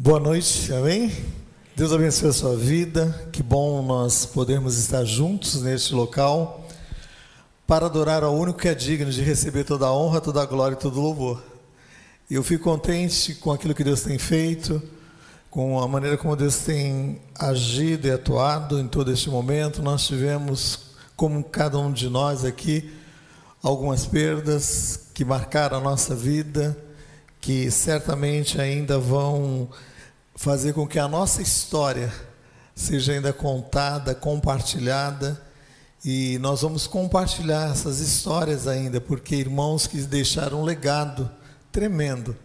Boa 0.00 0.20
noite, 0.20 0.72
amém? 0.72 1.12
Deus 1.74 1.92
abençoe 1.92 2.28
a 2.28 2.32
sua 2.32 2.54
vida. 2.54 3.28
Que 3.32 3.42
bom 3.42 3.82
nós 3.82 4.24
podermos 4.24 4.78
estar 4.78 5.04
juntos 5.04 5.60
neste 5.60 5.92
local 5.92 6.64
para 7.66 7.86
adorar 7.86 8.22
ao 8.22 8.32
único 8.32 8.60
que 8.60 8.68
é 8.68 8.76
digno 8.76 9.10
de 9.10 9.22
receber 9.22 9.64
toda 9.64 9.86
a 9.86 9.92
honra, 9.92 10.20
toda 10.20 10.40
a 10.40 10.46
glória 10.46 10.76
e 10.76 10.78
todo 10.78 11.00
o 11.00 11.02
louvor. 11.02 11.42
Eu 12.30 12.44
fico 12.44 12.62
contente 12.62 13.34
com 13.34 13.50
aquilo 13.50 13.74
que 13.74 13.82
Deus 13.82 14.02
tem 14.02 14.18
feito, 14.18 14.80
com 15.50 15.80
a 15.80 15.88
maneira 15.88 16.16
como 16.16 16.36
Deus 16.36 16.58
tem 16.58 17.20
agido 17.36 18.06
e 18.06 18.12
atuado 18.12 18.78
em 18.78 18.86
todo 18.86 19.10
este 19.10 19.28
momento. 19.28 19.82
Nós 19.82 20.06
tivemos, 20.06 20.78
como 21.16 21.42
cada 21.42 21.76
um 21.76 21.90
de 21.90 22.08
nós 22.08 22.44
aqui, 22.44 22.88
algumas 23.60 24.06
perdas 24.06 25.08
que 25.12 25.24
marcaram 25.24 25.78
a 25.78 25.80
nossa 25.80 26.14
vida, 26.14 26.78
que 27.40 27.70
certamente 27.70 28.60
ainda 28.60 28.98
vão 28.98 29.68
fazer 30.34 30.72
com 30.72 30.86
que 30.86 30.98
a 30.98 31.08
nossa 31.08 31.42
história 31.42 32.12
seja 32.74 33.12
ainda 33.12 33.32
contada, 33.32 34.14
compartilhada. 34.14 35.40
E 36.04 36.38
nós 36.38 36.62
vamos 36.62 36.86
compartilhar 36.86 37.72
essas 37.72 37.98
histórias 37.98 38.68
ainda, 38.68 39.00
porque 39.00 39.34
irmãos 39.34 39.86
que 39.86 39.98
deixaram 40.02 40.60
um 40.60 40.64
legado 40.64 41.28
tremendo 41.72 42.36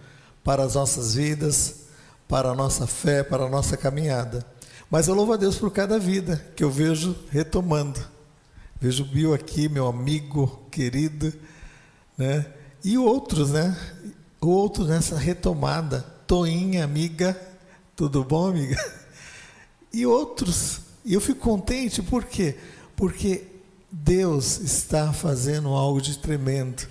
para 0.44 0.64
as 0.64 0.74
nossas 0.74 1.14
vidas, 1.14 1.84
para 2.28 2.50
a 2.50 2.56
nossa 2.56 2.88
fé, 2.88 3.24
para 3.24 3.44
a 3.44 3.50
nossa 3.50 3.78
caminhada. 3.78 4.44
Mas 4.90 5.08
eu 5.08 5.14
louvo 5.14 5.34
a 5.34 5.38
Deus 5.38 5.56
por 5.56 5.72
cada 5.72 6.00
vida 6.00 6.44
que 6.56 6.64
eu 6.64 6.72
vejo 6.72 7.16
retomando. 7.30 8.00
Vejo 8.82 9.04
o 9.04 9.08
Bill 9.08 9.34
aqui, 9.34 9.70
meu 9.70 9.88
amigo 9.88 10.68
querido, 10.72 11.32
né? 12.18 12.46
E 12.84 12.98
outros, 12.98 13.52
né? 13.52 13.78
Outros 14.48 14.90
nessa 14.90 15.18
retomada. 15.18 16.02
Toinha, 16.28 16.84
amiga, 16.84 17.40
tudo 17.96 18.24
bom, 18.24 18.48
amiga? 18.48 18.78
E 19.92 20.06
outros. 20.06 20.82
E 21.06 21.14
eu 21.14 21.22
fico 21.22 21.40
contente, 21.40 22.02
por 22.02 22.24
quê? 22.24 22.58
Porque 22.96 23.46
Deus 23.92 24.60
está 24.60 25.14
fazendo 25.14 25.70
algo 25.70 26.02
de 26.02 26.18
tremendo. 26.18 26.88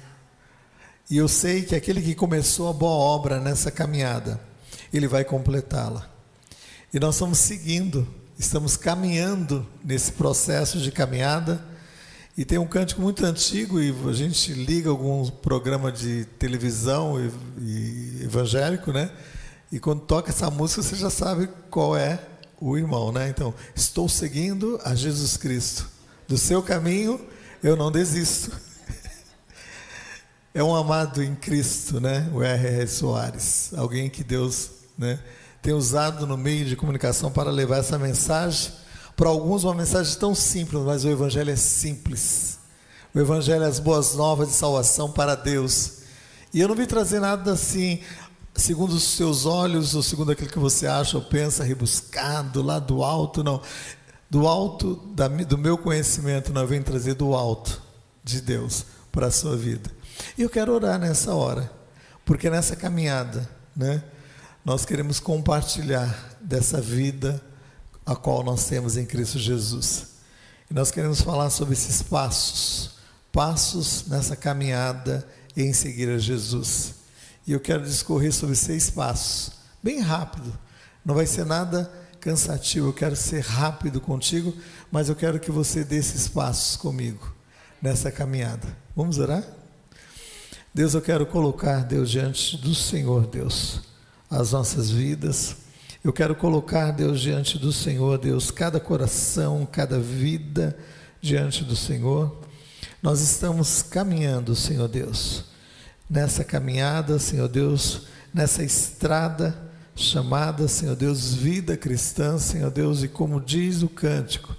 E 1.10 1.16
eu 1.16 1.26
sei 1.26 1.62
que 1.62 1.74
aquele 1.74 2.00
que 2.00 2.14
começou 2.14 2.70
a 2.70 2.72
boa 2.72 2.92
obra 2.92 3.40
nessa 3.40 3.70
caminhada, 3.70 4.40
ele 4.92 5.08
vai 5.08 5.24
completá-la. 5.24 6.08
E 6.94 7.00
nós 7.00 7.16
estamos 7.16 7.38
seguindo, 7.38 8.06
estamos 8.38 8.76
caminhando 8.76 9.66
nesse 9.84 10.12
processo 10.12 10.78
de 10.78 10.92
caminhada. 10.92 11.71
E 12.36 12.46
tem 12.46 12.56
um 12.56 12.66
cântico 12.66 13.02
muito 13.02 13.24
antigo, 13.26 13.78
e 13.78 13.94
a 14.08 14.12
gente 14.12 14.54
liga 14.54 14.88
algum 14.88 15.28
programa 15.28 15.92
de 15.92 16.24
televisão 16.38 17.20
e, 17.20 17.30
e 17.60 18.24
evangélico, 18.24 18.90
né? 18.90 19.10
E 19.70 19.78
quando 19.78 20.00
toca 20.00 20.30
essa 20.30 20.50
música, 20.50 20.82
você 20.82 20.96
já 20.96 21.10
sabe 21.10 21.48
qual 21.70 21.94
é 21.94 22.18
o 22.58 22.76
irmão, 22.78 23.12
né? 23.12 23.28
Então, 23.28 23.52
estou 23.74 24.08
seguindo 24.08 24.80
a 24.82 24.94
Jesus 24.94 25.36
Cristo. 25.36 25.88
Do 26.26 26.38
seu 26.38 26.62
caminho 26.62 27.20
eu 27.62 27.76
não 27.76 27.90
desisto. 27.90 28.50
É 30.54 30.62
um 30.62 30.76
amado 30.76 31.22
em 31.22 31.34
Cristo, 31.34 31.98
né? 31.98 32.28
O 32.30 32.42
R.R. 32.42 32.86
Soares, 32.86 33.72
alguém 33.74 34.10
que 34.10 34.22
Deus, 34.22 34.70
né, 34.98 35.18
tem 35.62 35.72
usado 35.72 36.26
no 36.26 36.36
meio 36.36 36.66
de 36.66 36.76
comunicação 36.76 37.32
para 37.32 37.50
levar 37.50 37.78
essa 37.78 37.98
mensagem. 37.98 38.70
Para 39.16 39.28
alguns, 39.28 39.64
uma 39.64 39.74
mensagem 39.74 40.16
tão 40.18 40.34
simples, 40.34 40.82
mas 40.82 41.04
o 41.04 41.08
Evangelho 41.08 41.50
é 41.50 41.56
simples. 41.56 42.58
O 43.14 43.20
Evangelho 43.20 43.64
é 43.64 43.66
as 43.66 43.78
boas 43.78 44.14
novas 44.14 44.48
de 44.48 44.54
salvação 44.54 45.10
para 45.10 45.34
Deus. 45.34 45.98
E 46.52 46.60
eu 46.60 46.68
não 46.68 46.74
vim 46.74 46.86
trazer 46.86 47.20
nada 47.20 47.52
assim, 47.52 48.00
segundo 48.54 48.92
os 48.92 49.02
seus 49.02 49.44
olhos, 49.44 49.94
ou 49.94 50.02
segundo 50.02 50.32
aquilo 50.32 50.50
que 50.50 50.58
você 50.58 50.86
acha 50.86 51.16
ou 51.16 51.22
pensa, 51.22 51.62
rebuscado, 51.62 52.62
lá 52.62 52.78
do 52.78 53.02
alto, 53.02 53.44
não. 53.44 53.60
Do 54.30 54.48
alto 54.48 54.96
da, 55.14 55.28
do 55.28 55.58
meu 55.58 55.76
conhecimento, 55.76 56.52
não 56.52 56.66
vem 56.66 56.82
trazer 56.82 57.14
do 57.14 57.34
alto 57.34 57.82
de 58.24 58.40
Deus 58.40 58.86
para 59.10 59.26
a 59.26 59.30
sua 59.30 59.56
vida. 59.56 59.90
E 60.38 60.42
eu 60.42 60.48
quero 60.48 60.72
orar 60.72 60.98
nessa 60.98 61.34
hora, 61.34 61.70
porque 62.24 62.48
nessa 62.48 62.74
caminhada, 62.74 63.48
né, 63.76 64.02
nós 64.64 64.86
queremos 64.86 65.20
compartilhar 65.20 66.38
dessa 66.40 66.80
vida 66.80 67.42
a 68.04 68.16
qual 68.16 68.42
nós 68.42 68.66
temos 68.66 68.96
em 68.96 69.06
Cristo 69.06 69.38
Jesus. 69.38 70.06
E 70.70 70.74
nós 70.74 70.90
queremos 70.90 71.20
falar 71.20 71.50
sobre 71.50 71.74
esses 71.74 72.02
passos, 72.02 72.96
passos 73.30 74.06
nessa 74.08 74.34
caminhada 74.34 75.26
em 75.56 75.72
seguir 75.72 76.08
a 76.08 76.18
Jesus. 76.18 76.94
E 77.46 77.52
eu 77.52 77.60
quero 77.60 77.82
discorrer 77.82 78.32
sobre 78.32 78.56
seis 78.56 78.90
passos, 78.90 79.52
bem 79.82 80.00
rápido. 80.00 80.56
Não 81.04 81.14
vai 81.14 81.26
ser 81.26 81.44
nada 81.44 81.90
cansativo, 82.20 82.88
eu 82.88 82.92
quero 82.92 83.16
ser 83.16 83.40
rápido 83.40 84.00
contigo, 84.00 84.54
mas 84.90 85.08
eu 85.08 85.16
quero 85.16 85.40
que 85.40 85.50
você 85.50 85.82
dê 85.82 85.96
esses 85.96 86.28
passos 86.28 86.76
comigo 86.76 87.34
nessa 87.80 88.12
caminhada. 88.12 88.76
Vamos 88.94 89.18
orar? 89.18 89.44
Deus, 90.72 90.94
eu 90.94 91.02
quero 91.02 91.26
colocar, 91.26 91.84
Deus, 91.84 92.10
diante 92.10 92.56
do 92.56 92.74
Senhor, 92.74 93.26
Deus, 93.26 93.80
as 94.30 94.52
nossas 94.52 94.90
vidas. 94.90 95.56
Eu 96.02 96.12
quero 96.12 96.34
colocar, 96.34 96.90
Deus, 96.90 97.20
diante 97.20 97.58
do 97.58 97.72
Senhor, 97.72 98.18
Deus, 98.18 98.50
cada 98.50 98.80
coração, 98.80 99.66
cada 99.70 99.98
vida 99.98 100.76
diante 101.20 101.62
do 101.64 101.76
Senhor. 101.76 102.40
Nós 103.00 103.20
estamos 103.20 103.82
caminhando, 103.82 104.54
Senhor 104.54 104.88
Deus 104.88 105.52
nessa 106.12 106.44
caminhada, 106.44 107.18
Senhor 107.18 107.48
Deus, 107.48 108.02
nessa 108.34 108.62
estrada 108.62 109.72
chamada, 109.96 110.68
Senhor 110.68 110.94
Deus, 110.94 111.32
vida 111.32 111.74
cristã, 111.74 112.38
Senhor 112.38 112.70
Deus, 112.70 113.02
e 113.02 113.08
como 113.08 113.40
diz 113.40 113.82
o 113.82 113.88
cântico, 113.88 114.54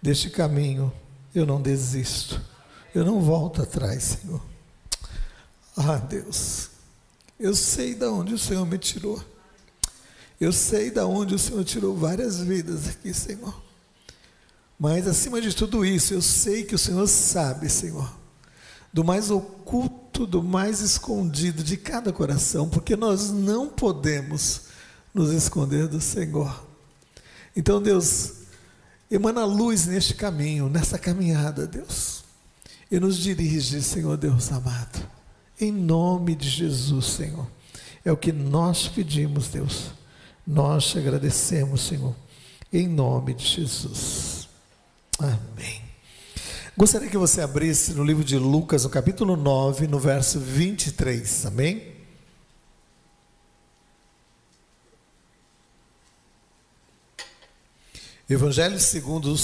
deste 0.00 0.30
caminho 0.30 0.92
eu 1.34 1.44
não 1.44 1.60
desisto, 1.60 2.40
eu 2.94 3.04
não 3.04 3.20
volto 3.20 3.60
atrás, 3.60 4.18
Senhor. 4.20 4.40
Ah, 5.76 5.96
Deus, 5.96 6.70
eu 7.40 7.56
sei 7.56 7.92
de 7.94 8.06
onde 8.06 8.34
o 8.34 8.38
Senhor 8.38 8.64
me 8.64 8.78
tirou. 8.78 9.20
Eu 10.40 10.52
sei 10.52 10.90
de 10.90 11.00
onde 11.00 11.34
o 11.34 11.38
Senhor 11.38 11.64
tirou 11.64 11.96
várias 11.96 12.40
vidas 12.40 12.88
aqui, 12.88 13.14
Senhor. 13.14 13.62
Mas 14.78 15.06
acima 15.06 15.40
de 15.40 15.54
tudo 15.54 15.84
isso, 15.84 16.14
eu 16.14 16.22
sei 16.22 16.64
que 16.64 16.74
o 16.74 16.78
Senhor 16.78 17.06
sabe, 17.06 17.68
Senhor, 17.68 18.12
do 18.92 19.04
mais 19.04 19.30
oculto 19.30 20.04
do 20.26 20.42
mais 20.42 20.80
escondido 20.80 21.64
de 21.64 21.76
cada 21.76 22.12
coração, 22.12 22.68
porque 22.68 22.94
nós 22.94 23.30
não 23.30 23.68
podemos 23.68 24.62
nos 25.12 25.32
esconder 25.32 25.88
do 25.88 26.00
Senhor. 26.00 26.64
Então, 27.56 27.82
Deus, 27.82 28.34
emana 29.10 29.44
luz 29.44 29.86
neste 29.86 30.14
caminho, 30.14 30.68
nessa 30.68 30.98
caminhada, 30.98 31.66
Deus, 31.66 32.22
e 32.90 33.00
nos 33.00 33.16
dirige, 33.16 33.82
Senhor 33.82 34.16
Deus 34.16 34.52
amado, 34.52 35.04
em 35.60 35.72
nome 35.72 36.34
de 36.36 36.48
Jesus, 36.48 37.06
Senhor. 37.06 37.48
É 38.04 38.12
o 38.12 38.16
que 38.16 38.32
nós 38.32 38.86
pedimos, 38.86 39.48
Deus. 39.48 39.92
Nós 40.46 40.90
te 40.90 40.98
agradecemos, 40.98 41.80
Senhor, 41.80 42.14
em 42.72 42.86
nome 42.86 43.32
de 43.32 43.46
Jesus. 43.46 44.46
Amém. 45.18 45.82
Gostaria 46.76 47.08
que 47.08 47.16
você 47.16 47.40
abrisse 47.40 47.92
no 47.92 48.04
livro 48.04 48.22
de 48.22 48.36
Lucas, 48.36 48.84
no 48.84 48.90
capítulo 48.90 49.36
9, 49.36 49.86
no 49.86 49.98
verso 49.98 50.38
23, 50.38 51.46
amém? 51.46 51.94
Evangelho 58.28 58.78
segundo 58.80 59.34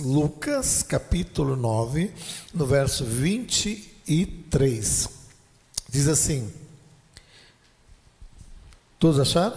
Lucas, 0.00 0.82
capítulo 0.82 1.56
9, 1.56 2.12
no 2.52 2.66
verso 2.66 3.04
23. 3.04 5.08
Diz 5.88 6.06
assim: 6.06 6.52
Todos 8.98 9.18
acharam? 9.18 9.56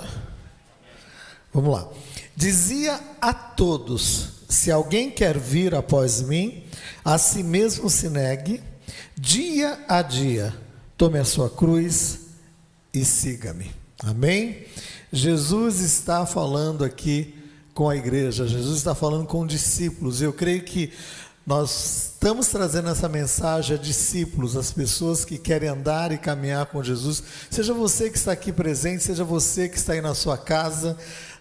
Vamos 1.58 1.74
lá. 1.74 1.90
Dizia 2.36 3.00
a 3.20 3.34
todos: 3.34 4.44
Se 4.48 4.72
alguém 4.72 5.10
quer 5.10 5.40
vir 5.40 5.74
após 5.74 6.22
mim, 6.22 6.64
a 7.04 7.18
si 7.18 7.42
mesmo 7.42 7.90
se 7.90 8.10
negue, 8.10 8.62
dia 9.18 9.84
a 9.88 10.04
dia, 10.04 10.54
tome 10.96 11.18
a 11.18 11.26
sua 11.26 11.50
cruz 11.50 12.20
e 12.94 13.04
siga-me. 13.04 13.72
Amém? 14.04 14.68
Jesus 15.12 15.80
está 15.80 16.28
falando 16.28 16.86
aqui 16.86 17.34
com 17.74 17.90
a 17.90 17.96
igreja, 17.96 18.46
Jesus 18.46 18.78
está 18.78 18.94
falando 18.94 19.26
com 19.26 19.44
discípulos. 19.44 20.22
Eu 20.22 20.34
creio 20.34 20.62
que 20.62 20.94
nós 21.44 22.12
estamos 22.12 22.50
trazendo 22.50 22.90
essa 22.90 23.10
mensagem 23.10 23.76
a 23.76 23.80
discípulos, 23.80 24.56
as 24.56 24.72
pessoas 24.72 25.26
que 25.26 25.40
querem 25.40 25.70
andar 25.70 26.12
e 26.12 26.20
caminhar 26.20 26.68
com 26.68 26.84
Jesus. 26.84 27.24
Seja 27.50 27.74
você 27.74 28.12
que 28.12 28.18
está 28.18 28.34
aqui 28.34 28.52
presente, 28.52 29.02
seja 29.02 29.24
você 29.24 29.68
que 29.68 29.78
está 29.78 29.94
aí 29.94 30.02
na 30.02 30.14
sua 30.14 30.38
casa, 30.38 30.96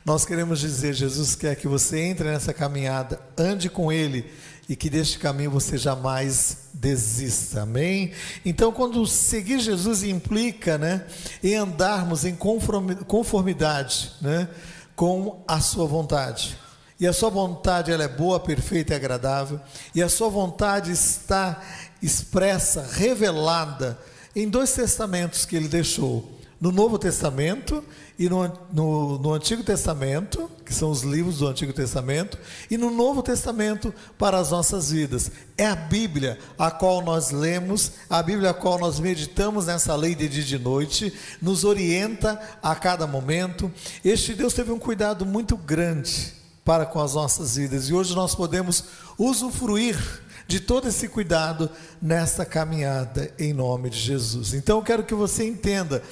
nós 0.06 0.24
queremos 0.24 0.60
dizer: 0.60 0.94
Jesus 0.94 1.34
quer 1.34 1.56
que 1.56 1.66
você 1.66 1.98
entre 1.98 2.30
nessa 2.30 2.54
caminhada, 2.54 3.20
ande 3.36 3.68
com 3.68 3.90
Ele 3.90 4.30
e 4.68 4.76
que 4.76 4.88
deste 4.88 5.18
caminho 5.18 5.50
você 5.50 5.76
jamais 5.76 6.68
desista, 6.72 7.62
amém? 7.62 8.12
Então, 8.44 8.70
quando 8.70 9.04
seguir 9.04 9.58
Jesus 9.58 10.04
implica, 10.04 10.78
né, 10.78 11.04
em 11.42 11.56
andarmos 11.56 12.24
em 12.24 12.36
conformidade, 12.36 14.12
né, 14.20 14.48
com 14.94 15.42
a 15.46 15.60
sua 15.60 15.86
vontade. 15.86 16.56
E 16.98 17.06
a 17.06 17.12
sua 17.12 17.28
vontade 17.28 17.90
ela 17.90 18.04
é 18.04 18.08
boa, 18.08 18.38
perfeita 18.38 18.94
e 18.94 18.96
agradável, 18.96 19.60
e 19.92 20.00
a 20.02 20.08
sua 20.08 20.28
vontade 20.28 20.92
está 20.92 21.60
expressa, 22.00 22.88
revelada 22.92 23.98
em 24.36 24.48
dois 24.48 24.72
testamentos 24.72 25.44
que 25.44 25.56
ele 25.56 25.68
deixou 25.68 26.35
no 26.60 26.72
Novo 26.72 26.98
Testamento 26.98 27.84
e 28.18 28.28
no, 28.28 28.50
no, 28.72 29.18
no, 29.18 29.34
Antigo 29.34 29.62
Testamento, 29.62 30.50
que 30.64 30.72
são 30.72 30.90
os 30.90 31.02
livros 31.02 31.38
do 31.38 31.46
Antigo 31.46 31.72
Testamento, 31.72 32.38
e 32.70 32.78
no 32.78 32.90
Novo 32.90 33.22
Testamento 33.22 33.92
para 34.18 34.38
as 34.38 34.50
nossas 34.50 34.90
vidas. 34.90 35.30
É 35.58 35.66
a 35.66 35.76
Bíblia 35.76 36.38
a 36.58 36.70
qual 36.70 37.02
nós 37.02 37.30
lemos, 37.30 37.92
a 38.08 38.22
Bíblia 38.22 38.50
a 38.50 38.54
qual 38.54 38.78
nós 38.78 38.98
meditamos 38.98 39.66
nessa 39.66 39.94
lei 39.94 40.14
de 40.14 40.28
dia 40.28 40.42
e 40.42 40.46
de 40.46 40.58
noite, 40.58 41.12
nos 41.42 41.64
orienta 41.64 42.40
a 42.62 42.74
cada 42.74 43.06
momento. 43.06 43.70
Este 44.04 44.34
Deus 44.34 44.54
teve 44.54 44.72
um 44.72 44.78
cuidado 44.78 45.26
muito 45.26 45.56
grande 45.56 46.34
para 46.64 46.86
com 46.86 47.00
as 47.00 47.14
nossas 47.14 47.56
vidas 47.56 47.88
e 47.88 47.94
hoje 47.94 48.14
nós 48.14 48.34
podemos 48.34 48.82
usufruir 49.16 49.96
de 50.46 50.60
todo 50.60 50.88
esse 50.88 51.08
cuidado 51.08 51.70
nesta 52.00 52.44
caminhada 52.44 53.32
em 53.38 53.52
nome 53.52 53.90
de 53.90 53.98
Jesus. 53.98 54.54
Então 54.54 54.78
eu 54.78 54.84
quero 54.84 55.04
que 55.04 55.14
você 55.14 55.44
entenda, 55.44 56.02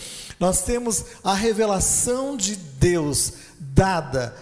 nós 0.40 0.62
temos 0.62 1.04
a 1.22 1.34
revelação 1.34 2.36
de 2.36 2.56
Deus 2.56 3.32
dada 3.60 4.34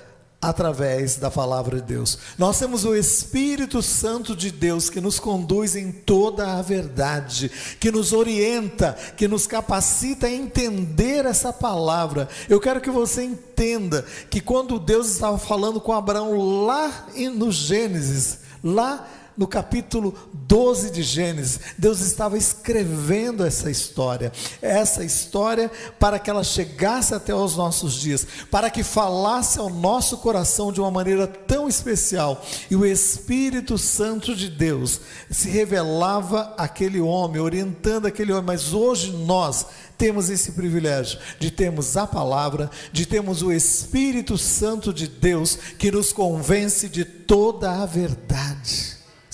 através 0.42 1.16
da 1.16 1.30
palavra 1.30 1.76
de 1.76 1.86
Deus. 1.86 2.18
Nós 2.36 2.58
temos 2.58 2.84
o 2.84 2.96
Espírito 2.96 3.80
Santo 3.80 4.34
de 4.34 4.50
Deus 4.50 4.90
que 4.90 5.00
nos 5.00 5.20
conduz 5.20 5.76
em 5.76 5.92
toda 5.92 6.58
a 6.58 6.62
verdade, 6.62 7.48
que 7.78 7.92
nos 7.92 8.12
orienta, 8.12 8.96
que 9.16 9.28
nos 9.28 9.46
capacita 9.46 10.26
a 10.26 10.32
entender 10.32 11.24
essa 11.24 11.52
palavra. 11.52 12.28
Eu 12.48 12.58
quero 12.58 12.80
que 12.80 12.90
você 12.90 13.22
entenda 13.22 14.04
que 14.28 14.40
quando 14.40 14.80
Deus 14.80 15.08
estava 15.08 15.38
falando 15.38 15.80
com 15.80 15.92
Abraão 15.92 16.64
lá 16.66 17.06
no 17.36 17.52
Gênesis, 17.52 18.38
lá 18.64 19.06
no 19.36 19.46
capítulo 19.46 20.14
12 20.32 20.90
de 20.90 21.02
Gênesis, 21.02 21.60
Deus 21.78 22.00
estava 22.00 22.36
escrevendo 22.36 23.44
essa 23.44 23.70
história, 23.70 24.32
essa 24.60 25.04
história 25.04 25.70
para 25.98 26.18
que 26.18 26.28
ela 26.28 26.44
chegasse 26.44 27.14
até 27.14 27.34
os 27.34 27.56
nossos 27.56 27.94
dias, 27.94 28.26
para 28.50 28.70
que 28.70 28.82
falasse 28.82 29.58
ao 29.58 29.70
nosso 29.70 30.18
coração 30.18 30.72
de 30.72 30.80
uma 30.80 30.90
maneira 30.90 31.26
tão 31.26 31.68
especial. 31.68 32.44
E 32.70 32.76
o 32.76 32.84
Espírito 32.84 33.78
Santo 33.78 34.34
de 34.34 34.48
Deus 34.48 35.00
se 35.30 35.48
revelava 35.48 36.54
àquele 36.56 37.00
homem, 37.00 37.40
orientando 37.40 38.06
aquele 38.06 38.32
homem, 38.32 38.46
mas 38.46 38.72
hoje 38.72 39.12
nós 39.12 39.66
temos 39.96 40.28
esse 40.30 40.52
privilégio 40.52 41.18
de 41.38 41.48
termos 41.48 41.96
a 41.96 42.08
palavra, 42.08 42.68
de 42.92 43.06
termos 43.06 43.40
o 43.40 43.52
Espírito 43.52 44.36
Santo 44.36 44.92
de 44.92 45.06
Deus 45.06 45.56
que 45.78 45.92
nos 45.92 46.12
convence 46.12 46.88
de 46.88 47.04
toda 47.04 47.80
a 47.80 47.86
verdade. 47.86 48.81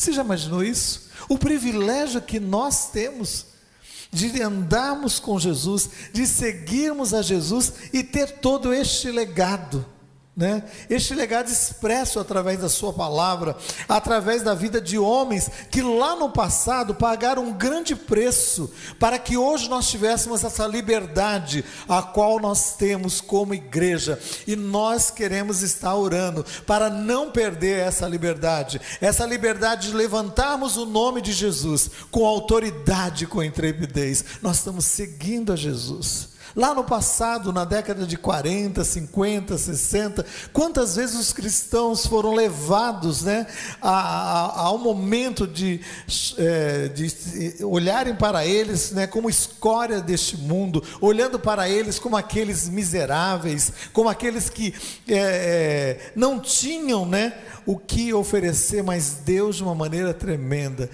Você 0.08 0.14
já 0.14 0.24
imaginou 0.24 0.64
isso? 0.64 1.10
O 1.28 1.36
privilégio 1.36 2.22
que 2.22 2.40
nós 2.40 2.90
temos 2.90 3.44
de 4.10 4.40
andarmos 4.40 5.20
com 5.20 5.38
Jesus, 5.38 5.90
de 6.14 6.26
seguirmos 6.26 7.12
a 7.12 7.20
Jesus 7.20 7.74
e 7.92 8.02
ter 8.02 8.38
todo 8.38 8.72
este 8.72 9.10
legado 9.10 9.84
né? 10.38 10.62
Este 10.88 11.14
legado 11.14 11.50
expresso 11.50 12.20
através 12.20 12.60
da 12.60 12.68
sua 12.68 12.92
palavra, 12.92 13.56
através 13.88 14.40
da 14.40 14.54
vida 14.54 14.80
de 14.80 14.96
homens 14.96 15.50
que 15.68 15.82
lá 15.82 16.14
no 16.14 16.30
passado 16.30 16.94
pagaram 16.94 17.42
um 17.42 17.52
grande 17.52 17.96
preço 17.96 18.72
para 19.00 19.18
que 19.18 19.36
hoje 19.36 19.68
nós 19.68 19.90
tivéssemos 19.90 20.44
essa 20.44 20.64
liberdade 20.64 21.64
a 21.88 22.02
qual 22.02 22.38
nós 22.38 22.76
temos 22.76 23.20
como 23.20 23.52
igreja. 23.52 24.16
E 24.46 24.54
nós 24.54 25.10
queremos 25.10 25.60
estar 25.62 25.96
orando 25.96 26.46
para 26.64 26.88
não 26.88 27.32
perder 27.32 27.80
essa 27.80 28.06
liberdade, 28.06 28.80
essa 29.00 29.26
liberdade 29.26 29.88
de 29.88 29.96
levantarmos 29.96 30.76
o 30.76 30.86
nome 30.86 31.20
de 31.20 31.32
Jesus 31.32 31.90
com 32.12 32.24
autoridade, 32.24 33.26
com 33.26 33.42
intrepidez. 33.42 34.24
Nós 34.40 34.58
estamos 34.58 34.84
seguindo 34.84 35.52
a 35.52 35.56
Jesus. 35.56 36.37
Lá 36.56 36.74
no 36.74 36.84
passado, 36.84 37.52
na 37.52 37.64
década 37.64 38.06
de 38.06 38.16
40, 38.16 38.82
50, 38.84 39.58
60, 39.58 40.26
quantas 40.52 40.96
vezes 40.96 41.18
os 41.18 41.32
cristãos 41.32 42.06
foram 42.06 42.34
levados 42.34 43.22
né, 43.22 43.46
a, 43.80 43.90
a, 43.90 44.60
ao 44.62 44.78
momento 44.78 45.46
de, 45.46 45.80
é, 46.36 46.88
de 46.88 47.64
olharem 47.64 48.14
para 48.14 48.46
eles 48.46 48.92
né, 48.92 49.06
como 49.06 49.28
escória 49.28 50.00
deste 50.00 50.36
mundo, 50.36 50.82
olhando 51.00 51.38
para 51.38 51.68
eles 51.68 51.98
como 51.98 52.16
aqueles 52.16 52.68
miseráveis, 52.68 53.72
como 53.92 54.08
aqueles 54.08 54.48
que 54.48 54.74
é, 55.06 55.16
é, 55.16 56.12
não 56.16 56.40
tinham 56.40 57.06
né, 57.06 57.34
o 57.66 57.76
que 57.76 58.12
oferecer, 58.14 58.82
mas 58.82 59.18
Deus, 59.24 59.56
de 59.56 59.62
uma 59.62 59.74
maneira 59.74 60.14
tremenda, 60.14 60.88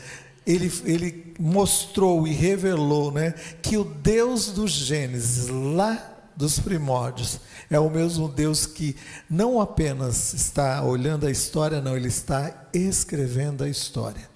ele, 0.46 0.72
ele 0.84 1.34
mostrou 1.38 2.26
e 2.26 2.32
revelou 2.32 3.10
né, 3.10 3.32
que 3.62 3.76
o 3.76 3.84
Deus 3.84 4.48
do 4.48 4.68
Gênesis, 4.68 5.48
lá 5.48 6.12
dos 6.36 6.58
primórdios, 6.58 7.40
é 7.70 7.78
o 7.78 7.88
mesmo 7.88 8.28
Deus 8.28 8.66
que 8.66 8.96
não 9.28 9.60
apenas 9.60 10.34
está 10.34 10.82
olhando 10.82 11.26
a 11.26 11.30
história, 11.30 11.80
não, 11.80 11.96
ele 11.96 12.08
está 12.08 12.68
escrevendo 12.72 13.64
a 13.64 13.68
história. 13.68 14.28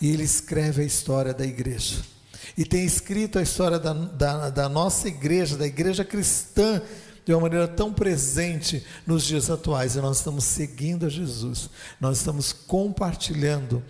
E 0.00 0.10
ele 0.10 0.22
escreve 0.22 0.82
a 0.82 0.84
história 0.84 1.32
da 1.32 1.44
igreja. 1.44 1.96
E 2.56 2.64
tem 2.64 2.84
escrito 2.84 3.38
a 3.38 3.42
história 3.42 3.78
da, 3.78 3.92
da, 3.92 4.50
da 4.50 4.68
nossa 4.68 5.08
igreja, 5.08 5.56
da 5.56 5.66
igreja 5.66 6.04
cristã, 6.04 6.82
de 7.24 7.32
uma 7.32 7.42
maneira 7.42 7.68
tão 7.68 7.92
presente 7.92 8.84
nos 9.06 9.24
dias 9.24 9.50
atuais. 9.50 9.96
E 9.96 10.00
nós 10.00 10.18
estamos 10.18 10.44
seguindo 10.44 11.06
a 11.06 11.08
Jesus, 11.08 11.70
nós 12.00 12.18
estamos 12.18 12.52
compartilhando 12.52 13.82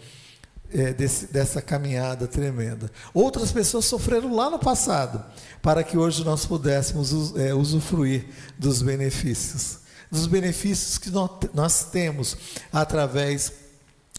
é, 0.73 0.93
desse, 0.93 1.27
dessa 1.27 1.63
caminhada 1.63 2.27
tremenda. 2.27 2.91
Outras 3.15 3.51
pessoas 3.53 3.85
sofreram 3.85 4.35
lá 4.35 4.51
no 4.51 4.59
passado, 4.59 5.25
para 5.63 5.83
que 5.83 5.97
hoje 5.97 6.25
nós 6.25 6.45
pudéssemos 6.45 7.35
é, 7.37 7.55
usufruir 7.55 8.27
dos 8.59 8.83
benefícios, 8.83 9.79
dos 10.11 10.27
benefícios 10.27 10.99
que 10.99 11.11
nós, 11.11 11.85
temos 11.85 12.37
através 12.73 13.53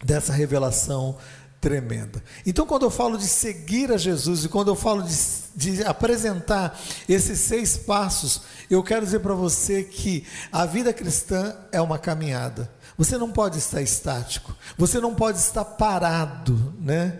dessa 0.04 0.34
revelação 0.34 1.18
tremenda. 1.60 2.24
Então, 2.46 2.66
quando 2.66 2.84
eu 2.84 2.90
falo 2.90 3.18
de 3.18 3.28
seguir 3.28 3.92
a 3.92 3.98
Jesus 3.98 4.46
e 4.46 4.50
quando 4.50 4.70
eu 4.70 4.76
falo 4.76 5.04
de, 5.04 5.16
de 5.56 5.84
apresentar 5.84 6.80
esses 7.08 7.40
seis 7.40 7.76
passos, 7.76 8.42
eu 8.70 8.82
quero 8.82 9.06
dizer 9.06 9.20
para 9.20 9.34
você 9.34 9.84
que 9.84 10.26
a 10.52 10.66
vida 10.66 10.94
cristã 10.94 11.56
é 11.72 11.82
uma 11.82 12.00
caminhada. 12.00 12.72
Você 13.00 13.18
não 13.18 13.32
pode 13.32 13.58
estar 13.58 13.82
estático, 13.82 14.54
você 14.78 15.00
não 15.00 15.16
pode 15.16 15.38
estar 15.38 15.64
parado, 15.64 16.74
né? 16.82 17.20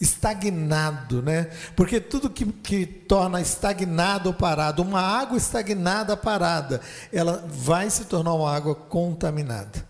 Estagnado, 0.00 1.20
né? 1.20 1.50
Porque 1.76 2.00
tudo 2.00 2.30
que, 2.30 2.46
que 2.46 2.86
torna 2.86 3.38
estagnado 3.38 4.30
ou 4.30 4.34
parado, 4.34 4.80
uma 4.80 5.02
água 5.02 5.36
estagnada 5.36 6.16
parada, 6.16 6.80
ela 7.12 7.44
vai 7.46 7.90
se 7.90 8.06
tornar 8.06 8.32
uma 8.32 8.50
água 8.50 8.74
contaminada. 8.74 9.86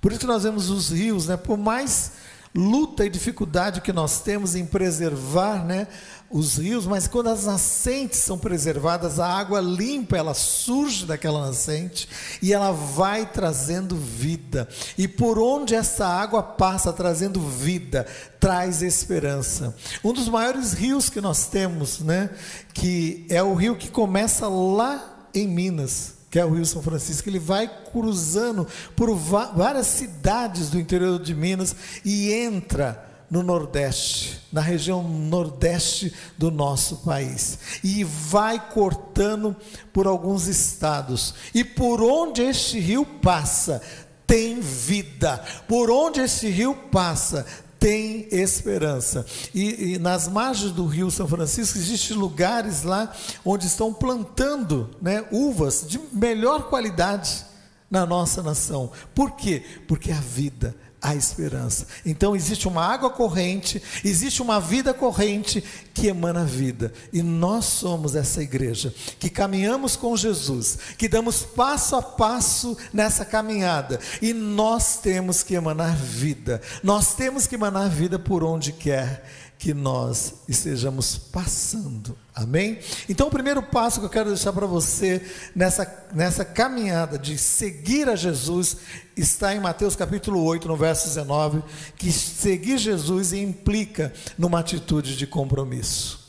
Por 0.00 0.10
isso 0.10 0.20
que 0.20 0.26
nós 0.26 0.44
vemos 0.44 0.70
os 0.70 0.88
rios, 0.88 1.26
né? 1.26 1.36
Por 1.36 1.58
mais 1.58 2.12
luta 2.56 3.04
e 3.04 3.10
dificuldade 3.10 3.82
que 3.82 3.92
nós 3.92 4.20
temos 4.20 4.54
em 4.54 4.64
preservar 4.64 5.64
né, 5.64 5.86
os 6.30 6.56
rios, 6.56 6.86
mas 6.86 7.06
quando 7.06 7.28
as 7.28 7.44
nascentes 7.44 8.18
são 8.18 8.38
preservadas, 8.38 9.20
a 9.20 9.28
água 9.28 9.60
limpa, 9.60 10.16
ela 10.16 10.34
surge 10.34 11.06
daquela 11.06 11.46
nascente 11.46 12.08
e 12.42 12.52
ela 12.52 12.72
vai 12.72 13.26
trazendo 13.26 13.94
vida. 13.94 14.68
E 14.96 15.06
por 15.06 15.38
onde 15.38 15.74
essa 15.74 16.06
água 16.06 16.42
passa 16.42 16.92
trazendo 16.92 17.40
vida, 17.40 18.06
traz 18.40 18.82
esperança. 18.82 19.76
Um 20.02 20.12
dos 20.12 20.28
maiores 20.28 20.72
rios 20.72 21.10
que 21.10 21.20
nós 21.20 21.46
temos, 21.46 22.00
né, 22.00 22.30
que 22.72 23.26
é 23.28 23.42
o 23.42 23.54
rio 23.54 23.76
que 23.76 23.90
começa 23.90 24.48
lá 24.48 25.28
em 25.34 25.46
Minas, 25.46 26.15
que 26.36 26.40
é 26.40 26.44
o 26.44 26.50
Rio 26.50 26.66
São 26.66 26.82
Francisco, 26.82 27.30
ele 27.30 27.38
vai 27.38 27.66
cruzando 27.90 28.68
por 28.94 29.10
várias 29.16 29.86
cidades 29.86 30.68
do 30.68 30.78
interior 30.78 31.18
de 31.18 31.34
Minas 31.34 31.74
e 32.04 32.30
entra 32.30 33.02
no 33.30 33.42
Nordeste, 33.42 34.42
na 34.52 34.60
região 34.60 35.02
Nordeste 35.02 36.12
do 36.36 36.50
nosso 36.50 36.98
país, 36.98 37.58
e 37.82 38.04
vai 38.04 38.68
cortando 38.68 39.56
por 39.94 40.06
alguns 40.06 40.46
estados. 40.46 41.32
E 41.54 41.64
por 41.64 42.02
onde 42.02 42.42
este 42.42 42.78
rio 42.78 43.06
passa, 43.06 43.80
tem 44.26 44.60
vida. 44.60 45.42
Por 45.66 45.90
onde 45.90 46.20
este 46.20 46.48
rio 46.48 46.74
passa, 46.92 47.46
tem 47.86 48.26
esperança. 48.32 49.24
E, 49.54 49.92
e, 49.92 49.98
nas 50.00 50.26
margens 50.26 50.72
do 50.72 50.86
Rio 50.86 51.08
São 51.08 51.28
Francisco 51.28 51.78
existem 51.78 52.16
lugares 52.16 52.82
lá 52.82 53.14
onde 53.44 53.68
estão 53.68 53.94
plantando 53.94 54.90
né, 55.00 55.24
uvas 55.30 55.84
de 55.86 56.00
melhor 56.12 56.68
qualidade 56.68 57.46
na 57.88 58.04
nossa 58.04 58.42
nação. 58.42 58.90
Por 59.14 59.36
quê? 59.36 59.62
Porque 59.86 60.10
a 60.10 60.20
vida, 60.20 60.74
há 61.06 61.14
esperança. 61.14 61.86
Então 62.04 62.34
existe 62.34 62.66
uma 62.66 62.84
água 62.84 63.10
corrente, 63.10 63.80
existe 64.04 64.42
uma 64.42 64.60
vida 64.60 64.92
corrente 64.92 65.62
que 65.94 66.08
emana 66.08 66.44
vida. 66.44 66.92
E 67.12 67.22
nós 67.22 67.64
somos 67.64 68.16
essa 68.16 68.42
igreja 68.42 68.92
que 69.20 69.30
caminhamos 69.30 69.94
com 69.94 70.16
Jesus, 70.16 70.78
que 70.98 71.08
damos 71.08 71.42
passo 71.42 71.94
a 71.94 72.02
passo 72.02 72.76
nessa 72.92 73.24
caminhada. 73.24 74.00
E 74.20 74.32
nós 74.32 74.98
temos 74.98 75.44
que 75.44 75.54
emanar 75.54 75.94
vida. 75.94 76.60
Nós 76.82 77.14
temos 77.14 77.46
que 77.46 77.54
emanar 77.54 77.88
vida 77.88 78.18
por 78.18 78.42
onde 78.42 78.72
quer 78.72 79.24
que 79.58 79.72
nós 79.72 80.34
estejamos 80.48 81.16
passando. 81.16 82.16
Amém? 82.34 82.78
Então, 83.08 83.28
o 83.28 83.30
primeiro 83.30 83.62
passo 83.62 84.00
que 84.00 84.06
eu 84.06 84.10
quero 84.10 84.28
deixar 84.28 84.52
para 84.52 84.66
você 84.66 85.22
nessa, 85.54 86.06
nessa 86.12 86.44
caminhada 86.44 87.18
de 87.18 87.38
seguir 87.38 88.08
a 88.08 88.16
Jesus 88.16 88.76
está 89.16 89.54
em 89.54 89.60
Mateus 89.60 89.96
capítulo 89.96 90.44
8, 90.44 90.68
no 90.68 90.76
verso 90.76 91.08
19, 91.08 91.62
que 91.96 92.12
seguir 92.12 92.78
Jesus 92.78 93.32
implica 93.32 94.12
numa 94.36 94.60
atitude 94.60 95.16
de 95.16 95.26
compromisso. 95.26 96.26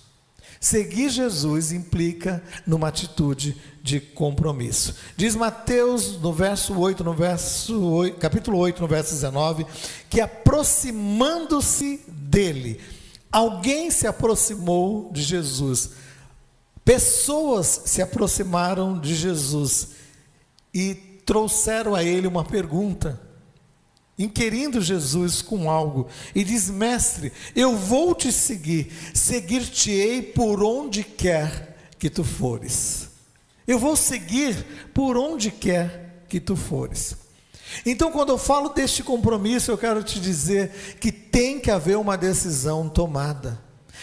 Seguir 0.60 1.10
Jesus 1.10 1.72
implica 1.72 2.41
numa 2.65 2.88
atitude 2.88 3.55
de 3.84 4.00
compromisso. 4.00 4.96
Diz 5.15 5.36
Mateus 5.36 6.19
no 6.19 6.34
verso 6.34 6.77
8, 6.77 7.03
no 7.03 7.13
verso 7.13 7.79
8, 7.79 8.17
capítulo 8.17 8.57
8, 8.57 8.81
no 8.81 8.88
verso 8.88 9.13
19, 9.13 9.65
que 10.10 10.19
aproximando-se 10.19 12.01
dele, 12.07 12.79
Alguém 13.31 13.91
se 13.91 14.07
aproximou 14.07 15.12
de 15.12 15.22
Jesus, 15.22 15.91
pessoas 16.84 17.81
se 17.86 18.01
aproximaram 18.01 19.00
de 19.00 19.13
Jesus 19.13 19.89
e 20.74 20.96
trouxeram 21.25 21.93
a 21.93 22.03
ele 22.03 22.25
uma 22.25 22.46
pergunta, 22.46 23.22
inquirindo 24.17 24.79
Jesus 24.79 25.41
com 25.41 25.69
algo, 25.69 26.07
e 26.34 26.43
diz: 26.43 26.69
Mestre, 26.69 27.34
eu 27.55 27.75
vou 27.75 28.15
te 28.15 28.31
seguir, 28.31 28.91
seguir-te-ei 29.13 30.22
por 30.22 30.63
onde 30.63 31.03
quer 31.03 31.75
que 32.00 32.10
tu 32.10 32.24
fores. 32.24 33.10
Eu 33.67 33.77
vou 33.77 33.98
seguir 33.98 34.89
por 34.93 35.17
onde 35.17 35.51
quer 35.51 36.24
que 36.29 36.39
tu 36.39 36.55
fores. 36.55 37.26
Então, 37.86 38.12
quando 38.12 38.29
eu 38.29 38.38
falo 38.38 38.69
deste 38.69 39.03
compromisso, 39.03 39.71
eu 39.71 39.77
quero 39.77 40.03
te 40.03 40.19
dizer 40.19 40.97
que 41.00 41.12
tem 41.12 41.59
que 41.59 41.71
haver 41.71 41.97
uma 41.97 42.17
decisão 42.17 42.88
tomada. 42.88 43.59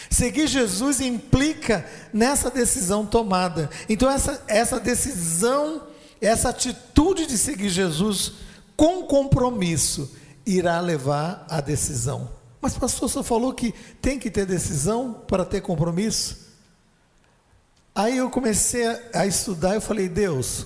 Seguir 0.09 0.47
Jesus 0.47 1.01
implica 1.01 1.85
nessa 2.13 2.49
decisão 2.51 3.05
tomada. 3.05 3.69
Então, 3.89 4.09
essa, 4.09 4.43
essa 4.47 4.79
decisão, 4.79 5.83
essa 6.21 6.49
atitude 6.49 7.25
de 7.25 7.37
seguir 7.37 7.69
Jesus 7.69 8.33
com 8.75 9.03
compromisso 9.03 10.11
irá 10.45 10.79
levar 10.79 11.45
à 11.49 11.59
decisão. 11.59 12.29
Mas, 12.61 12.77
pastor, 12.77 13.09
você 13.09 13.23
falou 13.23 13.53
que 13.53 13.73
tem 14.01 14.19
que 14.19 14.29
ter 14.29 14.45
decisão 14.45 15.23
para 15.27 15.45
ter 15.45 15.61
compromisso? 15.61 16.45
Aí 17.93 18.17
eu 18.17 18.29
comecei 18.29 18.85
a 19.13 19.25
estudar 19.25 19.77
e 19.77 19.79
falei, 19.81 20.09
Deus, 20.09 20.65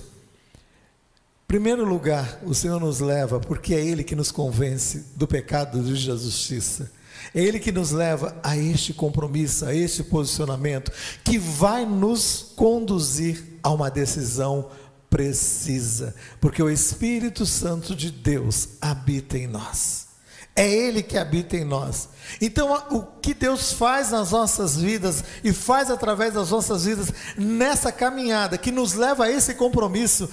primeiro 1.50 1.84
lugar, 1.84 2.38
o 2.44 2.54
Senhor 2.54 2.78
nos 2.78 3.00
leva 3.00 3.40
porque 3.40 3.74
é 3.74 3.84
Ele 3.84 4.04
que 4.04 4.14
nos 4.14 4.30
convence 4.30 5.06
do 5.16 5.26
pecado 5.26 5.80
e 5.80 5.82
da 5.82 6.16
justiça. 6.16 6.92
É 7.34 7.42
Ele 7.42 7.58
que 7.58 7.72
nos 7.72 7.90
leva 7.90 8.36
a 8.40 8.56
este 8.56 8.94
compromisso, 8.94 9.64
a 9.66 9.74
este 9.74 10.04
posicionamento, 10.04 10.92
que 11.24 11.38
vai 11.38 11.84
nos 11.84 12.52
conduzir 12.54 13.58
a 13.64 13.70
uma 13.70 13.90
decisão 13.90 14.70
precisa, 15.10 16.14
porque 16.40 16.62
o 16.62 16.70
Espírito 16.70 17.44
Santo 17.44 17.96
de 17.96 18.12
Deus 18.12 18.68
habita 18.80 19.36
em 19.36 19.48
nós. 19.48 20.06
É 20.54 20.72
Ele 20.72 21.02
que 21.02 21.18
habita 21.18 21.56
em 21.56 21.64
nós. 21.64 22.10
Então, 22.40 22.72
o 22.92 23.02
que 23.20 23.34
Deus 23.34 23.72
faz 23.72 24.12
nas 24.12 24.30
nossas 24.30 24.76
vidas 24.76 25.24
e 25.42 25.52
faz 25.52 25.90
através 25.90 26.32
das 26.32 26.50
nossas 26.50 26.84
vidas 26.84 27.12
nessa 27.36 27.90
caminhada 27.90 28.56
que 28.56 28.70
nos 28.70 28.94
leva 28.94 29.24
a 29.24 29.30
esse 29.32 29.54
compromisso 29.54 30.30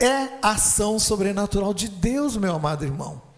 é 0.00 0.38
ação 0.42 0.98
sobrenatural 0.98 1.74
de 1.74 1.88
Deus, 1.88 2.36
meu 2.36 2.54
amado 2.54 2.84
irmão. 2.84 3.29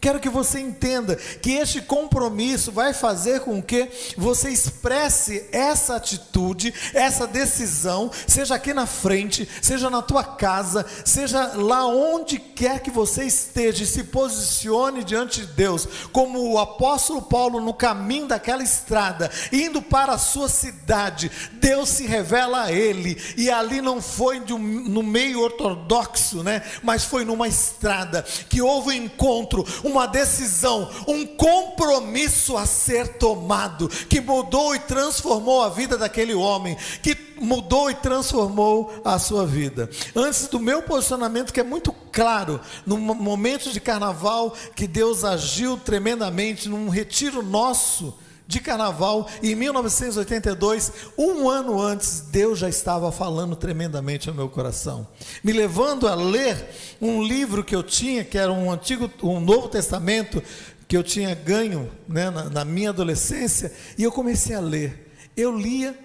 Quero 0.00 0.20
que 0.20 0.28
você 0.28 0.60
entenda 0.60 1.16
que 1.16 1.52
este 1.52 1.80
compromisso 1.80 2.70
vai 2.70 2.92
fazer 2.92 3.40
com 3.40 3.62
que 3.62 3.88
você 4.16 4.50
expresse 4.50 5.46
essa 5.50 5.96
atitude, 5.96 6.72
essa 6.92 7.26
decisão, 7.26 8.10
seja 8.26 8.54
aqui 8.54 8.74
na 8.74 8.86
frente, 8.86 9.48
seja 9.62 9.88
na 9.88 10.02
tua 10.02 10.22
casa, 10.22 10.84
seja 11.04 11.52
lá 11.54 11.86
onde 11.86 12.38
quer 12.38 12.80
que 12.80 12.90
você 12.90 13.24
esteja, 13.24 13.82
e 13.82 13.86
se 13.86 14.04
posicione 14.04 15.02
diante 15.02 15.40
de 15.40 15.46
Deus, 15.46 15.88
como 16.12 16.52
o 16.52 16.58
apóstolo 16.58 17.22
Paulo 17.22 17.60
no 17.60 17.72
caminho 17.72 18.26
daquela 18.26 18.62
estrada, 18.62 19.30
indo 19.50 19.80
para 19.80 20.12
a 20.12 20.18
sua 20.18 20.48
cidade, 20.48 21.30
Deus 21.54 21.88
se 21.88 22.06
revela 22.06 22.64
a 22.64 22.72
ele, 22.72 23.20
e 23.36 23.50
ali 23.50 23.80
não 23.80 24.00
foi 24.02 24.40
um, 24.52 24.58
no 24.58 25.02
meio 25.02 25.40
ortodoxo, 25.40 26.42
né, 26.42 26.62
mas 26.82 27.04
foi 27.04 27.24
numa 27.24 27.48
estrada 27.48 28.22
que 28.48 28.60
houve 28.60 28.90
um 28.90 29.04
encontro, 29.04 29.64
uma 29.86 30.06
decisão, 30.06 30.90
um 31.06 31.26
compromisso 31.26 32.56
a 32.56 32.66
ser 32.66 33.16
tomado, 33.18 33.88
que 33.88 34.20
mudou 34.20 34.74
e 34.74 34.78
transformou 34.80 35.62
a 35.62 35.68
vida 35.68 35.96
daquele 35.96 36.34
homem, 36.34 36.76
que 37.02 37.16
mudou 37.40 37.90
e 37.90 37.94
transformou 37.94 38.92
a 39.04 39.18
sua 39.18 39.46
vida. 39.46 39.88
Antes 40.14 40.48
do 40.48 40.58
meu 40.58 40.82
posicionamento, 40.82 41.52
que 41.52 41.60
é 41.60 41.64
muito 41.64 41.92
claro, 42.10 42.60
no 42.84 42.96
momento 42.98 43.72
de 43.72 43.80
carnaval, 43.80 44.54
que 44.74 44.86
Deus 44.86 45.24
agiu 45.24 45.76
tremendamente, 45.76 46.68
num 46.68 46.88
retiro 46.88 47.42
nosso 47.42 48.14
de 48.46 48.60
carnaval, 48.60 49.28
em 49.42 49.54
1982, 49.56 50.92
um 51.18 51.48
ano 51.48 51.80
antes, 51.80 52.20
Deus 52.20 52.58
já 52.58 52.68
estava 52.68 53.10
falando 53.10 53.56
tremendamente 53.56 54.28
ao 54.28 54.34
meu 54.34 54.48
coração, 54.48 55.06
me 55.42 55.52
levando 55.52 56.06
a 56.06 56.14
ler 56.14 56.68
um 57.00 57.22
livro 57.22 57.64
que 57.64 57.74
eu 57.74 57.82
tinha, 57.82 58.24
que 58.24 58.38
era 58.38 58.52
um 58.52 58.70
antigo, 58.70 59.10
um 59.22 59.40
Novo 59.40 59.68
Testamento, 59.68 60.40
que 60.86 60.96
eu 60.96 61.02
tinha 61.02 61.34
ganho 61.34 61.90
né, 62.08 62.30
na, 62.30 62.44
na 62.44 62.64
minha 62.64 62.90
adolescência, 62.90 63.72
e 63.98 64.04
eu 64.04 64.12
comecei 64.12 64.54
a 64.54 64.60
ler. 64.60 65.12
Eu 65.36 65.56
lia, 65.56 65.98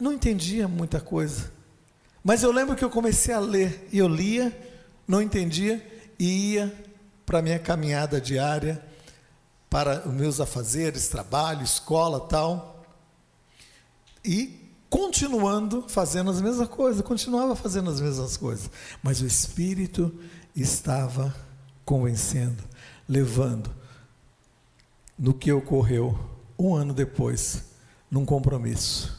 não 0.00 0.12
entendia 0.12 0.66
muita 0.66 1.00
coisa, 1.00 1.52
mas 2.24 2.42
eu 2.42 2.50
lembro 2.50 2.74
que 2.74 2.84
eu 2.84 2.90
comecei 2.90 3.32
a 3.32 3.38
ler, 3.38 3.86
e 3.92 3.98
eu 3.98 4.08
lia, 4.08 4.56
não 5.06 5.22
entendia, 5.22 5.80
e 6.18 6.54
ia 6.54 6.72
para 7.24 7.40
minha 7.40 7.58
caminhada 7.58 8.20
diária, 8.20 8.82
para 9.68 10.08
os 10.08 10.14
meus 10.14 10.40
afazeres, 10.40 11.08
trabalho, 11.08 11.62
escola, 11.62 12.20
tal. 12.20 12.84
E 14.24 14.72
continuando 14.88 15.84
fazendo 15.88 16.30
as 16.30 16.40
mesmas 16.40 16.68
coisas, 16.68 17.02
continuava 17.02 17.54
fazendo 17.54 17.90
as 17.90 18.00
mesmas 18.00 18.36
coisas, 18.36 18.70
mas 19.02 19.20
o 19.20 19.26
Espírito 19.26 20.14
estava 20.56 21.34
convencendo, 21.84 22.62
levando 23.08 23.70
no 25.18 25.34
que 25.34 25.52
ocorreu 25.52 26.18
um 26.58 26.74
ano 26.74 26.94
depois, 26.94 27.64
num 28.10 28.24
compromisso 28.24 29.18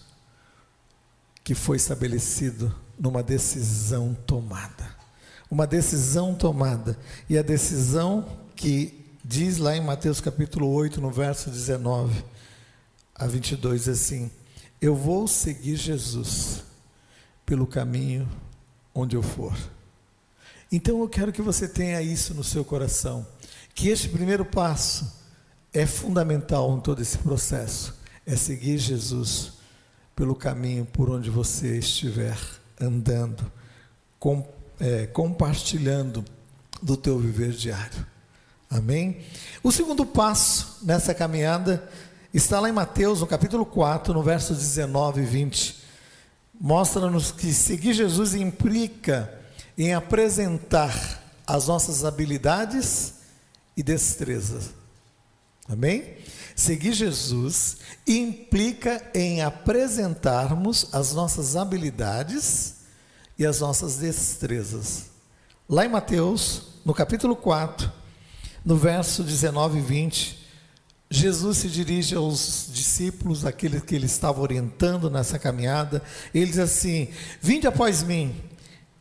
que 1.44 1.56
foi 1.56 1.78
estabelecido 1.78 2.76
numa 3.00 3.24
decisão 3.24 4.16
tomada. 4.28 4.88
Uma 5.50 5.66
decisão 5.66 6.36
tomada. 6.36 6.96
E 7.28 7.38
a 7.38 7.42
decisão 7.42 8.24
que 8.56 9.09
Diz 9.32 9.60
lá 9.60 9.78
em 9.78 9.82
Mateus 9.82 10.20
capítulo 10.20 10.68
8, 10.74 11.00
no 11.00 11.12
verso 11.12 11.52
19 11.52 12.26
a 13.14 13.28
22 13.28 13.88
assim: 13.88 14.32
Eu 14.82 14.96
vou 14.96 15.28
seguir 15.28 15.76
Jesus 15.76 16.64
pelo 17.46 17.68
caminho 17.68 18.28
onde 18.92 19.16
eu 19.16 19.22
for. 19.22 19.56
Então 20.72 21.00
eu 21.02 21.08
quero 21.08 21.32
que 21.32 21.44
você 21.44 21.68
tenha 21.68 22.02
isso 22.02 22.34
no 22.34 22.44
seu 22.44 22.66
coração, 22.66 23.24
que 23.76 23.90
este 23.90 24.10
primeiro 24.10 24.44
passo 24.44 25.14
é 25.72 25.86
fundamental 25.86 26.76
em 26.76 26.82
todo 26.82 27.00
esse 27.00 27.20
processo, 27.20 27.94
é 28.26 28.36
seguir 28.36 28.80
Jesus 28.80 29.54
pelo 30.16 30.34
caminho 30.34 30.86
por 30.86 31.08
onde 31.08 31.30
você 31.30 31.78
estiver 31.78 32.36
andando, 32.82 33.46
com, 34.18 34.44
é, 34.80 35.06
compartilhando 35.06 36.26
do 36.82 36.98
teu 36.98 37.20
viver 37.20 37.52
diário. 37.52 38.10
Amém? 38.70 39.22
O 39.64 39.72
segundo 39.72 40.06
passo 40.06 40.78
nessa 40.84 41.14
caminhada 41.14 41.90
está 42.34 42.60
lá 42.60 42.70
em 42.70 42.74
Mateus, 42.74 43.22
no 43.22 43.28
capítulo 43.28 43.66
4, 43.66 44.14
no 44.14 44.22
verso 44.22 44.54
19 44.54 45.22
e 45.22 45.26
20. 45.26 45.80
Mostra-nos 46.62 47.32
que 47.32 47.52
seguir 47.52 47.94
Jesus 47.94 48.36
implica 48.36 49.34
em 49.78 49.94
apresentar 49.94 51.24
as 51.48 51.68
nossas 51.68 52.06
habilidades 52.06 53.16
e 53.76 53.82
destrezas. 53.82 54.72
Amém? 55.68 56.18
Seguir 56.56 56.94
Jesus 56.94 57.78
implica 58.06 59.02
em 59.16 59.42
apresentarmos 59.42 60.90
as 60.92 61.14
nossas 61.14 61.56
habilidades 61.56 62.76
e 63.38 63.46
as 63.46 63.62
nossas 63.62 63.96
destrezas. 63.96 65.06
Lá 65.68 65.86
em 65.86 65.90
Mateus, 65.90 66.64
no 66.84 66.94
capítulo 66.94 67.36
4, 67.36 67.99
no 68.64 68.76
verso 68.76 69.24
19 69.24 69.80
e 69.80 69.82
20, 69.82 70.40
Jesus 71.10 71.58
se 71.58 71.68
dirige 71.68 72.16
aos 72.16 72.70
discípulos, 72.72 73.44
aqueles 73.44 73.82
que 73.82 73.96
ele 73.96 74.06
estava 74.06 74.42
orientando 74.42 75.10
nessa 75.10 75.40
caminhada, 75.40 76.04
ele 76.34 76.46
diz 76.46 76.60
assim: 76.60 77.08
Vinde 77.42 77.66
após 77.66 78.04
mim, 78.04 78.36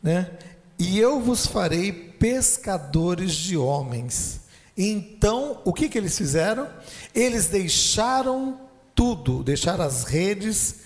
né? 0.01 0.31
E 0.79 0.97
eu 0.97 1.19
vos 1.19 1.45
farei 1.45 1.91
pescadores 1.91 3.33
de 3.33 3.57
homens. 3.57 4.39
Então, 4.75 5.61
o 5.65 5.73
que, 5.73 5.89
que 5.89 5.97
eles 5.97 6.17
fizeram? 6.17 6.67
Eles 7.13 7.47
deixaram 7.47 8.59
tudo, 8.95 9.43
deixaram 9.43 9.83
as 9.83 10.05
redes 10.05 10.77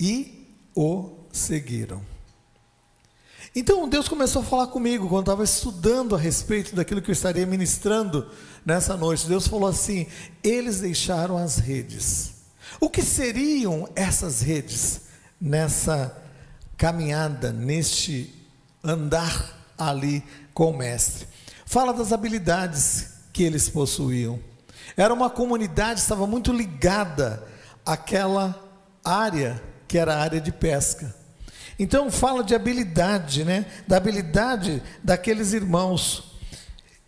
e 0.00 0.48
o 0.74 1.10
seguiram. 1.30 2.13
Então 3.56 3.88
Deus 3.88 4.08
começou 4.08 4.42
a 4.42 4.44
falar 4.44 4.66
comigo 4.66 5.08
quando 5.08 5.22
estava 5.22 5.44
estudando 5.44 6.16
a 6.16 6.18
respeito 6.18 6.74
daquilo 6.74 7.00
que 7.00 7.10
eu 7.10 7.12
estaria 7.12 7.46
ministrando 7.46 8.28
nessa 8.66 8.96
noite. 8.96 9.28
Deus 9.28 9.46
falou 9.46 9.68
assim: 9.68 10.08
eles 10.42 10.80
deixaram 10.80 11.36
as 11.36 11.58
redes. 11.58 12.34
O 12.80 12.90
que 12.90 13.00
seriam 13.00 13.88
essas 13.94 14.40
redes 14.40 15.02
nessa 15.40 16.20
caminhada, 16.76 17.52
neste 17.52 18.34
andar 18.82 19.72
ali 19.78 20.24
com 20.52 20.70
o 20.70 20.76
Mestre? 20.76 21.28
Fala 21.64 21.94
das 21.94 22.12
habilidades 22.12 23.10
que 23.32 23.44
eles 23.44 23.68
possuíam. 23.68 24.40
Era 24.96 25.14
uma 25.14 25.30
comunidade, 25.30 26.00
estava 26.00 26.26
muito 26.26 26.52
ligada 26.52 27.46
àquela 27.86 28.60
área 29.04 29.62
que 29.86 29.96
era 29.96 30.16
a 30.16 30.20
área 30.20 30.40
de 30.40 30.50
pesca. 30.50 31.14
Então 31.78 32.10
fala 32.10 32.44
de 32.44 32.54
habilidade, 32.54 33.44
né? 33.44 33.66
Da 33.86 33.96
habilidade 33.96 34.82
daqueles 35.02 35.52
irmãos. 35.52 36.32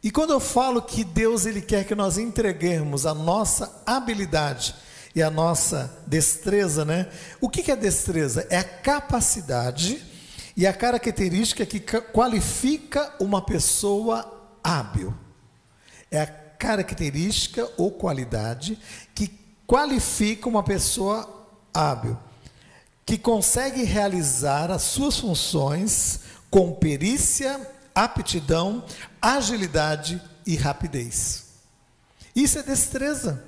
E 0.02 0.10
quando 0.10 0.32
eu 0.32 0.40
falo 0.40 0.82
que 0.82 1.04
Deus 1.04 1.46
ele 1.46 1.60
quer 1.60 1.84
que 1.84 1.94
nós 1.94 2.18
entreguemos 2.18 3.06
a 3.06 3.14
nossa 3.14 3.82
habilidade 3.86 4.74
e 5.14 5.22
a 5.22 5.30
nossa 5.30 6.02
destreza, 6.06 6.84
né? 6.84 7.08
O 7.40 7.48
que 7.48 7.70
é 7.70 7.76
destreza? 7.76 8.46
É 8.50 8.58
a 8.58 8.64
capacidade 8.64 10.04
e 10.56 10.66
a 10.66 10.72
característica 10.72 11.64
que 11.64 11.80
qualifica 11.80 13.12
uma 13.20 13.42
pessoa 13.42 14.32
hábil. 14.62 15.14
É 16.10 16.20
a 16.20 16.26
característica 16.26 17.68
ou 17.76 17.90
qualidade 17.90 18.78
que 19.14 19.28
qualifica 19.66 20.48
uma 20.48 20.62
pessoa 20.62 21.46
hábil 21.72 22.16
que 23.06 23.16
consegue 23.16 23.84
realizar 23.84 24.70
as 24.72 24.82
suas 24.82 25.16
funções 25.16 26.20
com 26.50 26.72
perícia, 26.72 27.60
aptidão, 27.94 28.84
agilidade 29.22 30.20
e 30.44 30.56
rapidez. 30.56 31.46
Isso 32.34 32.58
é 32.58 32.62
destreza. 32.64 33.44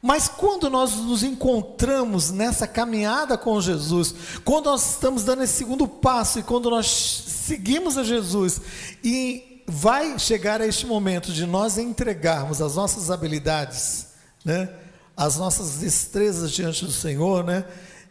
Mas 0.00 0.28
quando 0.28 0.70
nós 0.70 0.94
nos 0.94 1.22
encontramos 1.22 2.30
nessa 2.30 2.66
caminhada 2.66 3.36
com 3.36 3.60
Jesus, 3.60 4.14
quando 4.44 4.66
nós 4.66 4.92
estamos 4.92 5.24
dando 5.24 5.42
esse 5.42 5.52
segundo 5.54 5.86
passo 5.86 6.38
e 6.38 6.42
quando 6.42 6.70
nós 6.70 6.86
seguimos 6.86 7.98
a 7.98 8.04
Jesus 8.04 8.60
e 9.04 9.62
vai 9.66 10.18
chegar 10.18 10.60
a 10.62 10.66
este 10.66 10.86
momento 10.86 11.32
de 11.32 11.44
nós 11.44 11.76
entregarmos 11.76 12.62
as 12.62 12.76
nossas 12.76 13.10
habilidades, 13.10 14.06
né, 14.44 14.70
as 15.14 15.36
nossas 15.36 15.76
destrezas 15.76 16.50
diante 16.50 16.86
do 16.86 16.92
Senhor, 16.92 17.44
né, 17.44 17.66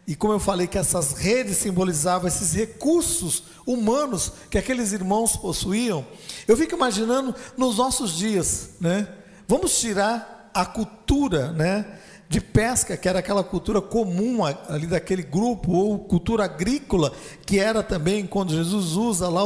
e 0.10 0.16
como 0.16 0.34
eu 0.34 0.40
falei 0.40 0.66
que 0.66 0.76
essas 0.80 1.14
redes 1.14 1.58
simbolizavam 1.58 2.28
esses 2.28 2.52
recursos 2.54 3.44
humanos 3.64 4.32
que 4.50 4.58
aqueles 4.58 4.92
irmãos 4.92 5.38
possuíam, 5.38 6.04
eu 6.48 6.58
fico 6.58 6.74
imaginando 6.74 7.36
nos 7.56 7.78
nossos 7.78 8.18
dias, 8.18 8.72
né? 8.82 9.08
Vamos 9.48 9.80
tirar 9.80 10.50
a 10.52 10.66
cultura, 10.66 11.52
né? 11.52 12.00
De 12.30 12.40
pesca, 12.40 12.96
que 12.96 13.10
era 13.10 13.18
aquela 13.18 13.44
cultura 13.44 13.82
comum 13.82 14.46
ali 14.46 14.86
daquele 14.86 15.24
grupo, 15.24 15.72
ou 15.72 15.98
cultura 15.98 16.46
agrícola, 16.46 17.12
que 17.44 17.58
era 17.58 17.82
também 17.82 18.28
quando 18.28 18.54
Jesus 18.54 18.92
usa 18.92 19.28
lá 19.28 19.42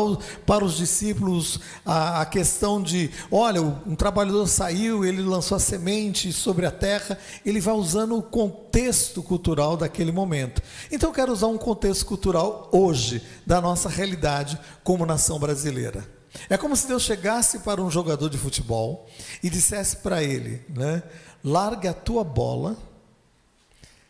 para 0.45 0.65
os 0.65 0.75
discípulos 0.75 1.61
a, 1.85 2.19
a 2.19 2.25
questão 2.25 2.83
de: 2.83 3.09
olha, 3.31 3.61
um 3.61 3.95
trabalhador 3.95 4.45
saiu, 4.47 5.05
ele 5.05 5.21
lançou 5.21 5.55
a 5.55 5.59
semente 5.61 6.33
sobre 6.33 6.65
a 6.65 6.71
terra, 6.71 7.17
ele 7.45 7.61
vai 7.61 7.73
usando 7.73 8.17
o 8.17 8.21
contexto 8.21 9.23
cultural 9.23 9.77
daquele 9.77 10.11
momento. 10.11 10.61
Então 10.91 11.09
eu 11.09 11.13
quero 11.13 11.31
usar 11.31 11.47
um 11.47 11.57
contexto 11.57 12.05
cultural 12.05 12.69
hoje, 12.73 13.23
da 13.45 13.61
nossa 13.61 13.87
realidade 13.87 14.59
como 14.83 15.05
nação 15.05 15.39
brasileira. 15.39 16.12
É 16.49 16.57
como 16.57 16.75
se 16.75 16.87
Deus 16.87 17.03
chegasse 17.03 17.59
para 17.59 17.81
um 17.81 17.89
jogador 17.89 18.29
de 18.29 18.37
futebol 18.37 19.07
e 19.41 19.49
dissesse 19.49 19.97
para 19.97 20.23
ele, 20.23 20.63
né? 20.69 21.03
larga 21.43 21.91
a 21.91 21.93
tua 21.93 22.23
bola, 22.23 22.77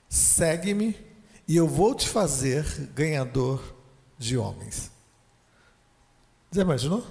segue-me 0.08 0.96
e 1.48 1.56
eu 1.56 1.68
vou 1.68 1.96
te 1.96 2.08
fazer 2.08 2.64
ganhador 2.94 3.62
de 4.18 4.38
homens. 4.38 4.92
Já 6.52 6.62
imaginou? 6.62 7.04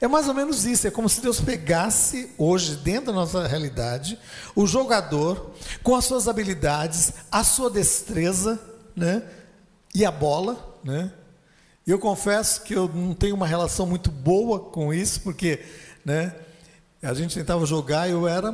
É 0.00 0.08
mais 0.08 0.28
ou 0.28 0.34
menos 0.34 0.64
isso, 0.64 0.86
é 0.86 0.90
como 0.90 1.08
se 1.08 1.20
Deus 1.20 1.40
pegasse 1.40 2.32
hoje, 2.38 2.76
dentro 2.76 3.06
da 3.06 3.12
nossa 3.12 3.46
realidade, 3.46 4.18
o 4.54 4.66
jogador 4.66 5.52
com 5.82 5.94
as 5.94 6.06
suas 6.06 6.26
habilidades, 6.26 7.12
a 7.30 7.44
sua 7.44 7.70
destreza, 7.70 8.60
né? 8.96 9.22
E 9.94 10.04
a 10.04 10.10
bola, 10.10 10.78
né? 10.82 11.12
Eu 11.86 11.98
confesso 11.98 12.62
que 12.62 12.74
eu 12.74 12.88
não 12.88 13.12
tenho 13.12 13.34
uma 13.34 13.46
relação 13.46 13.86
muito 13.86 14.10
boa 14.10 14.58
com 14.58 14.92
isso, 14.92 15.20
porque, 15.20 15.60
né? 16.04 16.34
A 17.02 17.12
gente 17.12 17.34
tentava 17.34 17.66
jogar 17.66 18.08
e 18.08 18.12
eu 18.12 18.26
era 18.26 18.52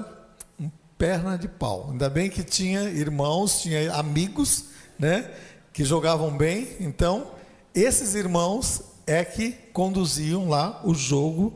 perna 0.99 1.39
de 1.39 1.49
pau. 1.49 1.89
Ainda 1.91 2.11
bem 2.11 2.29
que 2.29 2.43
tinha 2.43 2.83
irmãos, 2.83 3.63
tinha 3.63 3.95
amigos, 3.95 4.65
né, 4.99 5.31
que 5.73 5.83
jogavam 5.83 6.37
bem. 6.37 6.77
Então, 6.79 7.31
esses 7.75 8.15
irmãos 8.15 8.83
é 9.07 9.25
que 9.25 9.53
conduziam 9.73 10.49
lá 10.49 10.81
o 10.85 10.93
jogo 10.93 11.55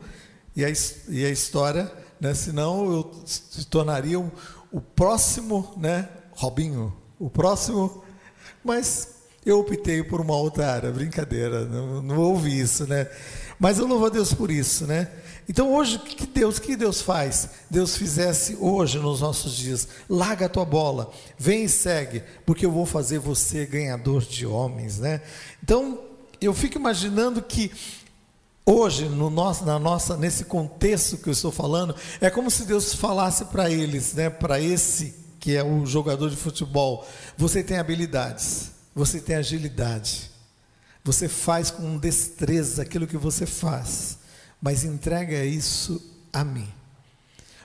e 0.55 0.65
a, 0.65 0.69
e 1.09 1.25
a 1.25 1.29
história, 1.29 1.91
né, 2.19 2.33
senão 2.33 2.91
eu 2.91 3.23
se 3.25 3.65
tornaria 3.65 4.19
o, 4.19 4.31
o 4.71 4.81
próximo, 4.81 5.73
né, 5.77 6.09
Robinho, 6.31 6.95
o 7.19 7.29
próximo, 7.29 8.03
mas 8.63 9.14
eu 9.45 9.59
optei 9.59 10.03
por 10.03 10.19
uma 10.19 10.35
outra 10.35 10.71
área, 10.71 10.91
brincadeira, 10.91 11.65
não, 11.65 12.01
não 12.01 12.17
ouvi 12.17 12.59
isso, 12.59 12.87
né? 12.87 13.07
Mas 13.59 13.79
eu 13.79 13.87
louvo 13.87 14.07
a 14.07 14.09
Deus 14.09 14.33
por 14.33 14.51
isso, 14.51 14.85
né? 14.85 15.09
Então 15.47 15.73
hoje, 15.73 15.99
que 15.99 16.25
Deus, 16.25 16.57
que 16.59 16.75
Deus 16.75 17.01
faz? 17.01 17.49
Deus 17.69 17.95
fizesse 17.95 18.57
hoje 18.59 18.97
nos 18.97 19.21
nossos 19.21 19.55
dias, 19.55 19.87
larga 20.09 20.47
a 20.47 20.49
tua 20.49 20.65
bola, 20.65 21.11
vem 21.37 21.65
e 21.65 21.69
segue, 21.69 22.23
porque 22.45 22.65
eu 22.65 22.71
vou 22.71 22.85
fazer 22.85 23.19
você 23.19 23.65
ganhador 23.65 24.23
de 24.23 24.45
homens, 24.45 24.99
né? 24.99 25.21
Então, 25.63 25.99
eu 26.41 26.53
fico 26.53 26.77
imaginando 26.77 27.41
que 27.41 27.71
hoje, 28.65 29.05
no 29.05 29.29
nosso, 29.29 29.63
na 29.63 29.77
nossa, 29.77 30.17
nesse 30.17 30.45
contexto 30.45 31.17
que 31.17 31.29
eu 31.29 31.33
estou 31.33 31.51
falando, 31.51 31.95
é 32.19 32.29
como 32.29 32.49
se 32.49 32.65
Deus 32.65 32.93
falasse 32.95 33.45
para 33.45 33.69
eles, 33.69 34.13
né, 34.13 34.29
para 34.29 34.59
esse 34.59 35.23
que 35.39 35.55
é 35.55 35.63
o 35.63 35.85
jogador 35.85 36.31
de 36.31 36.35
futebol, 36.35 37.07
você 37.37 37.63
tem 37.63 37.77
habilidades, 37.77 38.71
você 38.95 39.19
tem 39.19 39.35
agilidade, 39.35 40.31
você 41.03 41.27
faz 41.27 41.69
com 41.69 41.97
destreza 41.97 42.81
aquilo 42.81 43.05
que 43.05 43.17
você 43.17 43.45
faz 43.45 44.17
mas 44.65 44.83
entrega 44.83 45.45
isso 45.45 46.01
a 46.33 46.43
mim. 46.43 46.67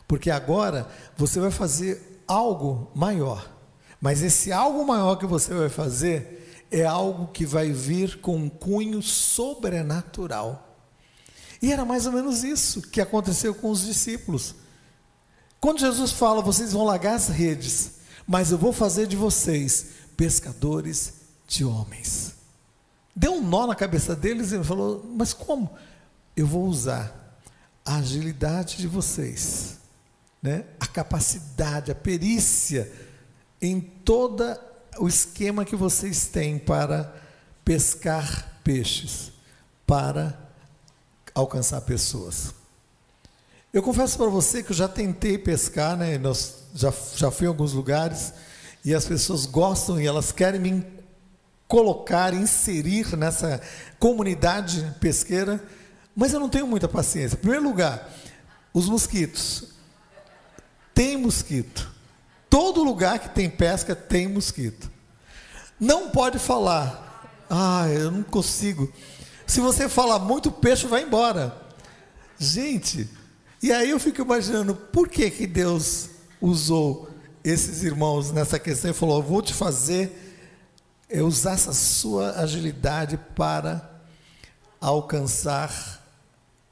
Porque 0.06 0.30
agora 0.30 0.86
você 1.16 1.40
vai 1.40 1.50
fazer 1.50 2.22
algo 2.28 2.90
maior. 2.94 3.50
Mas 3.98 4.22
esse 4.22 4.52
algo 4.52 4.86
maior 4.86 5.16
que 5.16 5.24
você 5.24 5.54
vai 5.54 5.70
fazer 5.70 6.66
é 6.70 6.84
algo 6.84 7.28
que 7.28 7.46
vai 7.46 7.72
vir 7.72 8.20
com 8.20 8.36
um 8.36 8.50
cunho 8.50 9.00
sobrenatural. 9.00 10.76
E 11.62 11.72
era 11.72 11.86
mais 11.86 12.04
ou 12.04 12.12
menos 12.12 12.44
isso 12.44 12.82
que 12.82 13.00
aconteceu 13.00 13.54
com 13.54 13.70
os 13.70 13.86
discípulos. 13.86 14.54
Quando 15.58 15.80
Jesus 15.80 16.12
fala, 16.12 16.42
vocês 16.42 16.74
vão 16.74 16.84
largar 16.84 17.14
as 17.14 17.28
redes, 17.28 17.92
mas 18.26 18.50
eu 18.50 18.58
vou 18.58 18.74
fazer 18.74 19.06
de 19.06 19.16
vocês 19.16 19.86
pescadores 20.18 21.19
de 21.50 21.64
homens. 21.64 22.34
Deu 23.14 23.34
um 23.34 23.42
nó 23.42 23.66
na 23.66 23.74
cabeça 23.74 24.16
deles 24.16 24.52
e 24.52 24.64
falou: 24.64 25.04
Mas 25.14 25.34
como? 25.34 25.70
eu 26.36 26.46
vou 26.46 26.64
usar 26.66 27.14
a 27.84 27.96
agilidade 27.96 28.76
de 28.76 28.86
vocês, 28.86 29.78
né? 30.42 30.64
a 30.78 30.86
capacidade, 30.86 31.90
a 31.90 31.94
perícia 31.94 32.90
em 33.60 33.80
todo 33.80 34.44
o 34.98 35.08
esquema 35.08 35.64
que 35.64 35.76
vocês 35.76 36.26
têm 36.28 36.58
para 36.58 37.14
pescar 37.64 38.60
peixes, 38.64 39.32
para 39.86 40.38
alcançar 41.34 41.80
pessoas. 41.82 42.54
Eu 43.72 43.82
confesso 43.82 44.16
para 44.16 44.28
você 44.28 44.62
que 44.62 44.72
eu 44.72 44.76
já 44.76 44.88
tentei 44.88 45.38
pescar, 45.38 45.96
né? 45.96 46.18
Nós 46.18 46.64
já, 46.74 46.92
já 47.14 47.30
fui 47.30 47.46
em 47.46 47.48
alguns 47.48 47.72
lugares 47.72 48.32
e 48.84 48.94
as 48.94 49.04
pessoas 49.04 49.46
gostam 49.46 50.00
e 50.00 50.06
elas 50.06 50.32
querem 50.32 50.60
me 50.60 50.84
colocar, 51.70 52.34
inserir 52.34 53.16
nessa 53.16 53.62
comunidade 53.98 54.94
pesqueira 55.00 55.58
mas 56.14 56.32
eu 56.32 56.40
não 56.40 56.48
tenho 56.48 56.66
muita 56.66 56.88
paciência. 56.88 57.36
Em 57.36 57.40
primeiro 57.40 57.64
lugar, 57.64 58.10
Os 58.72 58.88
mosquitos. 58.88 59.64
Tem 60.94 61.16
mosquito. 61.16 61.90
Todo 62.48 62.84
lugar 62.84 63.18
que 63.18 63.30
tem 63.30 63.48
pesca 63.48 63.96
tem 63.96 64.28
mosquito. 64.28 64.88
Não 65.78 66.10
pode 66.10 66.38
falar. 66.38 67.26
Ah, 67.48 67.88
eu 67.88 68.10
não 68.10 68.22
consigo. 68.22 68.92
Se 69.46 69.60
você 69.60 69.88
falar 69.88 70.18
muito, 70.18 70.50
o 70.50 70.52
peixe 70.52 70.86
vai 70.86 71.02
embora. 71.02 71.56
Gente, 72.38 73.08
e 73.62 73.72
aí 73.72 73.90
eu 73.90 73.98
fico 73.98 74.20
imaginando 74.20 74.74
por 74.74 75.08
que, 75.08 75.30
que 75.30 75.46
Deus 75.46 76.10
usou 76.40 77.08
esses 77.42 77.82
irmãos 77.82 78.30
nessa 78.30 78.58
questão 78.58 78.90
e 78.90 78.94
falou: 78.94 79.22
vou 79.22 79.42
te 79.42 79.54
fazer 79.54 80.19
é 81.10 81.22
usar 81.22 81.54
essa 81.54 81.72
sua 81.72 82.40
agilidade 82.40 83.18
para 83.34 84.00
alcançar 84.80 86.00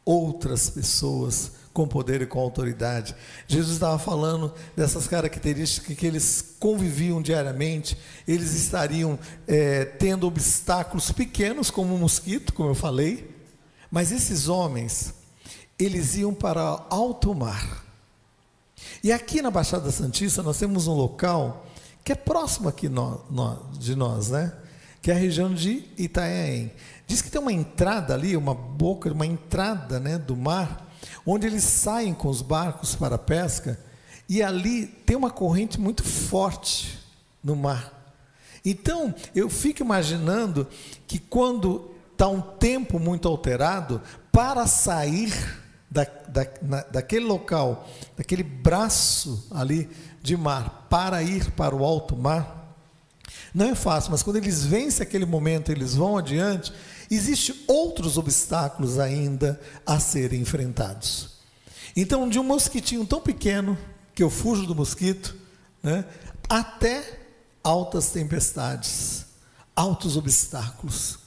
outras 0.04 0.70
pessoas 0.70 1.52
com 1.72 1.86
poder 1.86 2.22
e 2.22 2.26
com 2.26 2.40
autoridade. 2.40 3.14
Jesus 3.46 3.74
estava 3.74 3.98
falando 3.98 4.52
dessas 4.76 5.06
características 5.06 5.96
que 5.96 6.06
eles 6.06 6.54
conviviam 6.58 7.20
diariamente, 7.20 7.96
eles 8.26 8.54
estariam 8.54 9.18
é, 9.46 9.84
tendo 9.84 10.26
obstáculos 10.26 11.12
pequenos, 11.12 11.70
como 11.70 11.94
um 11.94 11.98
mosquito, 11.98 12.52
como 12.52 12.70
eu 12.70 12.74
falei, 12.74 13.30
mas 13.90 14.10
esses 14.10 14.48
homens, 14.48 15.14
eles 15.78 16.16
iam 16.16 16.32
para 16.32 16.62
alto 16.90 17.34
mar. 17.34 17.84
E 19.02 19.12
aqui 19.12 19.42
na 19.42 19.50
Baixada 19.50 19.90
Santista 19.90 20.42
nós 20.42 20.58
temos 20.58 20.86
um 20.86 20.94
local 20.94 21.67
que 22.08 22.12
é 22.12 22.14
próximo 22.14 22.70
aqui 22.70 22.88
no, 22.88 23.20
no, 23.30 23.68
de 23.78 23.94
nós, 23.94 24.30
né? 24.30 24.50
Que 25.02 25.10
é 25.10 25.14
a 25.14 25.18
região 25.18 25.52
de 25.52 25.84
Itanhaém. 25.98 26.72
Diz 27.06 27.20
que 27.20 27.30
tem 27.30 27.38
uma 27.38 27.52
entrada 27.52 28.14
ali, 28.14 28.34
uma 28.34 28.54
boca, 28.54 29.12
uma 29.12 29.26
entrada 29.26 30.00
né, 30.00 30.16
do 30.16 30.34
mar, 30.34 30.90
onde 31.26 31.46
eles 31.46 31.64
saem 31.64 32.14
com 32.14 32.28
os 32.28 32.40
barcos 32.40 32.94
para 32.94 33.16
a 33.16 33.18
pesca, 33.18 33.78
e 34.26 34.42
ali 34.42 34.86
tem 34.86 35.18
uma 35.18 35.30
corrente 35.30 35.78
muito 35.78 36.02
forte 36.02 36.98
no 37.44 37.54
mar. 37.54 37.92
Então, 38.64 39.14
eu 39.34 39.50
fico 39.50 39.82
imaginando 39.82 40.66
que 41.06 41.18
quando 41.18 41.90
está 42.12 42.26
um 42.26 42.40
tempo 42.40 42.98
muito 42.98 43.28
alterado, 43.28 44.00
para 44.32 44.66
sair 44.66 45.30
da, 45.90 46.04
da, 46.26 46.46
na, 46.62 46.82
daquele 46.84 47.26
local, 47.26 47.86
daquele 48.16 48.42
braço 48.42 49.46
ali 49.50 49.90
de 50.28 50.36
mar, 50.36 50.86
para 50.88 51.22
ir 51.22 51.50
para 51.52 51.74
o 51.74 51.84
alto 51.84 52.16
mar, 52.16 52.76
não 53.52 53.66
é 53.66 53.74
fácil, 53.74 54.10
mas 54.10 54.22
quando 54.22 54.36
eles 54.36 54.64
vencem 54.64 55.02
aquele 55.02 55.26
momento, 55.26 55.72
eles 55.72 55.94
vão 55.94 56.16
adiante, 56.16 56.72
existem 57.10 57.56
outros 57.66 58.16
obstáculos 58.16 58.98
ainda 58.98 59.60
a 59.86 59.98
serem 59.98 60.40
enfrentados. 60.40 61.38
Então, 61.96 62.28
de 62.28 62.38
um 62.38 62.44
mosquitinho 62.44 63.04
tão 63.06 63.20
pequeno, 63.20 63.76
que 64.14 64.22
eu 64.22 64.30
fujo 64.30 64.66
do 64.66 64.74
mosquito, 64.74 65.34
né, 65.82 66.04
até 66.48 67.20
altas 67.62 68.10
tempestades, 68.10 69.26
altos 69.74 70.16
obstáculos. 70.16 71.18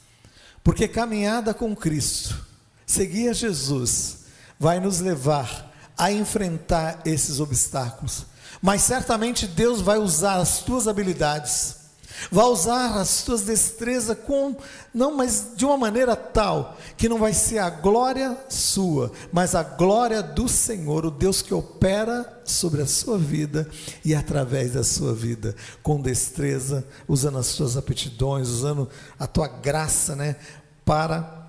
Porque 0.63 0.87
caminhada 0.87 1.53
com 1.53 1.75
Cristo, 1.75 2.45
seguir 2.85 3.29
a 3.29 3.33
Jesus, 3.33 4.25
vai 4.59 4.79
nos 4.79 4.99
levar 4.99 5.71
a 5.97 6.11
enfrentar 6.11 7.01
esses 7.05 7.39
obstáculos. 7.39 8.25
Mas 8.61 8.81
certamente 8.83 9.47
Deus 9.47 9.81
vai 9.81 9.97
usar 9.97 10.35
as 10.35 10.59
tuas 10.59 10.87
habilidades 10.87 11.81
vai 12.29 12.45
usar 12.45 12.99
as 12.99 13.23
tuas 13.23 13.41
destrezas 13.41 14.17
com, 14.17 14.55
não, 14.93 15.15
mas 15.15 15.51
de 15.55 15.65
uma 15.65 15.77
maneira 15.77 16.15
tal, 16.15 16.77
que 16.97 17.09
não 17.09 17.17
vai 17.17 17.33
ser 17.33 17.59
a 17.59 17.69
glória 17.69 18.37
sua, 18.49 19.11
mas 19.31 19.55
a 19.55 19.63
glória 19.63 20.21
do 20.21 20.47
Senhor, 20.47 21.05
o 21.05 21.11
Deus 21.11 21.41
que 21.41 21.53
opera 21.53 22.41
sobre 22.43 22.81
a 22.81 22.87
sua 22.87 23.17
vida 23.17 23.67
e 24.03 24.13
através 24.13 24.73
da 24.73 24.83
sua 24.83 25.13
vida, 25.13 25.55
com 25.81 26.01
destreza, 26.01 26.85
usando 27.07 27.37
as 27.37 27.47
suas 27.47 27.77
aptidões, 27.77 28.49
usando 28.49 28.89
a 29.17 29.25
tua 29.25 29.47
graça, 29.47 30.15
né, 30.15 30.35
para 30.83 31.47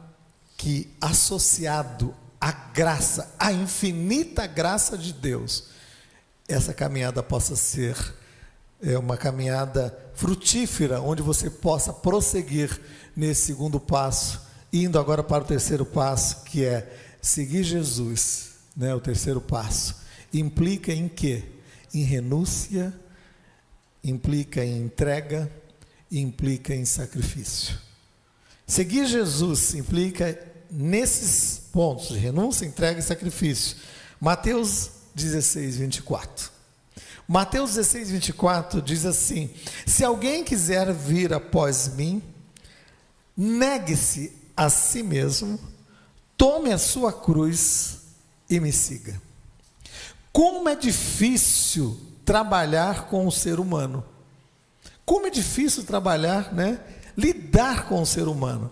que 0.57 0.94
associado 1.01 2.14
à 2.40 2.53
graça, 2.53 3.35
à 3.38 3.53
infinita 3.53 4.46
graça 4.46 4.96
de 4.96 5.12
Deus, 5.12 5.64
essa 6.53 6.75
caminhada 6.75 7.23
possa 7.23 7.57
ser 7.57 7.97
é 8.83 8.99
uma 8.99 9.17
caminhada 9.17 9.97
frutífera, 10.15 11.01
onde 11.01 11.23
você 11.23 11.49
possa 11.49 11.93
prosseguir 11.93 12.81
nesse 13.15 13.43
segundo 13.43 13.79
passo, 13.79 14.41
indo 14.73 14.99
agora 14.99 15.23
para 15.23 15.45
o 15.45 15.47
terceiro 15.47 15.87
passo, 15.87 16.43
que 16.43 16.65
é 16.65 16.93
seguir 17.21 17.62
Jesus, 17.62 18.51
né? 18.77 18.93
O 18.93 19.01
terceiro 19.01 19.41
passo 19.41 20.03
implica 20.35 20.93
em 20.93 21.09
quê? 21.09 21.45
Em 21.95 22.03
renúncia, 22.03 22.93
implica 24.03 24.65
em 24.65 24.83
entrega, 24.83 25.49
implica 26.11 26.75
em 26.75 26.85
sacrifício. 26.85 27.79
Seguir 28.67 29.07
Jesus 29.07 29.75
implica 29.75 30.38
nesses 30.71 31.61
pontos 31.73 32.17
renúncia, 32.17 32.65
entrega 32.65 32.99
e 32.99 33.03
sacrifício. 33.03 33.77
Mateus 34.19 35.02
16, 35.14 35.77
24. 35.77 36.51
Mateus 37.27 37.75
16, 37.75 38.11
24 38.11 38.83
diz 38.83 39.07
assim: 39.07 39.51
Se 39.87 40.05
alguém 40.05 40.44
quiser 40.44 40.92
vir 40.92 41.33
após 41.33 41.88
mim, 41.94 42.22
negue-se 43.37 44.33
a 44.57 44.68
si 44.68 45.03
mesmo, 45.03 45.59
tome 46.37 46.72
a 46.72 46.79
sua 46.79 47.12
cruz 47.12 48.01
e 48.51 48.61
me 48.61 48.72
siga. 48.72 49.20
Como 50.33 50.68
é 50.68 50.75
difícil 50.75 51.98
trabalhar 52.25 53.07
com 53.07 53.27
o 53.27 53.33
ser 53.33 53.61
humano. 53.61 54.05
Como 55.05 55.27
é 55.27 55.31
difícil 55.31 55.85
trabalhar, 55.85 56.53
né? 56.53 56.81
Lidar 57.16 57.87
com 57.87 58.01
o 58.01 58.07
ser 58.07 58.29
humano. 58.29 58.70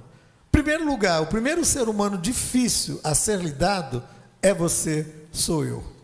Primeiro 0.51 0.85
lugar, 0.85 1.23
o 1.23 1.27
primeiro 1.27 1.65
ser 1.65 1.89
humano 1.89 2.19
difícil 2.19 3.01
a 3.05 3.15
ser 3.15 3.41
lidado 3.41 4.03
é 4.43 4.53
você, 4.53 5.07
sou 5.31 5.65
eu 5.65 6.00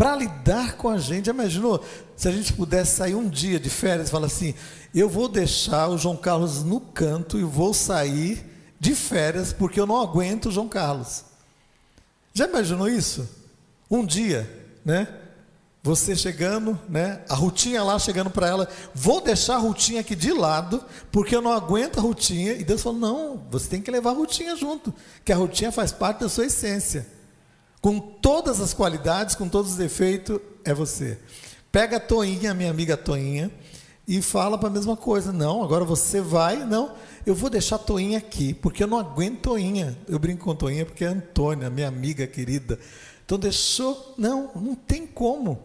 para 0.00 0.16
lidar 0.16 0.78
com 0.78 0.88
a 0.88 0.96
gente. 0.96 1.26
Já 1.26 1.32
imaginou 1.32 1.84
se 2.16 2.26
a 2.26 2.32
gente 2.32 2.54
pudesse 2.54 2.96
sair 2.96 3.14
um 3.14 3.28
dia 3.28 3.60
de 3.60 3.68
férias 3.68 4.08
e 4.08 4.10
falar 4.10 4.28
assim: 4.28 4.54
eu 4.94 5.10
vou 5.10 5.28
deixar 5.28 5.88
o 5.88 5.98
João 5.98 6.16
Carlos 6.16 6.64
no 6.64 6.80
canto 6.80 7.38
e 7.38 7.42
vou 7.42 7.74
sair 7.74 8.42
de 8.80 8.94
férias 8.94 9.52
porque 9.52 9.78
eu 9.78 9.86
não 9.86 10.00
aguento 10.00 10.46
o 10.46 10.50
João 10.50 10.66
Carlos. 10.66 11.22
Já 12.32 12.48
imaginou 12.48 12.88
isso? 12.88 13.28
Um 13.90 14.06
dia, 14.06 14.48
né? 14.82 15.06
Você 15.82 16.16
chegando, 16.16 16.80
né? 16.88 17.20
A 17.28 17.34
Rutinha 17.34 17.82
lá 17.82 17.98
chegando 17.98 18.30
para 18.30 18.48
ela, 18.48 18.68
vou 18.94 19.20
deixar 19.20 19.56
a 19.56 19.58
Rutinha 19.58 20.00
aqui 20.00 20.16
de 20.16 20.32
lado, 20.32 20.82
porque 21.12 21.36
eu 21.36 21.42
não 21.42 21.52
aguento 21.52 21.98
a 21.98 22.00
Rutinha. 22.00 22.54
E 22.54 22.64
Deus 22.64 22.82
falou: 22.82 22.98
não, 22.98 23.42
você 23.50 23.68
tem 23.68 23.82
que 23.82 23.90
levar 23.90 24.12
a 24.12 24.14
Rutinha 24.14 24.56
junto, 24.56 24.94
que 25.22 25.30
a 25.30 25.36
Rutinha 25.36 25.70
faz 25.70 25.92
parte 25.92 26.20
da 26.20 26.28
sua 26.30 26.46
essência 26.46 27.19
com 27.80 27.98
todas 27.98 28.60
as 28.60 28.74
qualidades, 28.74 29.34
com 29.34 29.48
todos 29.48 29.72
os 29.72 29.76
defeitos, 29.76 30.38
é 30.64 30.74
você. 30.74 31.18
Pega 31.72 31.96
a 31.96 32.00
Toinha, 32.00 32.52
minha 32.52 32.70
amiga 32.70 32.96
Toinha, 32.96 33.50
e 34.06 34.20
fala 34.20 34.58
para 34.58 34.68
a 34.68 34.72
mesma 34.72 34.96
coisa. 34.96 35.32
Não, 35.32 35.62
agora 35.62 35.84
você 35.84 36.20
vai, 36.20 36.64
não, 36.66 36.94
eu 37.24 37.34
vou 37.34 37.48
deixar 37.48 37.76
a 37.76 37.78
Toinha 37.78 38.18
aqui, 38.18 38.52
porque 38.52 38.82
eu 38.82 38.88
não 38.88 38.98
aguento 38.98 39.42
Toinha. 39.42 39.96
Eu 40.08 40.18
brinco 40.18 40.44
com 40.44 40.54
Toinha 40.54 40.84
porque 40.84 41.04
é 41.04 41.08
a 41.08 41.12
Antônia, 41.12 41.70
minha 41.70 41.88
amiga 41.88 42.26
querida. 42.26 42.78
Então 43.24 43.38
deixou, 43.38 44.14
não, 44.18 44.50
não 44.54 44.74
tem 44.74 45.06
como. 45.06 45.62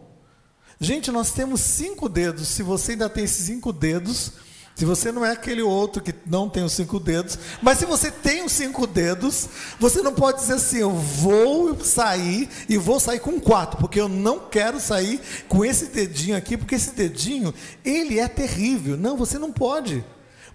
Gente, 0.79 1.09
nós 1.11 1.31
temos 1.31 1.61
cinco 1.61 2.07
dedos. 2.07 2.47
Se 2.49 2.61
você 2.61 2.91
ainda 2.91 3.09
tem 3.09 3.23
esses 3.23 3.45
cinco 3.45 3.73
dedos, 3.73 4.33
se 4.75 4.83
você 4.83 5.09
não 5.09 5.25
é 5.25 5.31
aquele 5.31 5.61
outro 5.61 6.03
que 6.03 6.13
não 6.25 6.49
tem 6.49 6.61
os 6.61 6.73
cinco 6.73 6.99
dedos, 6.99 7.39
mas 7.61 7.77
se 7.77 7.85
você 7.85 8.11
tem 8.11 8.43
os 8.43 8.51
cinco 8.51 8.85
dedos, 8.85 9.47
você 9.79 10.01
não 10.01 10.13
pode 10.13 10.41
dizer 10.41 10.55
assim: 10.55 10.79
eu 10.79 10.91
vou 10.91 11.81
sair 11.81 12.49
e 12.67 12.77
vou 12.77 12.99
sair 12.99 13.21
com 13.21 13.39
quatro, 13.39 13.77
porque 13.77 13.99
eu 13.99 14.09
não 14.09 14.37
quero 14.37 14.77
sair 14.81 15.21
com 15.47 15.63
esse 15.63 15.85
dedinho 15.85 16.35
aqui, 16.35 16.57
porque 16.57 16.75
esse 16.75 16.91
dedinho, 16.91 17.53
ele 17.85 18.19
é 18.19 18.27
terrível. 18.27 18.97
Não, 18.97 19.15
você 19.15 19.39
não 19.39 19.49
pode. 19.49 20.03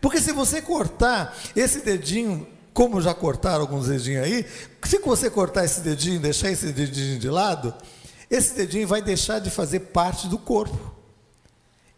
Porque 0.02 0.20
se 0.20 0.32
você 0.32 0.60
cortar 0.60 1.34
esse 1.56 1.80
dedinho, 1.80 2.46
como 2.74 3.00
já 3.00 3.14
cortaram 3.14 3.62
alguns 3.62 3.86
dedinhos 3.88 4.24
aí, 4.24 4.44
se 4.84 4.98
você 4.98 5.30
cortar 5.30 5.64
esse 5.64 5.80
dedinho, 5.80 6.20
deixar 6.20 6.50
esse 6.50 6.66
dedinho 6.72 7.18
de 7.18 7.28
lado, 7.30 7.74
esse 8.30 8.54
dedinho 8.54 8.86
vai 8.86 9.00
deixar 9.00 9.38
de 9.38 9.50
fazer 9.50 9.80
parte 9.80 10.28
do 10.28 10.36
corpo. 10.36 10.99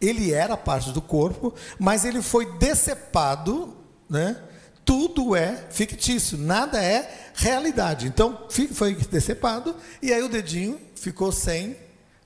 Ele 0.03 0.33
era 0.35 0.57
parte 0.57 0.91
do 0.91 1.01
corpo, 1.01 1.55
mas 1.79 2.05
ele 2.05 2.21
foi 2.21 2.59
decepado, 2.59 3.73
né? 4.11 4.37
Tudo 4.85 5.37
é 5.37 5.65
fictício, 5.71 6.37
nada 6.37 6.83
é 6.83 7.31
realidade. 7.35 8.09
Então, 8.09 8.47
foi 8.73 8.97
decepado 8.97 9.77
e 10.03 10.13
aí 10.13 10.21
o 10.21 10.29
dedinho 10.29 10.81
ficou 10.97 11.31
sem 11.31 11.77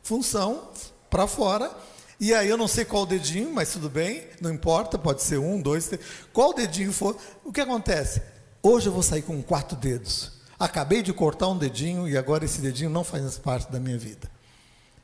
função 0.03 0.71
para 1.11 1.27
fora. 1.27 1.71
E 2.19 2.33
aí 2.33 2.49
eu 2.49 2.57
não 2.57 2.67
sei 2.67 2.87
qual 2.87 3.05
dedinho, 3.05 3.53
mas 3.53 3.75
tudo 3.75 3.91
bem, 3.91 4.25
não 4.41 4.51
importa, 4.51 4.97
pode 4.97 5.23
ser 5.23 5.39
um, 5.39 5.61
dois, 5.61 5.87
três. 5.87 6.03
Qual 6.33 6.55
dedinho 6.55 6.91
for, 6.93 7.15
o 7.45 7.53
que 7.53 7.61
acontece? 7.61 8.23
Hoje 8.62 8.87
eu 8.87 8.93
vou 8.93 9.03
sair 9.03 9.21
com 9.21 9.43
quatro 9.43 9.77
dedos. 9.77 10.33
Acabei 10.59 11.03
de 11.03 11.12
cortar 11.12 11.49
um 11.49 11.59
dedinho 11.59 12.09
e 12.09 12.17
agora 12.17 12.47
esse 12.47 12.62
dedinho 12.62 12.89
não 12.89 13.05
faz 13.05 13.23
mais 13.23 13.37
parte 13.37 13.71
da 13.71 13.79
minha 13.79 13.99
vida. 13.99 14.31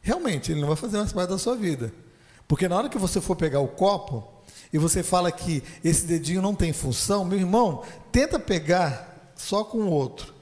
Realmente, 0.01 0.51
ele 0.51 0.61
não 0.61 0.69
vai 0.69 0.77
fazer 0.77 0.97
mais 0.97 1.13
parte 1.13 1.29
da 1.29 1.39
sua 1.39 1.55
vida. 1.55 1.93
Porque 2.53 2.69
na 2.69 2.77
hora 2.77 2.91
que 2.91 2.99
você 2.99 3.19
for 3.19 3.35
pegar 3.35 3.61
o 3.61 3.67
copo 3.67 4.23
e 4.71 4.77
você 4.77 5.03
fala 5.03 5.33
que 5.33 5.63
esse 5.83 6.05
dedinho 6.05 6.43
não 6.43 6.55
tem 6.55 6.71
função, 6.71 7.25
meu 7.25 7.39
irmão, 7.39 7.83
tenta 8.13 8.39
pegar 8.39 9.33
só 9.35 9.65
com 9.65 9.79
o 9.79 9.91
outro. 9.91 10.35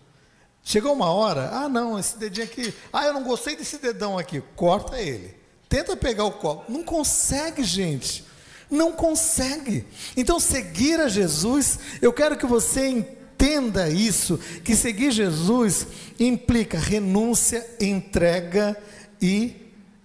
Chegou 0.64 0.92
uma 0.92 1.12
hora, 1.12 1.50
ah 1.52 1.68
não, 1.68 1.96
esse 1.96 2.18
dedinho 2.18 2.46
aqui, 2.46 2.74
ah 2.92 3.06
eu 3.06 3.12
não 3.12 3.22
gostei 3.22 3.54
desse 3.54 3.78
dedão 3.78 4.18
aqui, 4.18 4.42
corta 4.56 5.00
ele. 5.00 5.36
Tenta 5.68 5.96
pegar 5.96 6.24
o 6.24 6.32
copo. 6.32 6.72
Não 6.72 6.82
consegue, 6.82 7.62
gente. 7.62 8.24
Não 8.68 8.90
consegue. 8.90 9.86
Então, 10.16 10.40
seguir 10.40 10.98
a 10.98 11.06
Jesus, 11.06 11.78
eu 12.02 12.12
quero 12.12 12.36
que 12.36 12.44
você 12.44 12.88
entenda 12.88 13.88
isso: 13.88 14.36
que 14.64 14.74
seguir 14.74 15.12
Jesus 15.12 15.86
implica 16.18 16.76
renúncia, 16.76 17.64
entrega 17.78 18.76
e 19.22 19.59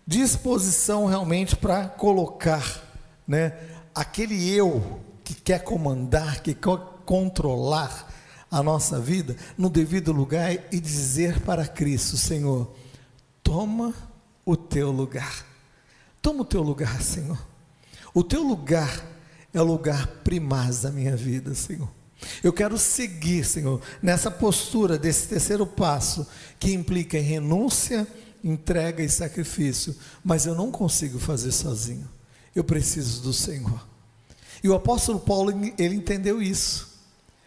disposição 0.06 1.06
realmente 1.06 1.56
para 1.56 1.88
colocar, 1.88 2.84
né, 3.28 3.58
aquele 3.94 4.50
eu 4.50 5.02
que 5.24 5.34
quer 5.34 5.64
comandar, 5.64 6.42
que 6.42 6.54
quer 6.54 6.78
controlar 7.06 8.14
a 8.52 8.62
nossa 8.62 9.00
vida 9.00 9.36
no 9.58 9.70
devido 9.70 10.12
lugar 10.12 10.54
e 10.72 10.80
dizer 10.80 11.42
para 11.42 11.68
Cristo: 11.68 12.18
Senhor, 12.18 12.72
toma 13.44 13.94
o 14.46 14.56
teu 14.56 14.92
lugar. 14.92 15.46
Toma 16.22 16.42
o 16.42 16.46
teu 16.46 16.62
lugar, 16.62 17.02
Senhor. 17.02 17.38
O 18.14 18.24
teu 18.24 18.42
lugar 18.44 19.06
é 19.54 19.62
o 19.62 19.66
lugar 19.66 20.08
primaz 20.24 20.82
da 20.82 20.92
minha 20.92 21.16
vida, 21.16 21.54
Senhor. 21.54 21.90
Eu 22.44 22.54
quero 22.54 22.78
seguir, 22.78 23.46
Senhor, 23.46 23.82
nessa 24.02 24.32
postura 24.32 24.98
desse 24.98 25.28
terceiro 25.28 25.68
passo, 25.68 26.26
que 26.60 26.74
implica 26.74 27.18
em 27.18 27.22
renúncia, 27.22 28.08
entrega 28.46 29.04
e 29.04 29.10
sacrifício, 29.10 29.94
mas 30.24 30.46
eu 30.46 30.56
não 30.56 30.72
consigo 30.72 31.20
fazer 31.20 31.52
sozinho. 31.52 32.08
Eu 32.56 32.64
preciso 32.64 33.22
do 33.22 33.34
Senhor. 33.34 33.86
E 34.64 34.70
o 34.70 34.76
apóstolo 34.76 35.20
Paulo, 35.20 35.52
ele 35.78 35.96
entendeu 35.96 36.42
isso. 36.42 36.96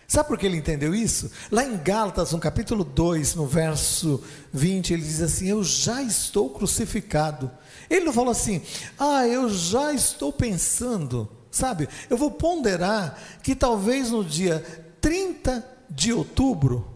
Sabe 0.06 0.28
por 0.28 0.38
que 0.38 0.46
ele 0.46 0.56
entendeu 0.56 0.94
isso? 0.94 1.30
Lá 1.50 1.64
em 1.64 1.76
Gálatas, 1.78 2.32
no 2.32 2.38
capítulo 2.38 2.82
2, 2.82 3.34
no 3.34 3.46
verso 3.46 4.22
20, 4.52 4.92
ele 4.92 5.02
diz 5.02 5.22
assim: 5.22 5.48
Eu 5.48 5.62
já 5.62 6.02
estou 6.02 6.50
crucificado 6.50 7.50
ele 7.90 8.04
não 8.04 8.12
falou 8.12 8.30
assim, 8.30 8.60
ah, 8.98 9.26
eu 9.26 9.48
já 9.48 9.92
estou 9.92 10.32
pensando, 10.32 11.28
sabe? 11.50 11.88
Eu 12.10 12.16
vou 12.16 12.30
ponderar 12.30 13.18
que 13.42 13.54
talvez 13.54 14.10
no 14.10 14.24
dia 14.24 14.64
30 15.00 15.64
de 15.88 16.12
outubro, 16.12 16.86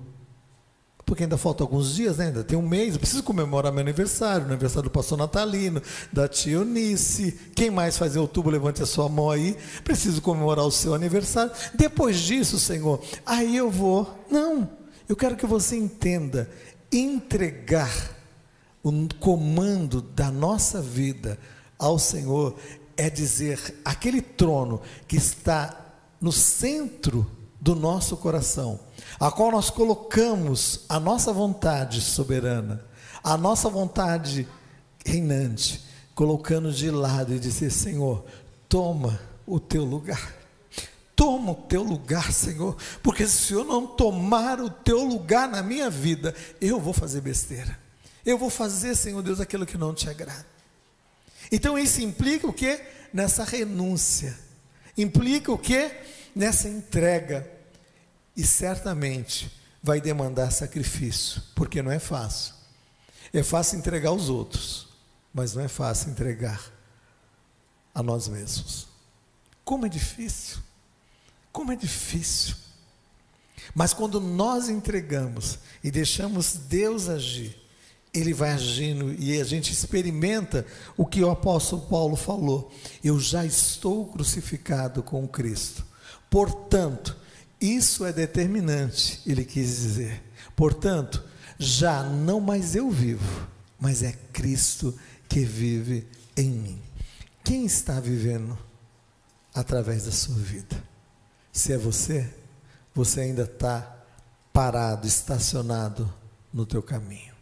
porque 1.13 1.25
ainda 1.25 1.37
faltam 1.37 1.67
alguns 1.67 1.95
dias, 1.95 2.17
né? 2.17 2.29
ainda 2.29 2.43
tem 2.43 2.57
um 2.57 2.67
mês, 2.67 2.95
eu 2.95 2.99
preciso 2.99 3.23
comemorar 3.23 3.71
meu 3.71 3.83
aniversário, 3.83 4.47
aniversário 4.47 4.85
do 4.85 4.91
pastor 4.91 5.19
Natalino, 5.19 5.83
da 6.11 6.27
tia 6.27 6.55
Eunice, 6.55 7.39
quem 7.55 7.71
mais 7.71 7.99
faz 7.99 8.17
em 8.17 8.19
outubro, 8.19 8.51
levante 8.51 8.83
a 8.83 8.87
sua 8.87 9.11
mão 9.11 9.31
aí, 9.31 9.55
preciso 9.85 10.23
comemorar 10.23 10.65
o 10.65 10.71
seu 10.71 10.95
aniversário, 10.95 11.53
depois 11.75 12.19
disso, 12.19 12.59
Senhor, 12.59 12.99
aí 13.27 13.55
eu 13.55 13.71
vou, 13.71 14.25
não, 14.31 14.67
eu 15.07 15.15
quero 15.15 15.37
que 15.37 15.45
você 15.45 15.77
entenda, 15.77 16.49
entregar 16.91 17.93
o 18.83 18.91
comando 19.21 20.01
da 20.01 20.31
nossa 20.31 20.81
vida 20.81 21.39
ao 21.79 21.99
Senhor 21.99 22.57
é 22.97 23.11
dizer 23.11 23.83
aquele 23.85 24.23
trono 24.23 24.81
que 25.07 25.17
está 25.17 25.79
no 26.19 26.33
centro 26.33 27.31
do 27.63 27.77
nosso 27.77 28.17
coração, 28.17 28.81
a 29.21 29.31
qual 29.31 29.53
nós 29.53 29.71
colocamos 29.71 30.81
a 30.89 30.99
nossa 30.99 31.33
vontade 31.33 32.01
soberana, 32.01 32.85
a 33.23 33.37
nossa 33.37 33.71
vontade 33.71 34.49
reinante, 35.07 35.85
colocando 36.13 36.73
de 36.73 36.91
lado 36.91 37.33
e 37.33 37.39
dizer: 37.39 37.71
Senhor, 37.71 38.25
toma 38.69 39.21
o 39.47 39.61
teu 39.61 39.85
lugar. 39.85 40.35
Toma 41.15 41.53
o 41.53 41.55
teu 41.55 41.85
lugar, 41.85 42.33
Senhor, 42.33 42.77
porque 43.01 43.29
se 43.29 43.53
eu 43.53 43.63
não 43.63 43.87
tomar 43.87 44.59
o 44.61 44.69
teu 44.69 45.05
lugar 45.05 45.49
na 45.49 45.63
minha 45.63 45.89
vida, 45.89 46.35
eu 46.61 46.81
vou 46.81 46.93
fazer 46.93 47.21
besteira. 47.21 47.79
Eu 48.27 48.37
vou 48.37 48.51
fazer, 48.51 48.97
Senhor 48.97 49.23
Deus, 49.23 49.39
aquilo 49.39 49.65
que 49.65 49.79
não 49.79 49.95
te 49.95 50.11
agrada. 50.11 50.47
Então 51.53 51.79
isso 51.79 52.01
implica 52.01 52.49
o 52.49 52.53
que? 52.53 52.81
Nessa 53.13 53.45
renúncia. 53.45 54.37
Implica 54.99 55.53
o 55.53 55.59
que? 55.59 55.93
Nessa 56.35 56.69
entrega. 56.69 57.51
E 58.37 58.45
certamente 58.45 59.51
vai 59.83 60.01
demandar 60.01 60.51
sacrifício, 60.51 61.43
porque 61.55 61.83
não 61.83 61.91
é 61.91 61.99
fácil. 61.99 62.55
É 63.33 63.43
fácil 63.43 63.79
entregar 63.79 64.13
os 64.13 64.29
outros, 64.29 64.89
mas 65.35 65.55
não 65.55 65.63
é 65.63 65.69
fácil 65.69 66.11
entregar 66.11 66.61
a 67.95 68.03
nós 68.03 68.29
mesmos. 68.29 68.89
Como 69.65 69.87
é 69.87 69.89
difícil. 69.89 70.59
Como 71.51 71.73
é 71.73 71.77
difícil. 71.77 72.57
Mas 73.75 73.93
quando 73.93 74.21
nós 74.21 74.69
entregamos 74.69 75.59
e 75.83 75.91
deixamos 75.91 76.55
Deus 76.55 77.09
agir, 77.09 77.57
ele 78.13 78.35
vai 78.35 78.51
agindo 78.51 79.15
e 79.15 79.41
a 79.41 79.45
gente 79.45 79.73
experimenta 79.73 80.67
o 80.97 81.07
que 81.07 81.23
o 81.23 81.31
apóstolo 81.31 81.83
Paulo 81.83 82.17
falou. 82.17 82.71
Eu 83.03 83.19
já 83.19 83.45
estou 83.45 84.07
crucificado 84.07 85.03
com 85.03 85.27
Cristo. 85.27 85.92
Portanto, 86.33 87.15
isso 87.61 88.07
é 88.07 88.13
determinante, 88.15 89.21
ele 89.27 89.45
quis 89.45 89.69
dizer. 89.69 90.23
Portanto, 90.57 91.23
já 91.59 92.03
não 92.03 92.41
mais 92.41 92.75
eu 92.75 92.91
vivo, 92.91 93.47
mas 93.79 94.03
é 94.03 94.13
Cristo 94.33 94.99
que 95.29 95.45
vive 95.45 96.09
em 96.35 96.49
mim. 96.49 96.83
Quem 97.45 97.67
está 97.67 98.01
vivendo 98.01 98.59
através 99.55 100.07
da 100.07 100.11
sua 100.11 100.37
vida? 100.37 100.83
Se 101.53 101.75
é 101.75 101.77
você, 101.77 102.33
você 102.95 103.21
ainda 103.21 103.43
está 103.43 103.95
parado, 104.55 105.07
estacionado 105.07 106.11
no 106.51 106.65
teu 106.65 106.83
caminho 106.83 107.33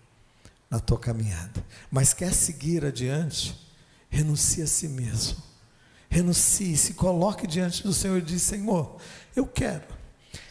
na 0.69 0.81
tua 0.81 0.99
caminhada, 0.99 1.65
mas 1.91 2.15
quer 2.15 2.33
seguir 2.33 2.85
adiante, 2.85 3.57
renuncie 4.09 4.63
a 4.63 4.67
si 4.69 4.87
mesmo. 4.89 5.50
Renuncie, 6.11 6.77
se 6.77 6.95
coloque 6.95 7.47
diante 7.47 7.85
do 7.85 7.95
Senhor 7.95 8.19
e 8.19 8.23
diz: 8.23 8.43
Senhor, 8.43 8.97
eu 9.35 9.47
quero 9.47 9.85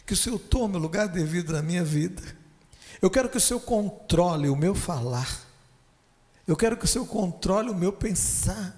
que 0.06 0.14
o 0.14 0.16
Senhor 0.16 0.38
tome 0.38 0.76
o 0.76 0.80
lugar 0.80 1.06
devido 1.06 1.52
na 1.52 1.60
minha 1.60 1.84
vida. 1.84 2.22
Eu 3.00 3.10
quero 3.10 3.28
que 3.28 3.36
o 3.36 3.40
Senhor 3.40 3.60
controle 3.60 4.48
o 4.48 4.56
meu 4.56 4.74
falar. 4.74 5.46
Eu 6.46 6.56
quero 6.56 6.78
que 6.78 6.86
o 6.86 6.88
Senhor 6.88 7.06
controle 7.06 7.70
o 7.70 7.74
meu 7.74 7.92
pensar. 7.92 8.74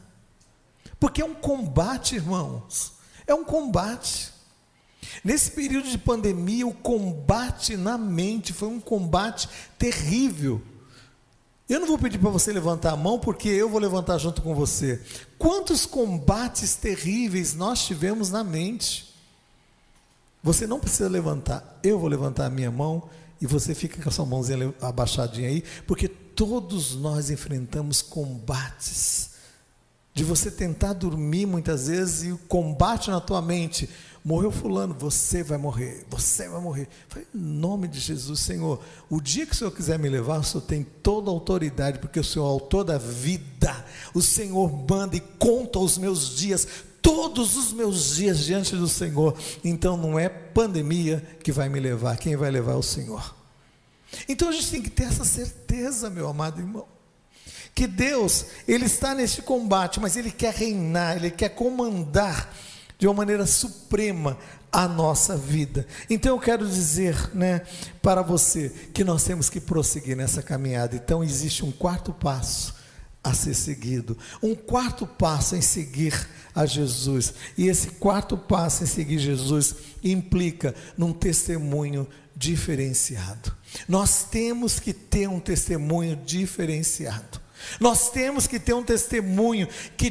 Porque 0.99 1.23
é 1.23 1.25
um 1.25 1.35
combate, 1.35 2.17
irmãos. 2.17 2.95
É 3.27 3.35
um 3.35 3.45
combate. 3.45 4.33
Nesse 5.25 5.53
período 5.53 5.89
de 5.89 5.99
pandemia, 5.99 6.67
o 6.67 6.75
combate 6.75 7.77
na 7.77 7.97
mente 7.97 8.53
foi 8.53 8.69
um 8.69 8.81
combate 8.81 9.49
terrível. 9.79 10.61
Eu 11.73 11.81
não 11.81 11.87
vou 11.87 11.97
pedir 11.97 12.19
para 12.19 12.29
você 12.29 12.53
levantar 12.53 12.93
a 12.93 12.97
mão, 12.97 13.19
porque 13.19 13.49
eu 13.49 13.67
vou 13.67 13.81
levantar 13.81 14.19
junto 14.19 14.43
com 14.43 14.55
você. 14.55 15.01
Quantos 15.39 15.87
combates 15.87 16.75
terríveis 16.75 17.55
nós 17.55 17.87
tivemos 17.87 18.29
na 18.29 18.45
mente? 18.45 19.11
Você 20.43 20.67
não 20.67 20.79
precisa 20.79 21.09
levantar, 21.09 21.81
eu 21.83 21.99
vou 21.99 22.11
levantar 22.11 22.45
a 22.45 22.51
minha 22.51 22.71
mão 22.71 23.09
e 23.41 23.47
você 23.47 23.75
fica 23.75 24.03
com 24.03 24.09
a 24.11 24.13
sua 24.13 24.27
mãozinha 24.27 24.75
abaixadinha 24.83 25.49
aí, 25.49 25.65
porque 25.87 26.09
todos 26.09 26.95
nós 26.95 27.31
enfrentamos 27.31 28.03
combates. 28.03 29.31
De 30.13 30.25
você 30.25 30.51
tentar 30.51 30.93
dormir 30.93 31.47
muitas 31.47 31.87
vezes 31.87 32.25
e 32.25 32.33
o 32.33 32.39
combate 32.49 33.11
na 33.11 33.19
tua 33.19 33.41
mente 33.41 33.89
morreu 34.25 34.53
fulano, 34.53 34.95
você 34.95 35.43
vai 35.43 35.59
morrer, 35.59 36.07
você 36.09 36.49
vai 36.49 36.61
morrer. 36.61 36.89
Falei, 37.09 37.27
em 37.35 37.39
nome 37.39 37.89
de 37.89 37.99
Jesus, 37.99 38.41
Senhor, 38.41 38.81
o 39.11 39.21
dia 39.21 39.45
que 39.45 39.53
o 39.53 39.57
Senhor 39.57 39.71
quiser 39.71 39.99
me 39.99 40.09
levar, 40.09 40.39
o 40.39 40.45
Senhor 40.45 40.63
tem 40.63 40.85
toda 41.03 41.31
a 41.31 41.33
autoridade, 41.33 41.99
porque 41.99 42.21
o 42.21 42.25
Senhor 42.25 42.45
é 42.45 42.49
o 42.49 42.53
autor 42.53 42.85
da 42.85 42.99
vida. 42.99 43.85
O 44.15 44.23
Senhor 44.23 44.71
manda 44.89 45.17
e 45.17 45.21
conta 45.21 45.79
os 45.79 45.99
meus 45.99 46.37
dias, 46.37 46.67
todos 47.01 47.57
os 47.57 47.73
meus 47.73 48.15
dias 48.15 48.39
diante 48.45 48.77
do 48.77 48.89
Senhor. 48.89 49.37
Então 49.65 49.97
não 49.97 50.19
é 50.19 50.29
pandemia 50.29 51.23
que 51.43 51.51
vai 51.51 51.69
me 51.69 51.81
levar, 51.81 52.17
quem 52.17 52.37
vai 52.37 52.51
levar 52.51 52.73
é 52.73 52.77
o 52.77 52.83
Senhor. 52.83 53.35
Então 54.29 54.49
a 54.49 54.53
gente 54.53 54.71
tem 54.71 54.83
que 54.83 54.91
ter 54.91 55.05
essa 55.05 55.25
certeza, 55.25 56.09
meu 56.09 56.29
amado 56.29 56.61
irmão 56.61 56.87
que 57.75 57.87
Deus, 57.87 58.47
Ele 58.69 58.85
está 58.85 59.15
neste 59.15 59.41
combate, 59.41 59.99
mas 59.99 60.17
Ele 60.17 60.31
quer 60.31 60.53
reinar, 60.53 61.17
Ele 61.17 61.31
quer 61.31 61.49
comandar 61.49 62.55
de 63.03 63.09
uma 63.09 63.15
maneira 63.15 63.45
suprema 63.47 64.39
a 64.71 64.87
nossa 64.87 65.37
vida. 65.37 65.85
Então 66.09 66.37
eu 66.37 66.41
quero 66.41 66.65
dizer, 66.65 67.35
né, 67.35 67.63
para 68.01 68.23
você 68.23 68.69
que 68.95 69.03
nós 69.03 69.25
temos 69.25 69.51
que 69.51 69.61
prosseguir 69.61 70.17
nessa 70.17 70.41
caminhada. 70.41 70.95
Então 70.95 71.25
existe 71.25 71.65
um 71.65 71.73
quarto 71.73 72.13
passo 72.13 72.77
a 73.21 73.35
ser 73.35 73.55
seguido, 73.55 74.17
um 74.41 74.55
quarto 74.55 75.05
passo 75.05 75.57
em 75.57 75.61
seguir 75.61 76.29
a 76.55 76.65
Jesus. 76.65 77.35
E 77.59 77.67
esse 77.67 77.89
quarto 77.89 78.39
passo 78.39 78.85
em 78.85 78.87
seguir 78.87 79.19
Jesus 79.19 79.75
implica 80.05 80.73
num 80.97 81.13
testemunho 81.13 82.07
diferenciado. 82.37 83.53
Nós 83.89 84.23
temos 84.31 84.79
que 84.79 84.93
ter 84.93 85.29
um 85.29 85.41
testemunho 85.41 86.15
diferenciado. 86.15 87.42
Nós 87.81 88.11
temos 88.11 88.47
que 88.47 88.59
ter 88.59 88.75
um 88.75 88.83
testemunho 88.83 89.69
que 89.97 90.11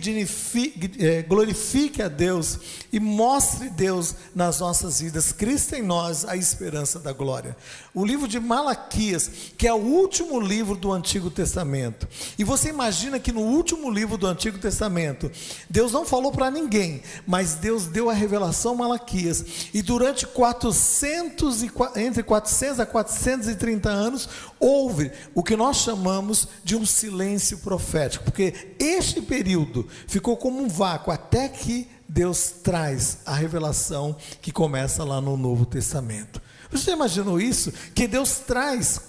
é, 0.99 1.21
glorifique 1.21 2.01
a 2.01 2.07
Deus 2.07 2.59
e 2.91 2.99
mostre 2.99 3.69
Deus 3.69 4.15
nas 4.35 4.59
nossas 4.59 5.01
vidas. 5.01 5.31
Cristo 5.31 5.75
em 5.75 5.81
nós, 5.81 6.25
a 6.25 6.35
esperança 6.35 6.99
da 6.99 7.13
glória. 7.13 7.55
O 7.93 8.05
livro 8.05 8.25
de 8.25 8.39
Malaquias, 8.39 9.29
que 9.57 9.67
é 9.67 9.73
o 9.73 9.77
último 9.77 10.39
livro 10.39 10.77
do 10.77 10.93
Antigo 10.93 11.29
Testamento. 11.29 12.07
E 12.39 12.43
você 12.43 12.69
imagina 12.69 13.19
que 13.19 13.33
no 13.33 13.41
último 13.41 13.91
livro 13.91 14.17
do 14.17 14.27
Antigo 14.27 14.57
Testamento, 14.57 15.29
Deus 15.69 15.91
não 15.91 16.05
falou 16.05 16.31
para 16.31 16.49
ninguém, 16.49 17.01
mas 17.27 17.55
Deus 17.55 17.87
deu 17.87 18.09
a 18.09 18.13
revelação 18.13 18.73
a 18.73 18.77
Malaquias. 18.77 19.69
E 19.73 19.81
durante 19.81 20.25
400 20.25 21.63
e, 21.63 21.71
entre 21.97 22.23
400 22.23 22.79
a 22.79 22.85
430 22.85 23.89
anos, 23.89 24.29
houve 24.57 25.11
o 25.35 25.43
que 25.43 25.57
nós 25.57 25.77
chamamos 25.77 26.47
de 26.63 26.77
um 26.77 26.85
silêncio 26.85 27.57
profético, 27.57 28.23
porque 28.23 28.73
este 28.79 29.21
período 29.21 29.85
ficou 30.07 30.37
como 30.37 30.61
um 30.61 30.69
vácuo 30.69 31.11
até 31.11 31.49
que 31.49 31.89
Deus 32.07 32.53
traz 32.63 33.19
a 33.25 33.33
revelação 33.33 34.15
que 34.41 34.51
começa 34.51 35.03
lá 35.03 35.19
no 35.19 35.35
Novo 35.35 35.65
Testamento. 35.65 36.41
Você 36.71 36.91
imaginou 36.91 37.39
isso? 37.39 37.71
Que 37.93 38.07
Deus 38.07 38.39
traz 38.39 39.01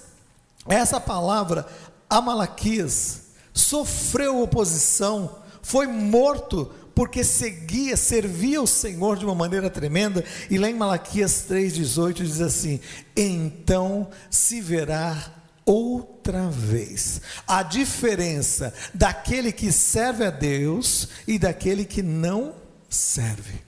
essa 0.67 0.99
palavra 0.99 1.65
a 2.09 2.21
Malaquias, 2.21 3.21
sofreu 3.53 4.41
oposição, 4.41 5.37
foi 5.61 5.87
morto 5.87 6.71
porque 6.93 7.23
seguia, 7.23 7.97
servia 7.97 8.61
o 8.61 8.67
Senhor 8.67 9.17
de 9.17 9.25
uma 9.25 9.33
maneira 9.33 9.69
tremenda, 9.69 10.23
e 10.49 10.57
lá 10.57 10.69
em 10.69 10.75
Malaquias 10.75 11.45
3,18 11.49 12.13
diz 12.13 12.41
assim: 12.41 12.79
Então 13.15 14.09
se 14.29 14.61
verá 14.61 15.33
outra 15.65 16.49
vez 16.49 17.21
a 17.47 17.63
diferença 17.63 18.73
daquele 18.93 19.51
que 19.51 19.71
serve 19.71 20.25
a 20.25 20.29
Deus 20.29 21.07
e 21.27 21.39
daquele 21.39 21.85
que 21.85 22.03
não 22.03 22.53
serve. 22.89 23.62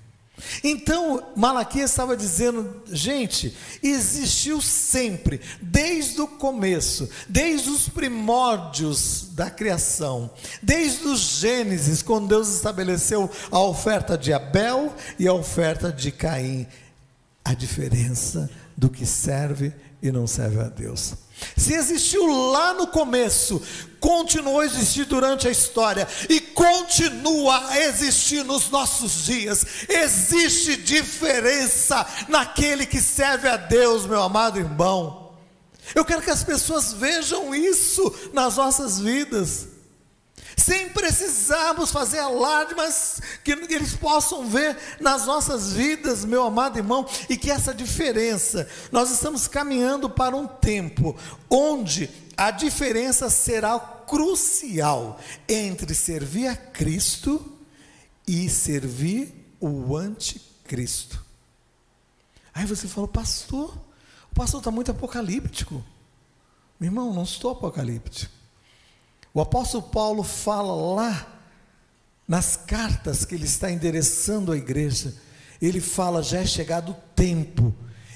Então, 0.64 1.22
Malaquias 1.36 1.92
estava 1.92 2.16
dizendo, 2.16 2.82
gente, 2.92 3.56
existiu 3.82 4.62
sempre, 4.62 5.42
desde 5.62 6.22
o 6.22 6.28
começo, 6.28 7.10
desde 7.28 7.70
os 7.70 7.90
primórdios 7.90 9.30
da 9.32 9.50
criação, 9.50 10.30
desde 10.62 11.08
os 11.08 11.20
Gênesis, 11.20 12.02
quando 12.02 12.28
Deus 12.28 12.54
estabeleceu 12.54 13.30
a 13.52 13.60
oferta 13.60 14.18
de 14.18 14.34
Abel 14.34 14.94
e 15.20 15.28
a 15.28 15.34
oferta 15.34 15.92
de 15.92 16.12
Caim, 16.12 16.68
a 17.44 17.54
diferença 17.54 18.50
do 18.76 18.90
que 18.90 19.06
serve 19.06 19.74
e 20.02 20.12
não 20.12 20.28
serve 20.28 20.60
a 20.60 20.70
Deus. 20.70 21.14
Se 21.58 21.74
existiu 21.74 22.26
lá 22.26 22.74
no 22.74 22.88
começo, 22.88 23.62
continuou 24.00 24.62
a 24.62 24.66
existir 24.66 25.06
durante 25.06 25.48
a 25.48 25.52
história 25.52 26.08
e 26.30 26.40
continua 26.40 27.70
a 27.70 27.80
existir 27.82 28.44
nos 28.46 28.70
nossos 28.70 29.26
dias. 29.26 29.66
Existe 29.90 30.78
diferença 30.78 32.06
naquele 32.30 32.86
que 32.86 33.02
serve 33.02 33.48
a 33.48 33.58
Deus, 33.58 34.06
meu 34.06 34.22
amado 34.22 34.60
irmão. 34.60 35.34
Eu 35.94 36.06
quero 36.06 36.22
que 36.22 36.32
as 36.32 36.44
pessoas 36.44 36.94
vejam 36.94 37.54
isso 37.54 38.14
nas 38.34 38.58
nossas 38.58 39.00
vidas 39.00 39.75
sem 40.56 40.90
precisarmos 40.90 41.92
fazer 41.92 42.20
alarde, 42.20 42.76
mas 42.76 43.22
que 43.44 43.52
eles 43.52 43.96
possam 43.96 44.48
ver 44.48 44.78
nas 45.00 45.26
nossas 45.26 45.74
vidas, 45.74 46.26
meu 46.26 46.44
amado 46.44 46.78
irmão, 46.78 47.08
e 47.30 47.38
que 47.38 47.52
essa 47.52 47.74
diferença, 47.74 48.68
nós 48.92 49.12
estamos 49.12 49.48
caminhando 49.48 50.10
para 50.10 50.36
um 50.36 50.48
tempo 50.48 51.16
onde 51.50 52.10
a 52.38 52.52
diferença 52.52 53.30
será 53.30 53.80
crucial 53.80 55.20
entre 55.48 55.94
servir 55.94 56.48
a 56.48 56.56
Cristo 56.56 57.54
e 58.28 58.50
servir 58.50 59.56
o 59.60 59.96
anticristo. 59.96 61.24
Aí 62.54 62.66
você 62.66 62.88
falou, 62.88 63.08
pastor, 63.08 63.78
o 64.32 64.36
pastor 64.36 64.60
está 64.60 64.72
muito 64.72 64.92
apocalíptico. 64.92 65.84
Meu 66.80 66.88
irmão, 66.88 67.14
não 67.14 67.24
estou 67.24 67.52
apocalíptico. 67.52 68.34
O 69.36 69.42
apóstolo 69.42 69.84
Paulo 69.84 70.24
fala 70.24 70.74
lá, 70.74 71.28
nas 72.26 72.56
cartas 72.56 73.26
que 73.26 73.36
ele 73.36 73.44
está 73.44 73.70
endereçando 73.70 74.54
à 74.54 74.56
igreja, 74.56 75.14
ele 75.62 75.82
fala: 75.82 76.24
já 76.24 76.40
é 76.40 76.46
chegado 76.46 76.94
o 76.94 76.98
tempo 77.14 77.76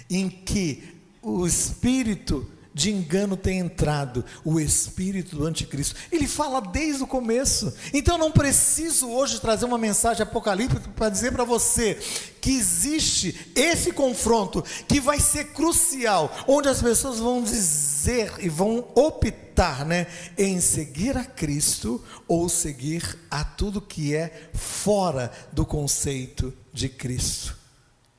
em 0.10 0.30
que 0.30 0.98
o 1.22 1.46
Espírito 1.46 2.50
de 2.74 2.92
engano 2.92 3.36
tem 3.36 3.60
entrado, 3.60 4.24
o 4.44 4.60
espírito 4.60 5.36
do 5.36 5.46
anticristo. 5.46 5.96
Ele 6.12 6.28
fala 6.28 6.62
desde 6.62 7.04
o 7.04 7.08
começo. 7.08 7.74
Então 7.94 8.18
não 8.18 8.32
preciso 8.32 9.10
hoje 9.10 9.40
trazer 9.40 9.66
uma 9.66 9.78
mensagem 9.78 10.24
apocalíptica 10.24 10.90
para 10.96 11.10
dizer 11.10 11.32
para 11.32 11.44
você 11.44 11.96
que 12.40 12.52
existe 12.52 13.52
esse 13.56 13.92
confronto 13.92 14.64
que 14.88 15.00
vai 15.00 15.20
ser 15.20 15.52
crucial, 15.52 16.34
onde 16.48 16.70
as 16.70 16.82
pessoas 16.82 17.20
vão 17.20 17.44
dizer 17.44 18.34
e 18.40 18.48
vão 18.48 18.88
optar, 18.96 19.86
né, 19.86 20.08
em 20.38 20.62
seguir 20.62 21.18
a 21.18 21.26
Cristo 21.26 22.04
ou 22.28 22.48
seguir 22.48 23.18
a 23.30 23.44
tudo 23.44 23.82
que 23.82 24.16
é 24.16 24.50
fora 24.54 25.32
do 25.52 25.66
conceito 25.66 26.54
de 26.72 26.88
Cristo, 26.88 27.58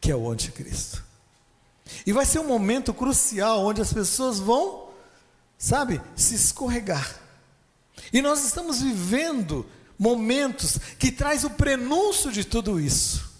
que 0.00 0.10
é 0.10 0.16
o 0.16 0.30
anticristo. 0.30 1.10
E 2.07 2.12
vai 2.12 2.24
ser 2.24 2.38
um 2.38 2.46
momento 2.46 2.92
crucial 2.94 3.64
onde 3.64 3.81
as 3.81 3.92
pessoas 3.92 4.38
vão, 4.38 4.88
sabe, 5.59 6.00
se 6.16 6.35
escorregar. 6.35 7.16
E 8.12 8.22
nós 8.22 8.44
estamos 8.44 8.81
vivendo 8.81 9.66
momentos 9.98 10.79
que 10.98 11.12
traz 11.12 11.44
o 11.44 11.50
prenúncio 11.50 12.33
de 12.33 12.44
tudo 12.44 12.81
isso. 12.81 13.31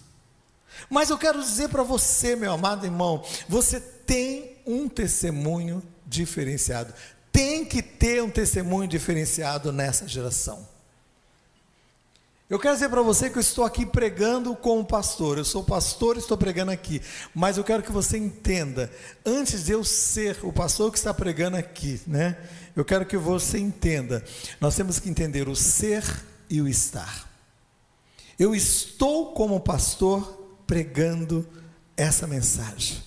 Mas 0.89 1.09
eu 1.09 1.17
quero 1.17 1.41
dizer 1.41 1.69
para 1.69 1.83
você, 1.83 2.35
meu 2.35 2.51
amado 2.51 2.85
irmão, 2.85 3.23
você 3.47 3.79
tem 3.79 4.57
um 4.65 4.87
testemunho 4.87 5.81
diferenciado. 6.05 6.93
Tem 7.31 7.63
que 7.63 7.81
ter 7.81 8.21
um 8.21 8.29
testemunho 8.29 8.87
diferenciado 8.87 9.71
nessa 9.71 10.07
geração. 10.07 10.67
Eu 12.51 12.59
quero 12.59 12.73
dizer 12.73 12.89
para 12.89 13.01
você 13.01 13.29
que 13.29 13.37
eu 13.37 13.41
estou 13.41 13.63
aqui 13.63 13.85
pregando 13.85 14.53
como 14.53 14.83
pastor. 14.83 15.37
Eu 15.37 15.45
sou 15.45 15.63
pastor 15.63 16.17
e 16.17 16.19
estou 16.19 16.37
pregando 16.37 16.69
aqui. 16.69 17.01
Mas 17.33 17.57
eu 17.57 17.63
quero 17.63 17.81
que 17.81 17.93
você 17.93 18.17
entenda, 18.17 18.91
antes 19.25 19.63
de 19.63 19.71
eu 19.71 19.85
ser 19.85 20.37
o 20.43 20.51
pastor 20.51 20.91
que 20.91 20.97
está 20.97 21.13
pregando 21.13 21.55
aqui, 21.55 22.01
né? 22.05 22.37
Eu 22.75 22.83
quero 22.83 23.05
que 23.05 23.15
você 23.15 23.57
entenda. 23.57 24.21
Nós 24.59 24.75
temos 24.75 24.99
que 24.99 25.09
entender 25.09 25.47
o 25.47 25.55
ser 25.55 26.03
e 26.49 26.61
o 26.61 26.67
estar. 26.67 27.25
Eu 28.37 28.53
estou 28.53 29.31
como 29.31 29.57
pastor 29.61 30.21
pregando 30.67 31.47
essa 31.95 32.27
mensagem. 32.27 33.01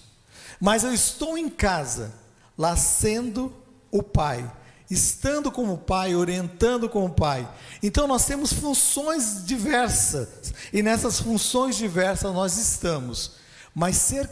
Mas 0.58 0.84
eu 0.84 0.94
estou 0.94 1.36
em 1.36 1.50
casa, 1.50 2.14
lá 2.56 2.78
sendo 2.78 3.52
o 3.90 4.02
pai 4.02 4.50
estando 4.90 5.50
como 5.50 5.78
pai, 5.78 6.14
orientando 6.14 6.88
como 6.88 7.10
pai. 7.10 7.48
Então 7.82 8.06
nós 8.06 8.24
temos 8.26 8.52
funções 8.52 9.44
diversas, 9.44 10.28
e 10.72 10.82
nessas 10.82 11.20
funções 11.20 11.76
diversas 11.76 12.32
nós 12.32 12.56
estamos. 12.56 13.32
Mas 13.74 13.96
ser 13.96 14.28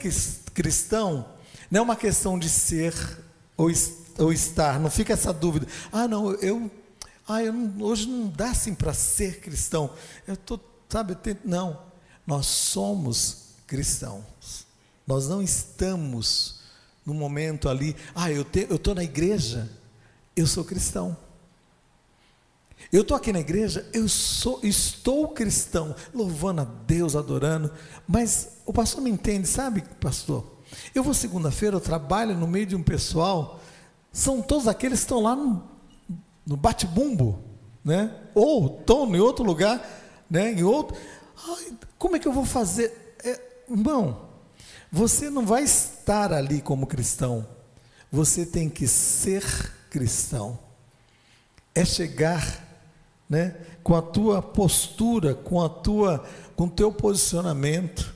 cristão 0.54 1.26
não 1.70 1.80
é 1.80 1.82
uma 1.82 1.96
questão 1.96 2.38
de 2.38 2.48
ser 2.48 2.94
ou, 3.56 3.70
ou 4.18 4.32
estar, 4.32 4.78
não 4.78 4.90
fica 4.90 5.12
essa 5.12 5.32
dúvida. 5.32 5.66
Ah, 5.90 6.06
não, 6.06 6.32
eu, 6.34 6.70
ah, 7.26 7.42
eu 7.42 7.52
não, 7.52 7.84
hoje 7.86 8.08
não 8.08 8.28
dá 8.28 8.50
assim 8.50 8.74
para 8.74 8.92
ser 8.92 9.40
cristão. 9.40 9.90
Eu 10.26 10.36
tô, 10.36 10.60
sabe, 10.88 11.16
não. 11.44 11.78
Nós 12.26 12.46
somos 12.46 13.54
cristãos. 13.66 14.66
Nós 15.06 15.28
não 15.28 15.42
estamos 15.42 16.60
no 17.04 17.14
momento 17.14 17.68
ali, 17.68 17.96
ah, 18.14 18.30
eu 18.30 18.42
estou 18.42 18.94
na 18.94 19.02
igreja, 19.02 19.68
eu 20.36 20.46
sou 20.46 20.64
cristão. 20.64 21.16
Eu 22.90 23.02
estou 23.02 23.16
aqui 23.16 23.32
na 23.32 23.40
igreja, 23.40 23.88
eu 23.92 24.08
sou, 24.08 24.60
estou 24.62 25.28
cristão, 25.28 25.94
louvando 26.12 26.62
a 26.62 26.64
Deus, 26.64 27.14
adorando, 27.14 27.70
mas 28.08 28.58
o 28.66 28.72
pastor 28.72 29.02
me 29.02 29.10
entende, 29.10 29.46
sabe, 29.46 29.82
pastor? 30.00 30.58
Eu 30.94 31.02
vou 31.02 31.14
segunda-feira, 31.14 31.76
eu 31.76 31.80
trabalho 31.80 32.36
no 32.36 32.46
meio 32.46 32.66
de 32.66 32.76
um 32.76 32.82
pessoal, 32.82 33.60
são 34.10 34.42
todos 34.42 34.66
aqueles 34.66 35.00
que 35.00 35.04
estão 35.04 35.22
lá 35.22 35.36
no, 35.36 35.62
no 36.46 36.56
bate-bumbo, 36.56 37.38
né? 37.84 38.14
Ou 38.34 38.78
estão 38.80 39.14
em 39.14 39.20
outro 39.20 39.44
lugar, 39.44 39.80
né? 40.28 40.52
Em 40.52 40.62
outro. 40.62 40.96
Ai, 41.48 41.72
como 41.98 42.16
é 42.16 42.18
que 42.18 42.28
eu 42.28 42.32
vou 42.32 42.44
fazer? 42.44 43.16
É, 43.24 43.40
irmão, 43.70 44.28
você 44.90 45.30
não 45.30 45.46
vai 45.46 45.62
estar 45.62 46.32
ali 46.32 46.60
como 46.60 46.86
cristão, 46.86 47.46
você 48.10 48.44
tem 48.44 48.68
que 48.68 48.86
ser 48.86 49.42
cristão. 49.42 49.81
É 51.74 51.84
chegar, 51.84 52.66
né, 53.28 53.56
com 53.82 53.94
a 53.94 54.02
tua 54.02 54.42
postura, 54.42 55.34
com 55.34 55.62
a 55.62 55.68
tua, 55.68 56.24
com 56.54 56.64
o 56.64 56.70
teu 56.70 56.92
posicionamento. 56.92 58.14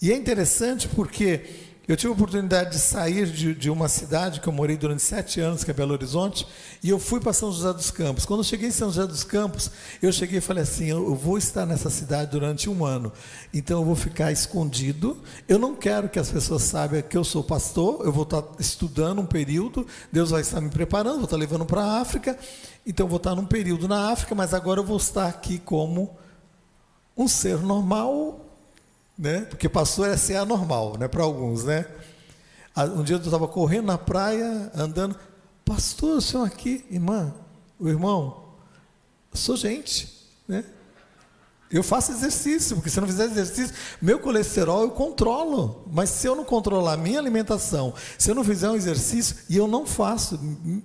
E 0.00 0.12
é 0.12 0.16
interessante 0.16 0.88
porque 0.88 1.73
eu 1.86 1.98
tive 1.98 2.10
a 2.10 2.14
oportunidade 2.14 2.70
de 2.70 2.78
sair 2.78 3.26
de, 3.26 3.54
de, 3.54 3.68
uma 3.68 3.88
cidade 3.88 4.40
que 4.40 4.48
eu 4.48 4.52
morei 4.52 4.74
durante 4.74 5.02
sete 5.02 5.38
anos, 5.38 5.62
que 5.62 5.70
é 5.70 5.74
Belo 5.74 5.92
Horizonte, 5.92 6.46
e 6.82 6.88
eu 6.88 6.98
fui 6.98 7.20
para 7.20 7.34
São 7.34 7.52
José 7.52 7.74
dos 7.74 7.90
Campos. 7.90 8.24
Quando 8.24 8.40
eu 8.40 8.44
cheguei 8.44 8.68
em 8.68 8.72
São 8.72 8.88
José 8.88 9.06
dos 9.06 9.22
Campos, 9.22 9.70
eu 10.00 10.10
cheguei 10.10 10.38
e 10.38 10.40
falei 10.40 10.62
assim: 10.62 10.86
eu 10.86 11.14
vou 11.14 11.36
estar 11.36 11.66
nessa 11.66 11.90
cidade 11.90 12.30
durante 12.30 12.70
um 12.70 12.86
ano, 12.86 13.12
então 13.52 13.80
eu 13.80 13.84
vou 13.84 13.94
ficar 13.94 14.32
escondido. 14.32 15.22
Eu 15.46 15.58
não 15.58 15.76
quero 15.76 16.08
que 16.08 16.18
as 16.18 16.30
pessoas 16.30 16.62
saibam 16.62 17.02
que 17.02 17.16
eu 17.18 17.24
sou 17.24 17.44
pastor, 17.44 18.00
eu 18.02 18.12
vou 18.12 18.24
estar 18.24 18.42
estudando 18.58 19.20
um 19.20 19.26
período, 19.26 19.86
Deus 20.10 20.30
vai 20.30 20.40
estar 20.40 20.62
me 20.62 20.70
preparando, 20.70 21.16
vou 21.16 21.24
estar 21.24 21.36
levando 21.36 21.66
para 21.66 21.82
a 21.82 22.00
África, 22.00 22.38
então 22.86 23.04
eu 23.04 23.10
vou 23.10 23.18
estar 23.18 23.34
num 23.34 23.44
período 23.44 23.86
na 23.86 24.10
África, 24.10 24.34
mas 24.34 24.54
agora 24.54 24.80
eu 24.80 24.84
vou 24.84 24.96
estar 24.96 25.28
aqui 25.28 25.58
como 25.58 26.16
um 27.14 27.28
ser 27.28 27.58
normal 27.58 28.43
né? 29.16 29.42
Porque 29.42 29.68
pastor 29.68 30.08
é 30.08 30.16
ser 30.16 30.36
anormal, 30.36 30.96
né? 30.98 31.08
Para 31.08 31.22
alguns, 31.22 31.64
né? 31.64 31.86
Um 32.96 33.04
dia 33.04 33.16
eu 33.16 33.20
estava 33.20 33.46
correndo 33.46 33.86
na 33.86 33.98
praia, 33.98 34.70
andando, 34.74 35.16
pastor, 35.64 36.18
o 36.18 36.20
senhor 36.20 36.44
aqui, 36.44 36.84
irmã, 36.90 37.32
o 37.78 37.88
irmão, 37.88 38.44
sou 39.32 39.56
gente, 39.56 40.12
né? 40.48 40.64
Eu 41.70 41.82
faço 41.82 42.12
exercício, 42.12 42.76
porque 42.76 42.88
se 42.88 42.98
eu 42.98 43.00
não 43.00 43.08
fizer 43.08 43.24
exercício, 43.24 43.74
meu 44.00 44.20
colesterol 44.20 44.82
eu 44.82 44.90
controlo. 44.90 45.84
Mas 45.90 46.10
se 46.10 46.26
eu 46.26 46.36
não 46.36 46.44
controlar 46.44 46.92
a 46.92 46.96
minha 46.96 47.18
alimentação, 47.18 47.92
se 48.16 48.30
eu 48.30 48.34
não 48.34 48.44
fizer 48.44 48.70
um 48.70 48.76
exercício, 48.76 49.36
e 49.48 49.56
eu 49.56 49.66
não 49.66 49.84
faço, 49.84 50.38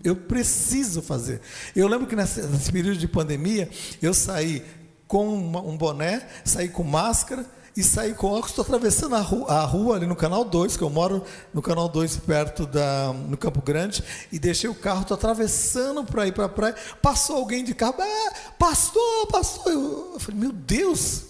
eu 0.04 0.16
preciso 0.16 1.02
fazer. 1.02 1.42
Eu 1.76 1.88
lembro 1.88 2.08
que 2.08 2.16
nesse, 2.16 2.42
nesse 2.42 2.72
período 2.72 2.98
de 2.98 3.08
pandemia, 3.08 3.70
eu 4.02 4.16
saí 4.16 4.66
com 5.08 5.28
um 5.28 5.78
boné, 5.78 6.28
saí 6.44 6.70
com 6.70 6.84
máscara, 6.84 7.46
e 7.80 7.84
saí 7.84 8.14
com 8.14 8.28
óculos, 8.28 8.50
estou 8.50 8.64
atravessando 8.64 9.16
a 9.16 9.22
rua, 9.22 9.54
a 9.54 9.64
rua, 9.64 9.96
ali 9.96 10.06
no 10.06 10.16
Canal 10.16 10.44
2, 10.44 10.76
que 10.76 10.84
eu 10.84 10.90
moro 10.90 11.24
no 11.54 11.62
Canal 11.62 11.88
2, 11.88 12.18
perto 12.18 12.66
da, 12.66 13.14
no 13.14 13.38
Campo 13.38 13.62
Grande, 13.62 14.04
e 14.30 14.38
deixei 14.38 14.70
o 14.70 14.76
carro, 14.76 15.04
estou 15.04 15.16
atravessando 15.16 16.04
para 16.04 16.28
ir 16.28 16.34
para 16.34 16.44
a 16.44 16.50
praia, 16.50 16.76
passou 17.02 17.38
alguém 17.38 17.64
de 17.64 17.74
carro, 17.74 17.96
ah, 17.98 18.34
pastor, 18.60 19.28
pastor, 19.32 19.72
eu, 19.72 20.12
eu 20.14 20.20
falei, 20.20 20.42
meu 20.42 20.52
Deus, 20.52 21.24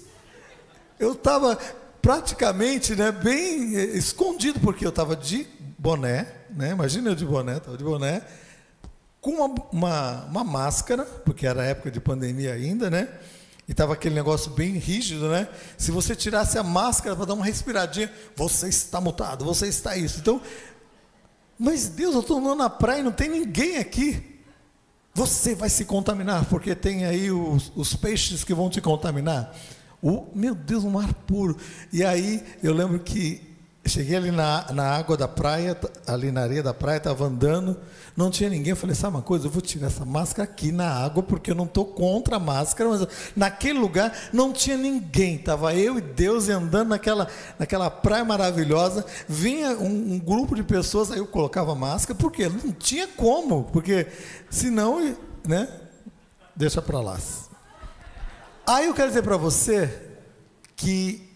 eu 0.99 1.11
estava 1.11 1.55
praticamente 2.01 2.95
né, 2.95 3.11
bem 3.11 3.75
eh, 3.75 3.83
escondido, 3.95 4.59
porque 4.59 4.83
eu 4.83 4.89
estava 4.89 5.15
de 5.15 5.45
boné, 5.77 6.33
né, 6.49 6.71
imagina 6.71 7.11
eu 7.11 7.15
de 7.15 7.25
boné, 7.27 7.57
estava 7.57 7.77
de 7.77 7.83
boné, 7.83 8.23
com 9.21 9.33
uma, 9.33 9.55
uma, 9.71 10.25
uma 10.25 10.43
máscara, 10.43 11.05
porque 11.23 11.45
era 11.45 11.63
época 11.63 11.91
de 11.91 11.99
pandemia 11.99 12.53
ainda, 12.53 12.89
né, 12.89 13.07
e 13.69 13.71
estava 13.71 13.93
aquele 13.93 14.15
negócio 14.15 14.49
bem 14.49 14.79
rígido, 14.79 15.29
né? 15.29 15.47
Se 15.77 15.91
você 15.91 16.15
tirasse 16.15 16.57
a 16.57 16.63
máscara 16.63 17.15
para 17.15 17.25
dar 17.25 17.35
uma 17.35 17.45
respiradinha, 17.45 18.11
você 18.35 18.67
está 18.67 18.99
mutado, 18.99 19.45
você 19.45 19.67
está 19.67 19.95
isso. 19.95 20.19
Então, 20.19 20.41
mas 21.55 21.87
Deus, 21.87 22.15
eu 22.15 22.21
estou 22.21 22.39
andando 22.39 22.57
na 22.57 22.69
praia 22.69 23.01
e 23.01 23.03
não 23.03 23.11
tem 23.11 23.29
ninguém 23.29 23.77
aqui. 23.77 24.41
Você 25.13 25.53
vai 25.53 25.69
se 25.69 25.85
contaminar, 25.85 26.45
porque 26.45 26.73
tem 26.73 27.05
aí 27.05 27.31
os, 27.31 27.71
os 27.75 27.95
peixes 27.95 28.43
que 28.43 28.55
vão 28.55 28.71
te 28.71 28.81
contaminar. 28.81 29.55
O, 30.01 30.25
meu 30.33 30.55
Deus, 30.55 30.83
um 30.83 30.89
mar 30.89 31.13
puro. 31.13 31.55
E 31.93 32.03
aí 32.03 32.43
eu 32.63 32.73
lembro 32.73 32.97
que 32.99 33.48
cheguei 33.85 34.15
ali 34.15 34.31
na, 34.31 34.71
na 34.71 34.83
água 34.91 35.17
da 35.17 35.27
praia, 35.27 35.77
ali 36.05 36.31
na 36.31 36.41
areia 36.41 36.61
da 36.61 36.73
praia, 36.73 36.97
estava 36.97 37.25
andando, 37.25 37.77
não 38.15 38.29
tinha 38.29 38.49
ninguém. 38.49 38.71
Eu 38.71 38.75
falei, 38.75 38.95
sabe 38.95 39.15
uma 39.15 39.21
coisa? 39.21 39.47
Eu 39.47 39.51
vou 39.51 39.61
tirar 39.61 39.87
essa 39.87 40.05
máscara 40.05 40.43
aqui 40.43 40.71
na 40.71 40.89
água, 40.89 41.23
porque 41.23 41.51
eu 41.51 41.55
não 41.55 41.65
estou 41.65 41.85
contra 41.85 42.35
a 42.35 42.39
máscara, 42.39 42.89
mas 42.89 43.07
naquele 43.35 43.79
lugar 43.79 44.13
não 44.31 44.53
tinha 44.53 44.77
ninguém. 44.77 45.35
Estava 45.35 45.73
eu 45.73 45.97
e 45.97 46.01
Deus 46.01 46.49
andando 46.49 46.89
naquela, 46.89 47.27
naquela 47.57 47.89
praia 47.89 48.23
maravilhosa. 48.23 49.05
Vinha 49.27 49.71
um, 49.77 50.13
um 50.13 50.19
grupo 50.19 50.55
de 50.55 50.63
pessoas, 50.63 51.11
aí 51.11 51.19
eu 51.19 51.27
colocava 51.27 51.73
máscara, 51.73 52.17
porque 52.19 52.47
não 52.47 52.71
tinha 52.71 53.07
como, 53.07 53.63
porque 53.65 54.07
senão, 54.49 55.15
né? 55.47 55.67
Deixa 56.55 56.81
para 56.81 56.99
lá. 56.99 57.17
Aí 58.67 58.85
eu 58.85 58.93
quero 58.93 59.07
dizer 59.07 59.23
para 59.23 59.37
você 59.37 60.11
que 60.75 61.27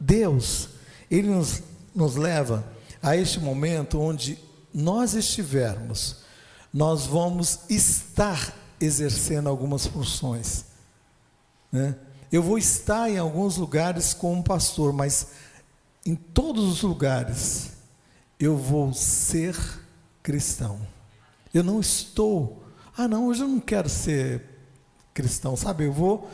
Deus, 0.00 0.68
Ele 1.10 1.28
nos 1.28 1.67
nos 1.98 2.14
leva 2.14 2.64
a 3.02 3.16
este 3.16 3.40
momento 3.40 4.00
onde 4.00 4.38
nós 4.72 5.14
estivermos, 5.14 6.18
nós 6.72 7.04
vamos 7.06 7.60
estar 7.68 8.54
exercendo 8.80 9.48
algumas 9.48 9.84
funções. 9.84 10.64
Né? 11.72 11.96
Eu 12.30 12.40
vou 12.40 12.56
estar 12.56 13.10
em 13.10 13.18
alguns 13.18 13.56
lugares 13.56 14.14
como 14.14 14.44
pastor, 14.44 14.92
mas 14.92 15.28
em 16.06 16.14
todos 16.14 16.64
os 16.64 16.82
lugares 16.82 17.70
eu 18.38 18.56
vou 18.56 18.94
ser 18.94 19.56
cristão. 20.22 20.78
Eu 21.52 21.64
não 21.64 21.80
estou, 21.80 22.62
ah, 22.96 23.08
não, 23.08 23.26
hoje 23.26 23.42
eu 23.42 23.48
não 23.48 23.58
quero 23.58 23.88
ser 23.88 24.44
cristão, 25.12 25.56
sabe? 25.56 25.86
Eu 25.86 25.92
vou 25.92 26.30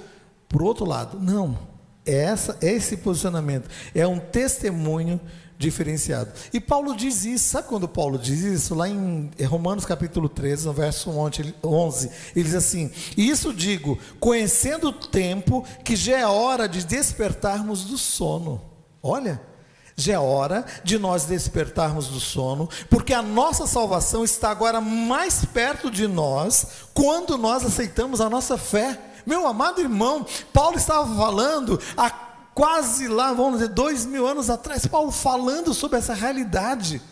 por 0.47 0.63
outro 0.63 0.85
lado. 0.85 1.19
Não, 1.19 1.59
é, 2.05 2.25
essa, 2.25 2.59
é 2.61 2.71
esse 2.71 2.99
posicionamento, 2.99 3.69
é 3.95 4.07
um 4.07 4.19
testemunho 4.19 5.19
diferenciado. 5.65 6.33
E 6.53 6.61
Paulo 6.61 6.95
diz 6.95 7.25
isso, 7.25 7.51
sabe 7.51 7.69
quando 7.69 7.89
Paulo 7.89 8.19
diz 8.19 8.41
isso? 8.41 8.75
Lá 8.75 8.89
em 8.89 9.31
Romanos 9.47 9.85
capítulo 9.85 10.29
13, 10.29 10.67
no 10.67 10.73
verso 10.73 11.11
11, 11.11 12.11
ele 12.37 12.45
diz 12.45 12.55
assim: 12.55 12.91
isso 13.17 13.53
digo, 13.53 13.99
conhecendo 14.21 14.89
o 14.89 14.93
tempo, 14.93 15.65
que 15.83 15.97
já 15.97 16.19
é 16.19 16.27
hora 16.27 16.69
de 16.69 16.85
despertarmos 16.85 17.85
do 17.85 17.97
sono. 17.97 18.61
Olha, 19.03 19.41
já 19.97 20.15
é 20.15 20.19
hora 20.19 20.65
de 20.83 20.99
nós 20.99 21.25
despertarmos 21.25 22.09
do 22.09 22.21
sono, 22.21 22.69
porque 22.91 23.15
a 23.15 23.23
nossa 23.23 23.67
salvação 23.67 24.25
está 24.25 24.51
agora 24.51 24.81
mais 24.81 25.45
perto 25.45 25.91
de 25.91 26.07
nós 26.07 26.67
quando 26.93 27.39
nós 27.39 27.65
aceitamos 27.65 28.21
a 28.21 28.29
nossa 28.29 28.59
fé. 28.59 28.99
Meu 29.27 29.47
amado 29.47 29.81
irmão, 29.81 30.27
Paulo 30.53 30.77
estava 30.77 31.15
falando 31.17 31.81
a 31.97 32.24
quase 32.55 33.09
lá, 33.09 33.33
vamos 33.33 33.55
dizer, 33.55 33.69
dois 33.69 34.07
mil 34.07 34.27
anos 34.27 34.49
atrás, 34.49 34.87
Paulo 34.87 35.11
falando 35.11 35.75
sobre 35.75 35.99
essa 35.99 36.15
realidade 36.15 37.03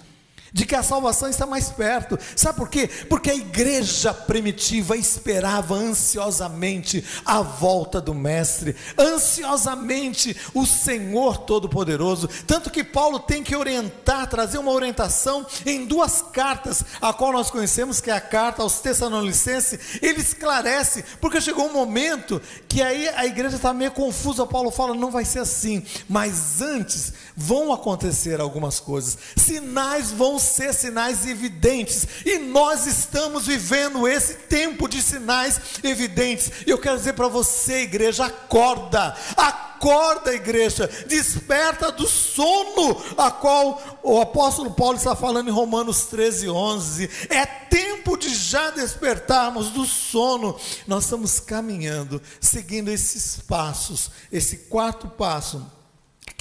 de 0.53 0.67
que 0.67 0.75
a 0.75 0.83
salvação 0.83 1.29
está 1.29 1.47
mais 1.47 1.71
perto. 1.71 2.19
Sabe 2.37 2.59
por 2.59 2.69
quê? 2.69 2.89
Porque 3.09 3.31
a 3.31 3.35
igreja 3.35 4.13
primitiva 4.13 4.97
esperava 4.97 5.75
ansiosamente 5.75 7.05
a 7.25 7.41
volta 7.41 8.01
do 8.01 8.15
Mestre, 8.15 8.77
ansiosamente 8.99 10.37
o 10.53 10.67
Senhor 10.67 11.39
Todo-Poderoso. 11.39 12.29
Tanto 12.47 12.71
que 12.71 12.85
Paulo 12.85 13.19
tem 13.19 13.43
que 13.43 13.57
orientar, 13.57 14.29
trazer 14.29 14.59
uma 14.59 14.73
orientação 14.73 15.47
em 15.65 15.87
duas 15.87 16.23
cartas, 16.33 16.85
a 17.01 17.13
qual 17.13 17.33
nós 17.33 17.51
conhecemos, 17.51 18.01
que 18.01 18.11
é 18.11 18.15
a 18.15 18.21
carta 18.21 18.63
aos 18.63 18.81
Tessalonicenses. 18.81 19.99
Ele 20.03 20.21
esclarece, 20.21 21.05
porque 21.21 21.41
chegou 21.41 21.67
um 21.67 21.73
momento 21.73 22.41
que 22.69 22.83
aí 22.83 23.09
a 23.09 23.25
igreja 23.25 23.57
está 23.57 23.73
meio 23.73 23.91
confusa. 23.93 24.47
Paulo 24.47 24.71
fala: 24.71 24.95
não 24.95 25.11
vai 25.11 25.25
ser 25.25 25.41
assim, 25.41 25.83
mas 26.09 26.61
antes 26.61 27.13
vão 27.37 27.73
acontecer 27.73 28.41
algumas 28.41 28.81
coisas, 28.81 29.17
sinais 29.37 30.11
vão 30.11 30.39
ser 30.39 30.73
sinais 30.75 31.27
evidentes, 31.27 32.07
e 32.25 32.39
nós 32.39 32.87
estamos 32.87 33.47
vivendo 33.47 34.07
esse 34.07 34.35
tempo 34.35 34.89
de 34.89 35.03
sinais 35.03 35.61
evidentes. 35.83 36.51
E 36.67 36.71
eu 36.71 36.79
quero 36.79 36.99
dizer 36.99 37.15
para 37.15 37.29
você, 37.29 37.83
igreja, 37.83 38.27
acorda, 38.27 39.17
acorda, 39.37 40.35
igreja, 40.35 40.89
desperta 41.09 41.91
do 41.91 42.07
sono 42.07 43.03
a 43.17 43.31
qual 43.31 44.01
o 44.03 44.21
apóstolo 44.21 44.71
Paulo 44.73 44.97
está 44.97 45.17
falando 45.17 45.49
em 45.49 45.53
Romanos 45.53 46.07
13, 46.07 46.49
11. 46.49 47.11
É 47.29 47.45
tempo 47.47 48.17
de 48.17 48.35
já 48.35 48.71
despertarmos 48.71 49.71
do 49.71 49.85
sono. 49.85 50.57
Nós 50.87 51.05
estamos 51.05 51.41
caminhando, 51.41 52.21
seguindo 52.41 52.91
esses 52.91 53.39
passos, 53.39 54.11
esse 54.31 54.57
quarto 54.69 55.09
passo 55.09 55.82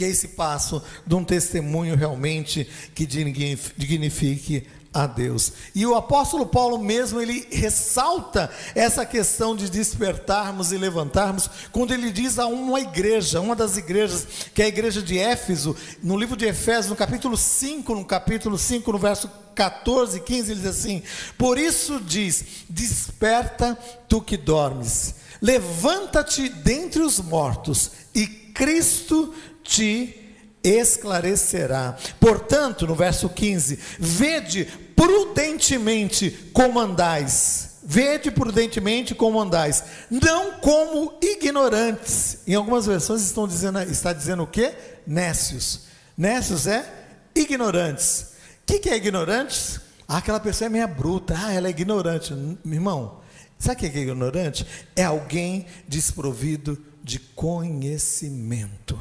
que 0.01 0.05
é 0.05 0.09
esse 0.09 0.29
passo 0.29 0.81
de 1.05 1.13
um 1.13 1.23
testemunho 1.23 1.95
realmente 1.95 2.67
que 2.95 3.05
dignifique 3.05 4.65
a 4.91 5.05
Deus. 5.05 5.53
E 5.75 5.85
o 5.85 5.93
apóstolo 5.93 6.47
Paulo 6.47 6.79
mesmo, 6.79 7.21
ele 7.21 7.47
ressalta 7.51 8.49
essa 8.73 9.05
questão 9.05 9.55
de 9.55 9.69
despertarmos 9.69 10.71
e 10.71 10.77
levantarmos, 10.79 11.47
quando 11.71 11.93
ele 11.93 12.11
diz 12.11 12.39
a 12.39 12.47
uma 12.47 12.79
igreja, 12.79 13.39
uma 13.39 13.55
das 13.55 13.77
igrejas, 13.77 14.25
que 14.55 14.63
é 14.63 14.65
a 14.65 14.69
igreja 14.69 15.03
de 15.03 15.19
Éfeso, 15.19 15.77
no 16.01 16.17
livro 16.17 16.35
de 16.35 16.47
Efésios, 16.47 16.89
no 16.89 16.95
capítulo 16.95 17.37
5, 17.37 17.93
no 17.93 18.03
capítulo 18.03 18.57
5, 18.57 18.91
no 18.91 18.97
verso 18.97 19.29
14 19.53 20.17
e 20.17 20.21
15, 20.21 20.51
ele 20.51 20.61
diz 20.61 20.69
assim: 20.69 21.03
Por 21.37 21.59
isso 21.59 21.99
diz: 21.99 22.43
Desperta 22.67 23.77
tu 24.09 24.19
que 24.19 24.35
dormes, 24.35 25.13
levanta-te 25.39 26.49
dentre 26.49 27.03
os 27.03 27.19
mortos, 27.19 27.91
e 28.15 28.40
Cristo 28.53 29.33
te 29.63 30.21
esclarecerá. 30.63 31.97
Portanto, 32.19 32.85
no 32.85 32.95
verso 32.95 33.29
15: 33.29 33.79
Vede 33.99 34.65
prudentemente 34.95 36.31
como 36.53 36.79
andais. 36.79 37.69
Vede 37.83 38.29
prudentemente 38.29 39.15
como 39.15 39.41
andais, 39.41 39.83
não 40.09 40.59
como 40.59 41.17
ignorantes. 41.19 42.37
Em 42.45 42.53
algumas 42.53 42.85
versões 42.85 43.23
estão 43.23 43.47
dizendo, 43.47 43.81
está 43.81 44.13
dizendo 44.13 44.43
o 44.43 44.47
que? 44.47 44.71
Nécios. 45.05 45.87
Nécios 46.15 46.67
é 46.67 46.85
ignorantes. 47.33 48.33
O 48.61 48.65
que, 48.67 48.79
que 48.79 48.89
é 48.89 48.95
ignorantes? 48.95 49.81
Ah, 50.07 50.17
aquela 50.17 50.39
pessoa 50.39 50.67
é 50.67 50.69
meia 50.69 50.85
bruta, 50.85 51.35
ah, 51.35 51.51
ela 51.51 51.67
é 51.67 51.71
ignorante. 51.71 52.33
Meu 52.63 52.75
irmão, 52.75 53.21
sabe 53.57 53.87
o 53.87 53.91
que 53.91 53.97
é 53.97 54.01
ignorante? 54.01 54.65
É 54.95 55.03
alguém 55.03 55.65
desprovido 55.87 56.77
de 57.03 57.19
conhecimento. 57.19 58.99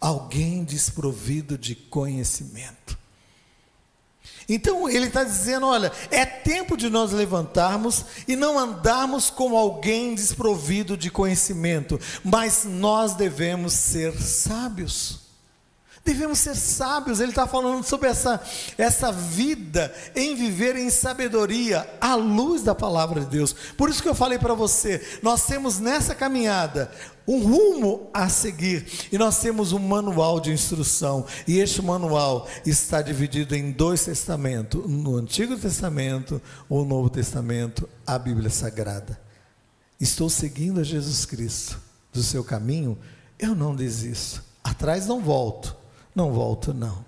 Alguém 0.00 0.64
desprovido 0.64 1.56
de 1.56 1.74
conhecimento. 1.74 2.98
Então 4.48 4.88
ele 4.88 5.06
está 5.06 5.24
dizendo: 5.24 5.66
olha, 5.66 5.92
é 6.10 6.24
tempo 6.24 6.76
de 6.76 6.88
nós 6.88 7.12
levantarmos 7.12 8.04
e 8.28 8.36
não 8.36 8.58
andarmos 8.58 9.30
como 9.30 9.56
alguém 9.56 10.14
desprovido 10.14 10.96
de 10.96 11.10
conhecimento, 11.10 12.00
mas 12.24 12.64
nós 12.64 13.14
devemos 13.14 13.72
ser 13.72 14.12
sábios. 14.20 15.25
Devemos 16.06 16.38
ser 16.38 16.54
sábios, 16.54 17.18
ele 17.18 17.30
está 17.30 17.48
falando 17.48 17.82
sobre 17.82 18.08
essa, 18.08 18.40
essa 18.78 19.10
vida 19.10 19.92
em 20.14 20.36
viver 20.36 20.76
em 20.76 20.88
sabedoria, 20.88 21.84
à 22.00 22.14
luz 22.14 22.62
da 22.62 22.76
palavra 22.76 23.22
de 23.22 23.26
Deus. 23.26 23.52
Por 23.76 23.90
isso 23.90 24.00
que 24.00 24.08
eu 24.08 24.14
falei 24.14 24.38
para 24.38 24.54
você, 24.54 25.04
nós 25.20 25.44
temos 25.46 25.80
nessa 25.80 26.14
caminhada 26.14 26.92
um 27.26 27.40
rumo 27.42 28.08
a 28.14 28.28
seguir 28.28 28.86
e 29.10 29.18
nós 29.18 29.40
temos 29.40 29.72
um 29.72 29.80
manual 29.80 30.38
de 30.38 30.52
instrução. 30.52 31.26
E 31.44 31.58
este 31.58 31.82
manual 31.82 32.46
está 32.64 33.02
dividido 33.02 33.56
em 33.56 33.72
dois 33.72 34.04
testamentos: 34.04 34.88
no 34.88 35.16
Antigo 35.16 35.56
Testamento 35.56 36.40
ou 36.68 36.84
no 36.84 36.90
Novo 36.90 37.10
Testamento, 37.10 37.88
a 38.06 38.16
Bíblia 38.16 38.48
Sagrada. 38.48 39.20
Estou 40.00 40.30
seguindo 40.30 40.78
a 40.78 40.84
Jesus 40.84 41.26
Cristo 41.26 41.80
do 42.12 42.22
seu 42.22 42.44
caminho, 42.44 42.96
eu 43.40 43.56
não 43.56 43.74
desisto, 43.74 44.40
atrás 44.62 45.08
não 45.08 45.20
volto 45.20 45.84
não 46.16 46.32
volto, 46.32 46.72
não. 46.72 47.04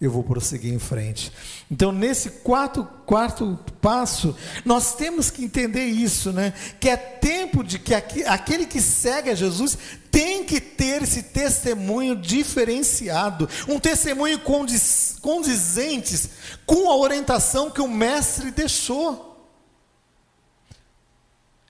Eu 0.00 0.10
vou 0.10 0.24
prosseguir 0.24 0.72
em 0.72 0.78
frente. 0.78 1.30
Então, 1.70 1.92
nesse 1.92 2.30
quarto, 2.30 2.88
quarto 3.04 3.58
passo, 3.82 4.34
nós 4.64 4.94
temos 4.94 5.30
que 5.30 5.44
entender 5.44 5.84
isso, 5.84 6.32
né? 6.32 6.54
Que 6.80 6.88
é 6.88 6.96
tempo 6.96 7.62
de 7.62 7.78
que 7.78 7.94
aquele 7.94 8.64
que 8.64 8.80
segue 8.80 9.28
a 9.28 9.34
Jesus 9.34 9.76
tem 10.10 10.42
que 10.42 10.58
ter 10.58 11.02
esse 11.02 11.24
testemunho 11.24 12.16
diferenciado, 12.16 13.46
um 13.68 13.78
testemunho 13.78 14.38
condiz, 14.38 15.18
condizente 15.20 16.30
com 16.64 16.90
a 16.90 16.96
orientação 16.96 17.70
que 17.70 17.82
o 17.82 17.88
mestre 17.88 18.50
deixou. 18.50 19.36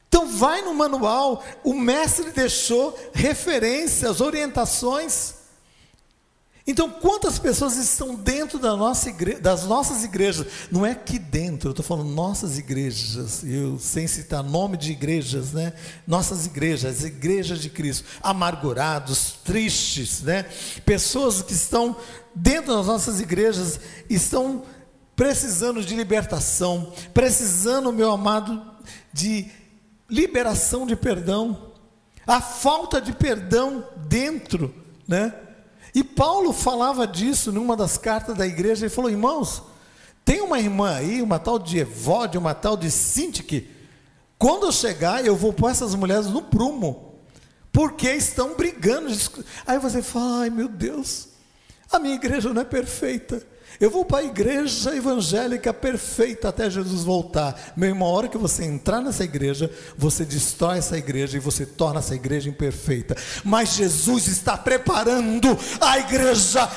Então, 0.06 0.28
vai 0.28 0.62
no 0.62 0.72
manual, 0.72 1.42
o 1.64 1.74
mestre 1.74 2.30
deixou 2.30 2.96
referências, 3.12 4.20
orientações. 4.20 5.39
Então, 6.70 6.88
quantas 6.88 7.36
pessoas 7.36 7.76
estão 7.76 8.14
dentro 8.14 8.56
da 8.56 8.76
nossa 8.76 9.12
das 9.42 9.64
nossas 9.64 10.04
igrejas? 10.04 10.46
Não 10.70 10.86
é 10.86 10.92
aqui 10.92 11.18
dentro, 11.18 11.70
eu 11.70 11.72
estou 11.72 11.84
falando 11.84 12.10
nossas 12.10 12.58
igrejas, 12.58 13.42
eu 13.42 13.76
sem 13.76 14.06
citar 14.06 14.44
nome 14.44 14.76
de 14.76 14.92
igrejas, 14.92 15.50
né? 15.52 15.72
Nossas 16.06 16.46
igrejas, 16.46 16.98
as 16.98 17.04
igrejas 17.04 17.60
de 17.60 17.70
Cristo, 17.70 18.04
amargurados, 18.22 19.32
tristes, 19.44 20.22
né? 20.22 20.44
Pessoas 20.86 21.42
que 21.42 21.54
estão 21.54 21.96
dentro 22.32 22.76
das 22.76 22.86
nossas 22.86 23.18
igrejas, 23.20 23.80
estão 24.08 24.62
precisando 25.16 25.84
de 25.84 25.96
libertação, 25.96 26.92
precisando, 27.12 27.92
meu 27.92 28.12
amado, 28.12 28.62
de 29.12 29.50
liberação 30.08 30.86
de 30.86 30.94
perdão. 30.94 31.72
A 32.24 32.40
falta 32.40 33.00
de 33.00 33.12
perdão 33.12 33.84
dentro, 34.08 34.72
né? 35.08 35.34
E 35.95 36.05
Paulo 36.05 36.53
falava 36.53 37.07
disso 37.07 37.51
numa 37.51 37.76
das 37.76 37.99
cartas 37.99 38.36
da 38.36 38.47
igreja, 38.47 38.86
ele 38.86 38.95
falou: 38.95 39.11
irmãos, 39.11 39.62
tem 40.24 40.41
uma 40.41 40.59
irmã 40.59 40.95
aí, 40.97 41.20
uma 41.22 41.38
tal 41.38 41.59
de 41.59 41.78
Evode, 41.78 42.38
uma 42.38 42.55
tal 42.55 42.76
de 42.76 42.91
Sintique, 42.91 43.68
quando 44.38 44.66
eu 44.66 44.72
chegar, 44.72 45.24
eu 45.24 45.36
vou 45.36 45.53
pôr 45.53 45.70
essas 45.70 45.95
mulheres 45.95 46.26
no 46.26 46.41
prumo, 46.41 47.14
porque 47.72 48.11
estão 48.11 48.55
brigando. 48.55 49.09
Aí 49.66 49.78
você 49.78 50.03
fala: 50.03 50.43
ai 50.43 50.51
meu 50.51 50.68
Deus, 50.68 51.28
a 51.91 51.99
minha 51.99 52.14
igreja 52.14 52.53
não 52.53 52.62
é 52.62 52.64
perfeita. 52.64 53.47
Eu 53.80 53.90
vou 53.90 54.04
para 54.04 54.18
a 54.18 54.24
igreja 54.24 54.94
evangélica 54.94 55.72
perfeita 55.72 56.50
até 56.50 56.68
Jesus 56.68 57.02
voltar. 57.02 57.72
Meu 57.74 57.88
irmão, 57.88 58.08
a 58.08 58.12
hora 58.12 58.28
que 58.28 58.36
você 58.36 58.62
entrar 58.62 59.00
nessa 59.00 59.24
igreja, 59.24 59.70
você 59.96 60.22
destrói 60.22 60.76
essa 60.76 60.98
igreja 60.98 61.38
e 61.38 61.40
você 61.40 61.64
torna 61.64 62.00
essa 62.00 62.14
igreja 62.14 62.50
imperfeita. 62.50 63.16
Mas 63.42 63.76
Jesus 63.76 64.26
está 64.26 64.54
preparando 64.54 65.58
a 65.80 65.98
igreja 65.98 66.70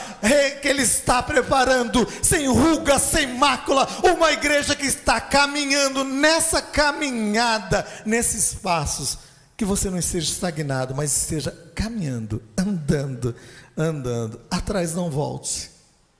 que 0.61 0.67
Ele 0.69 0.83
está 0.83 1.21
preparando, 1.21 2.07
sem 2.21 2.47
ruga, 2.47 2.97
sem 2.97 3.37
mácula, 3.37 3.85
uma 4.15 4.31
igreja 4.31 4.73
que 4.73 4.85
está 4.85 5.19
caminhando 5.19 6.05
nessa 6.05 6.61
caminhada, 6.61 7.85
nesses 8.05 8.53
passos. 8.53 9.17
Que 9.57 9.65
você 9.65 9.89
não 9.89 9.99
esteja 9.99 10.31
estagnado, 10.31 10.95
mas 10.95 11.15
esteja 11.15 11.51
caminhando, 11.75 12.41
andando, 12.57 13.35
andando. 13.77 14.39
Atrás 14.49 14.95
não 14.95 15.11
volte 15.11 15.72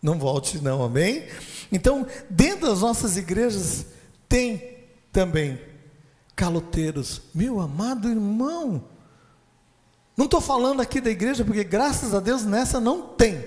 não 0.04 0.20
volte, 0.20 0.60
não, 0.60 0.84
amém? 0.84 1.26
Então, 1.72 2.06
dentro 2.30 2.68
das 2.68 2.82
nossas 2.82 3.16
igrejas, 3.16 3.86
tem 4.28 4.80
também 5.14 5.58
caloteiros. 6.36 7.22
Meu 7.34 7.62
amado 7.62 8.10
irmão, 8.10 8.84
não 10.18 10.26
estou 10.26 10.41
falando 10.41 10.82
aqui 10.82 10.99
da 10.99 11.10
igreja, 11.10 11.45
porque 11.45 11.64
graças 11.64 12.14
a 12.14 12.20
Deus 12.20 12.43
nessa 12.43 12.82
não 12.82 13.01
tem. 13.01 13.43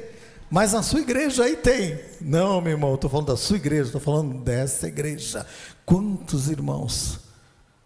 Mas 0.51 0.73
na 0.73 0.83
sua 0.83 1.01
igreja 1.01 1.45
aí 1.45 1.57
tem. 1.57 2.01
Não, 2.21 2.61
meu 2.61 2.73
irmão, 2.73 2.95
estou 2.95 3.11
falando 3.11 3.27
da 3.27 3.37
sua 3.37 3.57
igreja, 3.57 3.85
estou 3.85 4.01
falando 4.01 4.43
dessa 4.43 4.89
igreja. 4.89 5.47
Quantos 5.85 6.49
irmãos 6.49 7.21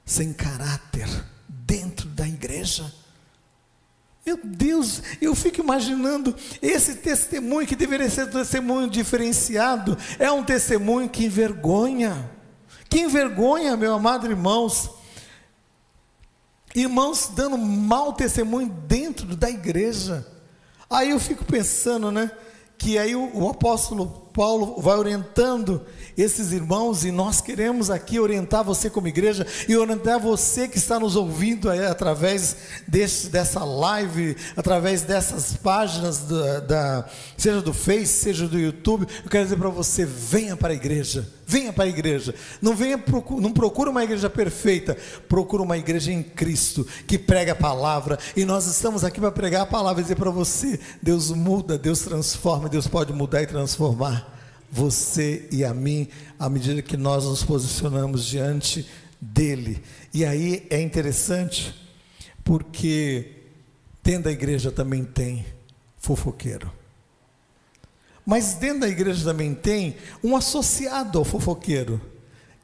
sem 0.05 0.33
caráter 0.33 1.09
dentro 1.49 2.09
da 2.09 2.29
igreja? 2.29 2.93
Meu 4.25 4.39
Deus, 4.43 5.03
eu 5.21 5.35
fico 5.35 5.61
imaginando 5.61 6.35
esse 6.61 6.97
testemunho 6.97 7.67
que 7.67 7.75
deveria 7.75 8.11
ser 8.11 8.27
um 8.27 8.31
testemunho 8.31 8.91
diferenciado, 8.91 9.97
é 10.19 10.31
um 10.31 10.45
testemunho 10.45 11.09
que 11.09 11.25
envergonha. 11.25 12.31
Que 12.89 13.01
envergonha, 13.01 13.77
meu 13.77 13.95
amado 13.95 14.27
irmãos. 14.27 14.91
Irmãos 16.75 17.31
dando 17.35 17.57
mau 17.57 18.13
testemunho 18.13 18.69
dentro 18.87 19.35
da 19.35 19.49
igreja. 19.49 20.27
Aí 20.89 21.11
eu 21.11 21.21
fico 21.21 21.45
pensando, 21.45 22.11
né? 22.13 22.31
Que 22.77 22.99
aí 22.99 23.17
o, 23.17 23.31
o 23.35 23.49
apóstolo 23.49 24.29
Paulo 24.33 24.81
vai 24.81 24.97
orientando 24.97 25.85
esses 26.17 26.53
irmãos 26.53 27.05
e 27.05 27.11
nós 27.11 27.41
queremos 27.41 27.91
aqui 27.91 28.19
orientar 28.19 28.63
você 28.63 28.91
como 28.91 29.09
igreja 29.09 29.47
e 29.69 29.77
orientar 29.77 30.19
você 30.19 30.69
que 30.69 30.79
está 30.79 30.99
nos 30.99 31.17
ouvindo 31.17 31.71
aí, 31.71 31.85
através 31.87 32.57
desse, 32.87 33.29
dessa 33.29 33.65
live, 33.65 34.37
através 34.57 35.03
dessas 35.03 35.57
páginas 35.57 36.19
da, 36.19 36.61
da, 36.61 37.09
seja 37.37 37.61
do 37.61 37.73
Face, 37.73 38.07
seja 38.07 38.47
do 38.47 38.59
YouTube. 38.59 39.07
Eu 39.25 39.31
quero 39.31 39.45
dizer 39.45 39.57
para 39.57 39.69
você: 39.69 40.05
venha 40.05 40.57
para 40.57 40.73
a 40.73 40.77
igreja, 40.77 41.27
venha 41.47 41.73
para 41.73 41.85
a 41.85 41.89
igreja. 41.89 42.35
Não 42.61 42.75
venha 42.75 43.03
não 43.41 43.53
procura 43.53 43.91
uma 43.91 44.05
igreja 44.05 44.29
perfeita, 44.29 44.97
procura 45.29 45.63
uma 45.63 45.79
igreja 45.79 46.13
em 46.13 46.23
Cristo 46.23 46.87
que 47.07 47.19
prega 47.19 47.53
a 47.53 47.57
palavra 47.57 48.19
e 48.37 48.45
nós 48.45 48.67
estamos 48.67 49.05
aqui 49.05 49.21
para 49.21 49.33
pregar 49.33 49.63
a 49.63 49.67
palavra 49.67 50.01
e 50.01 50.05
dizer 50.05 50.17
para 50.17 50.31
você: 50.31 50.79
Deus 51.03 51.31
muda, 51.31 51.79
Deus 51.79 52.01
transforma, 52.01 52.69
Deus 52.69 52.87
pode 52.87 53.13
mudar 53.13 53.43
e 53.43 53.47
transformar 53.47 54.30
você 54.71 55.49
e 55.51 55.65
a 55.65 55.75
mim, 55.75 56.09
à 56.39 56.49
medida 56.49 56.81
que 56.81 56.97
nós 56.97 57.25
nos 57.25 57.43
posicionamos 57.43 58.25
diante 58.25 58.87
dele. 59.21 59.83
E 60.15 60.25
aí 60.25 60.67
é 60.71 60.81
interessante, 60.81 61.75
porque 62.45 63.33
dentro 64.03 64.25
da 64.25 64.33
igreja 64.33 64.71
também 64.71 65.05
tem 65.05 65.45
fofoqueiro. 65.99 66.73
Mas 68.25 68.55
dentro 68.55 68.81
da 68.81 68.89
igreja 68.89 69.25
também 69.25 69.55
tem 69.55 69.97
um 70.23 70.37
associado 70.37 71.19
ao 71.19 71.25
fofoqueiro, 71.25 72.01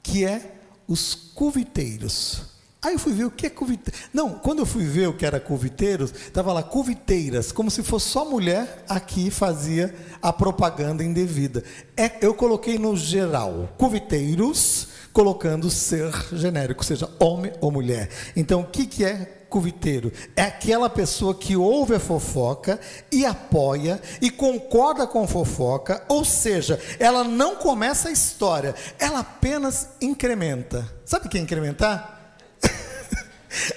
que 0.03 0.25
é 0.25 0.55
os 0.87 1.15
cuviteiros. 1.15 2.56
Aí 2.83 2.93
eu 2.93 2.99
fui 2.99 3.13
ver 3.13 3.25
o 3.25 3.31
que 3.31 3.47
é 3.47 3.51
cuviteiro. 3.51 3.99
Não, 4.13 4.31
quando 4.31 4.61
eu 4.61 4.67
fui 4.67 4.85
ver 4.85 5.09
o 5.09 5.13
que 5.13 5.27
era 5.27 5.41
cuviteiros, 5.41 6.13
estava 6.13 6.53
lá 6.53 6.63
cuviteiras, 6.63 7.51
como 7.51 7.71
se 7.71 7.83
fosse 7.83 8.09
só 8.09 8.25
mulher 8.25 8.85
aqui 8.89 9.31
fazia 9.31 9.95
a 10.23 10.33
propaganda 10.33 11.03
indevida. 11.03 11.65
É, 11.97 12.13
eu 12.21 12.35
coloquei 12.35 12.79
no 12.79 12.97
geral, 12.97 13.69
cuviteiros, 13.77 14.89
colocando 15.13 15.71
ser 15.71 16.13
genérico, 16.33 16.85
seja 16.85 17.09
homem 17.19 17.51
ou 17.61 17.73
mulher. 17.73 18.11
Então, 18.37 18.61
o 18.61 18.67
que, 18.67 18.87
que 18.87 19.03
é 19.03 19.47
cuviteiro? 19.49 20.13
É 20.37 20.43
aquela 20.43 20.91
pessoa 20.91 21.35
que 21.35 21.57
ouve 21.57 21.95
a 21.95 22.01
fofoca 22.01 22.79
e 23.11 23.25
apoia 23.25 24.01
e 24.21 24.31
concorda 24.31 25.07
com 25.07 25.25
a 25.25 25.27
fofoca, 25.27 26.05
ou 26.07 26.25
seja, 26.25 26.79
ela 26.99 27.25
não 27.25 27.57
começa 27.57 28.11
a 28.11 28.13
história, 28.13 28.75
ela 28.99 29.21
apenas 29.21 29.89
incrementa. 30.03 30.87
Sabe 31.05 31.27
o 31.27 31.31
que 31.31 31.39
é 31.39 31.41
incrementar? 31.41 32.16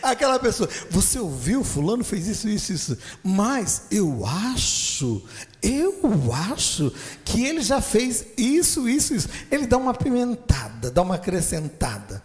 Aquela 0.01 0.39
pessoa, 0.39 0.69
você 0.89 1.19
ouviu, 1.19 1.63
fulano 1.63 2.03
fez 2.03 2.27
isso, 2.27 2.49
isso, 2.49 2.73
isso. 2.73 2.97
Mas 3.23 3.83
eu 3.91 4.25
acho, 4.25 5.23
eu 5.61 5.99
acho 6.51 6.91
que 7.23 7.45
ele 7.45 7.61
já 7.61 7.81
fez 7.81 8.25
isso, 8.37 8.87
isso, 8.87 9.13
isso. 9.13 9.29
Ele 9.51 9.65
dá 9.65 9.77
uma 9.77 9.93
pimentada, 9.93 10.91
dá 10.91 11.01
uma 11.01 11.15
acrescentada. 11.15 12.23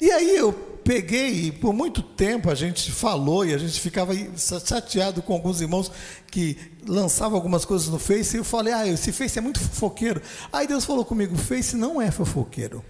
E 0.00 0.10
aí 0.10 0.36
eu 0.36 0.52
peguei, 0.52 1.46
e 1.46 1.52
por 1.52 1.72
muito 1.72 2.02
tempo 2.02 2.50
a 2.50 2.54
gente 2.54 2.90
falou 2.90 3.46
e 3.46 3.54
a 3.54 3.58
gente 3.58 3.80
ficava 3.80 4.12
chateado 4.36 5.22
com 5.22 5.32
alguns 5.32 5.60
irmãos 5.60 5.92
que 6.28 6.58
lançavam 6.86 7.36
algumas 7.36 7.64
coisas 7.64 7.88
no 7.88 7.98
Face, 7.98 8.36
e 8.36 8.40
eu 8.40 8.44
falei, 8.44 8.72
ah, 8.72 8.88
esse 8.88 9.12
Face 9.12 9.38
é 9.38 9.40
muito 9.40 9.60
fofoqueiro. 9.60 10.20
Aí 10.52 10.66
Deus 10.66 10.84
falou 10.84 11.04
comigo, 11.04 11.36
Face 11.36 11.76
não 11.76 12.02
é 12.02 12.10
fofoqueiro. 12.10 12.84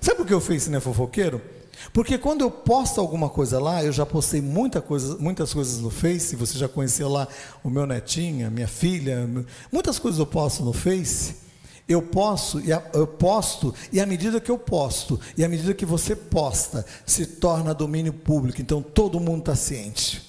Sabe 0.00 0.16
por 0.16 0.26
que 0.26 0.34
o 0.34 0.40
Face 0.40 0.68
não 0.68 0.78
é 0.78 0.80
fofoqueiro? 0.80 1.40
Porque 1.92 2.18
quando 2.18 2.42
eu 2.42 2.50
posto 2.50 3.00
alguma 3.00 3.28
coisa 3.28 3.58
lá, 3.60 3.82
eu 3.82 3.92
já 3.92 4.06
postei 4.06 4.40
muita 4.40 4.80
coisa, 4.80 5.16
muitas 5.18 5.52
coisas 5.52 5.80
no 5.80 5.90
Face, 5.90 6.36
você 6.36 6.58
já 6.58 6.68
conheceu 6.68 7.08
lá 7.08 7.26
o 7.62 7.70
meu 7.70 7.86
netinho, 7.86 8.46
a 8.46 8.50
minha 8.50 8.68
filha, 8.68 9.28
muitas 9.70 9.98
coisas 9.98 10.18
eu 10.18 10.26
posto 10.26 10.64
no 10.64 10.72
Face. 10.72 11.42
Eu 11.88 12.00
posso, 12.00 12.60
eu 12.60 13.06
posto, 13.06 13.74
e 13.92 14.00
à 14.00 14.06
medida 14.06 14.40
que 14.40 14.50
eu 14.50 14.56
posto, 14.56 15.20
e 15.36 15.44
à 15.44 15.48
medida 15.48 15.74
que 15.74 15.84
você 15.84 16.14
posta, 16.14 16.86
se 17.04 17.26
torna 17.26 17.74
domínio 17.74 18.12
público, 18.12 18.62
então 18.62 18.80
todo 18.80 19.18
mundo 19.18 19.40
está 19.40 19.56
ciente. 19.56 20.22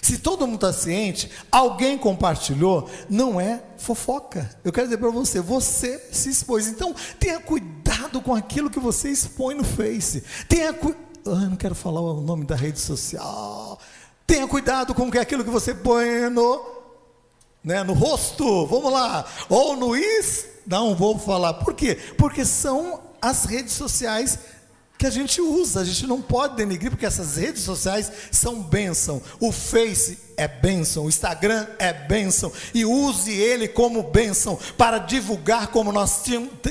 Se 0.00 0.18
todo 0.18 0.46
mundo 0.46 0.56
está 0.56 0.72
ciente, 0.72 1.30
alguém 1.50 1.98
compartilhou, 1.98 2.88
não 3.08 3.40
é 3.40 3.62
fofoca. 3.76 4.50
Eu 4.64 4.72
quero 4.72 4.86
dizer 4.86 4.98
para 4.98 5.10
você, 5.10 5.40
você 5.40 6.02
se 6.10 6.30
expôs. 6.30 6.66
Então, 6.66 6.94
tenha 7.18 7.38
cuidado 7.40 7.85
com 8.22 8.34
aquilo 8.34 8.70
que 8.70 8.78
você 8.78 9.10
expõe 9.10 9.54
no 9.54 9.64
Face. 9.64 10.22
Tenha 10.48 10.72
cuidado. 10.72 11.06
Ah, 11.26 11.48
não 11.48 11.56
quero 11.56 11.74
falar 11.74 12.00
o 12.00 12.20
nome 12.20 12.44
da 12.44 12.54
rede 12.54 12.78
social. 12.78 13.78
Tenha 14.26 14.46
cuidado 14.46 14.94
com 14.94 15.10
aquilo 15.18 15.44
que 15.44 15.50
você 15.50 15.74
põe 15.74 16.30
no, 16.30 16.64
né, 17.64 17.82
no 17.82 17.94
rosto. 17.94 18.66
Vamos 18.66 18.92
lá. 18.92 19.24
Ou 19.48 19.76
no 19.76 19.96
is. 19.96 20.46
Não 20.66 20.94
vou 20.94 21.18
falar. 21.18 21.54
Por 21.54 21.74
quê? 21.74 21.96
Porque 22.16 22.44
são 22.44 23.00
as 23.20 23.44
redes 23.44 23.72
sociais 23.72 24.38
que 24.98 25.06
a 25.06 25.10
gente 25.10 25.40
usa, 25.40 25.80
a 25.80 25.84
gente 25.84 26.06
não 26.06 26.22
pode 26.22 26.56
denegrir, 26.56 26.90
porque 26.90 27.06
essas 27.06 27.36
redes 27.36 27.62
sociais 27.62 28.10
são 28.30 28.62
bênção. 28.62 29.20
O 29.40 29.52
Face 29.52 30.26
é 30.36 30.46
bênção, 30.46 31.04
o 31.04 31.08
Instagram 31.08 31.66
é 31.78 31.92
bênção, 31.92 32.52
e 32.74 32.84
use 32.84 33.30
ele 33.32 33.66
como 33.66 34.02
bênção 34.02 34.58
para 34.76 34.98
divulgar 34.98 35.68
como 35.68 35.90
nós 35.90 36.22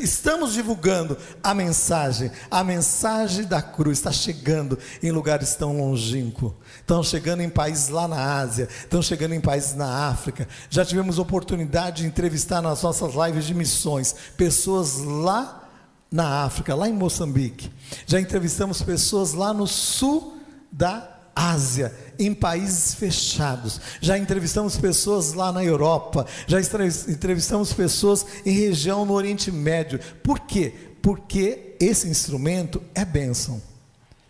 estamos 0.01 0.53
divulgando 0.53 1.17
a 1.43 1.53
mensagem. 1.53 2.32
A 2.49 2.63
mensagem 2.63 3.45
da 3.45 3.61
cruz 3.61 3.97
está 3.97 4.11
chegando 4.11 4.78
em 5.01 5.11
lugares 5.11 5.55
tão 5.55 5.78
longínquos. 5.78 6.53
Estão 6.78 7.03
chegando 7.03 7.41
em 7.41 7.49
países 7.49 7.89
lá 7.89 8.07
na 8.07 8.38
Ásia, 8.38 8.67
estão 8.84 9.01
chegando 9.01 9.34
em 9.34 9.41
países 9.41 9.73
na 9.73 10.07
África. 10.07 10.47
Já 10.69 10.86
tivemos 10.86 11.17
oportunidade 11.17 12.03
de 12.03 12.07
entrevistar 12.07 12.61
nas 12.61 12.84
nossas 12.84 13.13
lives 13.15 13.45
de 13.45 13.53
missões 13.53 14.15
pessoas 14.38 14.97
lá 14.99 15.64
na 16.12 16.43
África, 16.43 16.76
lá 16.76 16.88
em 16.88 16.93
Moçambique. 16.93 17.72
Já 18.06 18.20
entrevistamos 18.20 18.82
pessoas 18.82 19.34
lá 19.34 19.53
no 19.53 19.68
sul 19.68 20.38
da 20.72 21.16
Ásia, 21.36 21.93
em 22.18 22.34
países 22.34 22.95
fechados. 22.95 23.82
Já 23.99 24.18
entrevistamos 24.18 24.78
pessoas 24.78 25.34
lá 25.34 25.51
na 25.51 25.64
Europa. 25.64 26.26
Já 26.47 26.60
entrevistamos 26.62 27.74
pessoas 27.74 28.26
em 28.45 28.51
região 28.51 29.06
no 29.06 29.14
Oriente 29.14 29.51
Médio. 29.51 29.99
Por 30.24 30.39
quê? 30.39 30.74
Porque 31.01 31.76
esse 31.80 32.08
instrumento 32.08 32.82
é 32.93 33.03
bênção. 33.03 33.62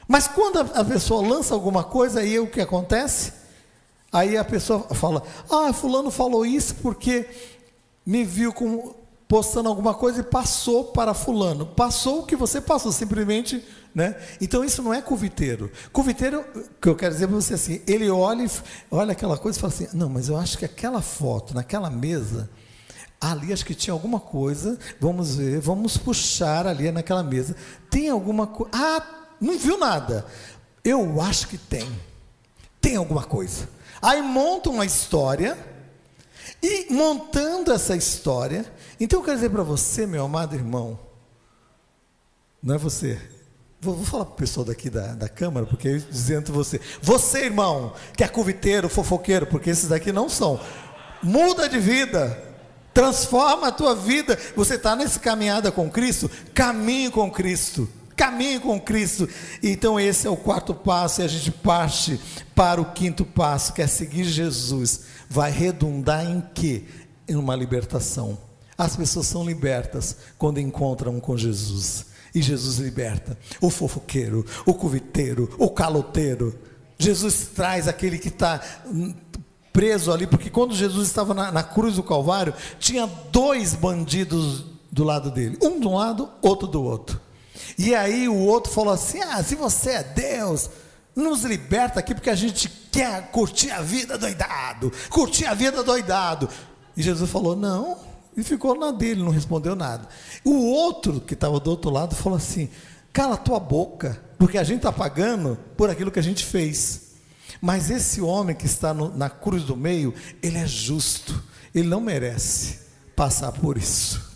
Mas 0.08 0.28
quando 0.28 0.60
a 0.60 0.84
pessoa 0.84 1.28
lança 1.28 1.54
alguma 1.54 1.84
coisa, 1.84 2.20
aí 2.20 2.40
o 2.40 2.48
que 2.48 2.62
acontece? 2.62 3.34
Aí 4.12 4.38
a 4.38 4.44
pessoa 4.44 4.82
fala: 4.96 5.24
Ah, 5.50 5.74
Fulano 5.74 6.10
falou 6.10 6.46
isso 6.46 6.76
porque 6.76 7.28
me 8.06 8.24
viu 8.24 8.54
com 8.54 8.96
postando 9.28 9.70
alguma 9.70 9.94
coisa 9.94 10.22
e 10.22 10.24
passou 10.24 10.86
para 10.86 11.14
fulano. 11.14 11.66
Passou 11.66 12.22
o 12.22 12.26
que 12.26 12.36
você 12.36 12.62
passou, 12.62 12.92
simplesmente, 12.92 13.64
né? 13.94 14.16
Então 14.40 14.64
isso 14.64 14.82
não 14.82 14.94
é 14.94 15.02
coviteiro. 15.02 15.72
Coviteiro, 15.92 16.44
que 16.82 16.90
eu 16.90 16.96
quero 16.96 17.14
dizer 17.14 17.28
para 17.28 17.36
você 17.36 17.56
assim, 17.56 17.82
ele 17.88 18.10
olha, 18.10 18.46
olha 18.92 19.14
aquela 19.14 19.38
coisa 19.38 19.58
e 19.58 19.62
fala 19.62 19.74
assim: 19.74 19.88
"Não, 19.94 20.10
mas 20.10 20.30
eu 20.30 20.38
acho 20.38 20.58
que 20.58 20.66
aquela 20.66 21.02
foto 21.02 21.54
naquela 21.54 21.90
mesa 21.90 22.50
ali 23.20 23.52
acho 23.52 23.66
que 23.66 23.74
tinha 23.74 23.94
alguma 23.94 24.20
coisa, 24.20 24.78
vamos 25.00 25.36
ver, 25.36 25.60
vamos 25.60 25.98
puxar 25.98 26.68
ali 26.68 26.92
naquela 26.92 27.24
mesa. 27.24 27.56
Tem 27.90 28.10
alguma 28.10 28.46
coisa? 28.46 28.72
Ah, 28.74 29.04
não 29.42 29.58
viu 29.58 29.78
nada. 29.78 30.26
Eu 30.84 31.20
acho 31.22 31.48
que 31.48 31.58
tem. 31.58 31.88
Tem 32.80 32.96
alguma 32.96 33.24
coisa. 33.24 33.68
Aí 34.02 34.22
monta 34.22 34.70
uma 34.70 34.86
história 34.86 35.58
e 36.62 36.94
montando 36.94 37.72
essa 37.72 37.96
história, 37.96 38.66
então 39.00 39.20
eu 39.20 39.24
quero 39.24 39.38
dizer 39.38 39.50
para 39.50 39.64
você, 39.64 40.06
meu 40.06 40.26
amado 40.26 40.56
irmão, 40.56 41.00
não 42.62 42.76
é 42.76 42.78
você. 42.78 43.20
Vou, 43.80 43.96
vou 43.96 44.06
falar 44.06 44.26
para 44.26 44.34
o 44.34 44.38
pessoal 44.38 44.66
daqui 44.66 44.90
da, 44.90 45.14
da 45.14 45.30
Câmara, 45.30 45.66
porque 45.66 45.88
eu 45.88 46.00
dizendo 46.00 46.52
você, 46.52 46.82
você, 47.02 47.46
irmão, 47.46 47.94
que 48.18 48.24
é 48.24 48.28
coviteiro, 48.28 48.90
fofoqueiro, 48.90 49.46
porque 49.46 49.70
esses 49.70 49.90
daqui 49.90 50.12
não 50.12 50.28
são. 50.28 50.60
Muda 51.22 51.70
de 51.70 51.78
vida, 51.78 52.42
transforma 52.94 53.68
a 53.68 53.72
tua 53.72 53.94
vida. 53.94 54.40
Você 54.56 54.76
está 54.76 54.96
nessa 54.96 55.20
caminhada 55.20 55.72
com 55.72 55.90
Cristo? 55.90 56.30
Caminhe 56.54 57.12
com 57.12 57.30
Cristo. 57.30 57.88
Caminhe 58.16 58.60
com 58.60 58.80
Cristo. 58.80 59.28
Então, 59.62 60.00
esse 60.00 60.26
é 60.26 60.30
o 60.30 60.38
quarto 60.38 60.74
passo, 60.74 61.22
e 61.22 61.26
a 61.26 61.28
gente 61.28 61.52
parte 61.52 62.20
para 62.56 62.82
o 62.82 62.94
quinto 62.94 63.26
passo, 63.26 63.74
que 63.74 63.82
é 63.82 63.88
seguir 63.88 64.24
Jesus. 64.24 65.02
Vai 65.30 65.52
redundar 65.52 66.26
em 66.26 66.42
quê? 66.54 66.86
Em 67.28 67.36
uma 67.36 67.56
libertação. 67.56 68.38
As 68.78 68.96
pessoas 68.96 69.28
são 69.28 69.46
libertas 69.46 70.18
quando 70.38 70.60
encontram 70.60 71.20
com 71.20 71.38
Jesus. 71.38 72.08
E 72.34 72.42
Jesus 72.42 72.78
liberta 72.78 73.38
o 73.62 73.70
fofoqueiro, 73.70 74.46
o 74.66 74.74
coviteiro, 74.74 75.50
o 75.58 75.70
caloteiro. 75.70 76.58
Jesus 76.98 77.50
traz 77.56 77.88
aquele 77.88 78.18
que 78.18 78.28
está 78.28 78.62
preso 79.72 80.12
ali, 80.12 80.28
porque 80.28 80.50
quando 80.50 80.76
Jesus 80.76 81.08
estava 81.08 81.34
na, 81.34 81.52
na, 81.52 81.64
cruz 81.64 81.96
do 81.96 82.04
Calvário, 82.04 82.54
tinha 82.80 83.08
dois 83.32 83.74
bandidos 83.74 84.66
do 84.92 85.04
lado 85.04 85.32
dele, 85.32 85.58
um 85.62 85.80
de 85.80 85.88
um 85.88 85.96
lado, 85.96 86.30
outro 86.42 86.68
do 86.68 86.84
outro. 86.84 87.20
E 87.78 87.94
aí 87.96 88.28
o 88.28 88.38
outro 88.38 88.72
falou 88.72 88.94
assim: 88.94 89.20
Ah, 89.22 89.42
se 89.44 89.56
você 89.56 89.92
é 89.92 90.04
Deus, 90.04 90.70
nos 91.16 91.44
liberta 91.44 92.00
aqui, 92.00 92.14
porque 92.14 92.30
a 92.30 92.36
gente 92.36 92.70
quer 92.92 93.32
curtir 93.32 93.72
a 93.72 93.82
vida 93.82 94.18
doidado, 94.18 94.92
curtir 95.10 95.46
a 95.46 95.54
vida 95.54 95.84
doidado. 95.84 96.50
E 96.96 97.02
Jesus 97.02 97.30
falou: 97.30 97.56
Não, 97.56 97.98
e 98.36 98.44
ficou 98.44 98.78
na 98.78 98.92
dele, 98.92 99.24
não 99.24 99.32
respondeu 99.32 99.76
nada. 99.76 100.08
O 100.44 100.66
outro, 100.66 101.22
que 101.22 101.34
estava 101.34 101.60
do 101.60 101.70
outro 101.70 101.90
lado, 101.90 102.16
falou 102.16 102.38
assim: 102.38 102.70
cala 103.14 103.38
tua 103.38 103.60
boca, 103.60 104.22
porque 104.38 104.58
a 104.58 104.64
gente 104.64 104.78
está 104.78 104.92
pagando 104.92 105.58
por 105.78 105.90
aquilo 105.90 106.12
que 106.12 106.20
a 106.20 106.24
gente 106.24 106.44
fez. 106.44 107.14
Mas 107.62 107.90
esse 107.90 108.22
homem 108.22 108.56
que 108.56 108.66
está 108.66 108.94
no, 108.94 109.16
na 109.16 109.30
cruz 109.30 109.64
do 109.64 109.76
meio, 109.76 110.14
ele 110.44 110.58
é 110.58 110.68
justo, 110.68 111.42
ele 111.74 111.88
não 111.88 112.02
merece 112.02 112.80
passar 113.16 113.52
por 113.54 113.78
isso. 113.78 114.34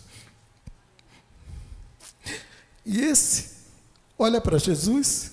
E 2.86 3.02
esse 3.02 3.60
olha 4.18 4.41
para 4.41 4.58
Jesus, 4.58 5.32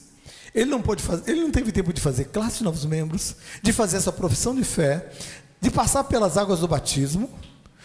ele 0.54 0.70
não 0.70 0.82
pôde 0.82 1.02
fazer, 1.02 1.30
ele 1.30 1.40
não 1.40 1.50
teve 1.50 1.72
tempo 1.72 1.92
de 1.92 2.00
fazer 2.00 2.26
classe 2.26 2.58
de 2.58 2.64
novos 2.64 2.84
membros, 2.84 3.36
de 3.62 3.72
fazer 3.72 3.96
essa 3.96 4.12
profissão 4.12 4.54
de 4.54 4.64
fé, 4.64 5.10
de 5.60 5.70
passar 5.70 6.04
pelas 6.04 6.36
águas 6.36 6.60
do 6.60 6.68
batismo, 6.68 7.30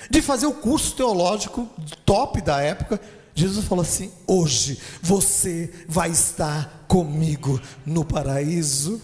de 0.10 0.22
fazer 0.22 0.46
o 0.46 0.54
curso 0.54 0.96
teológico 0.96 1.70
top 2.06 2.42
da 2.42 2.62
época, 2.62 3.00
Jesus 3.34 3.66
falou 3.66 3.82
assim: 3.82 4.12
hoje 4.28 4.80
você 5.02 5.72
vai 5.88 6.12
estar 6.12 6.86
comigo 6.88 7.60
no 7.86 8.04
paraíso. 8.04 9.02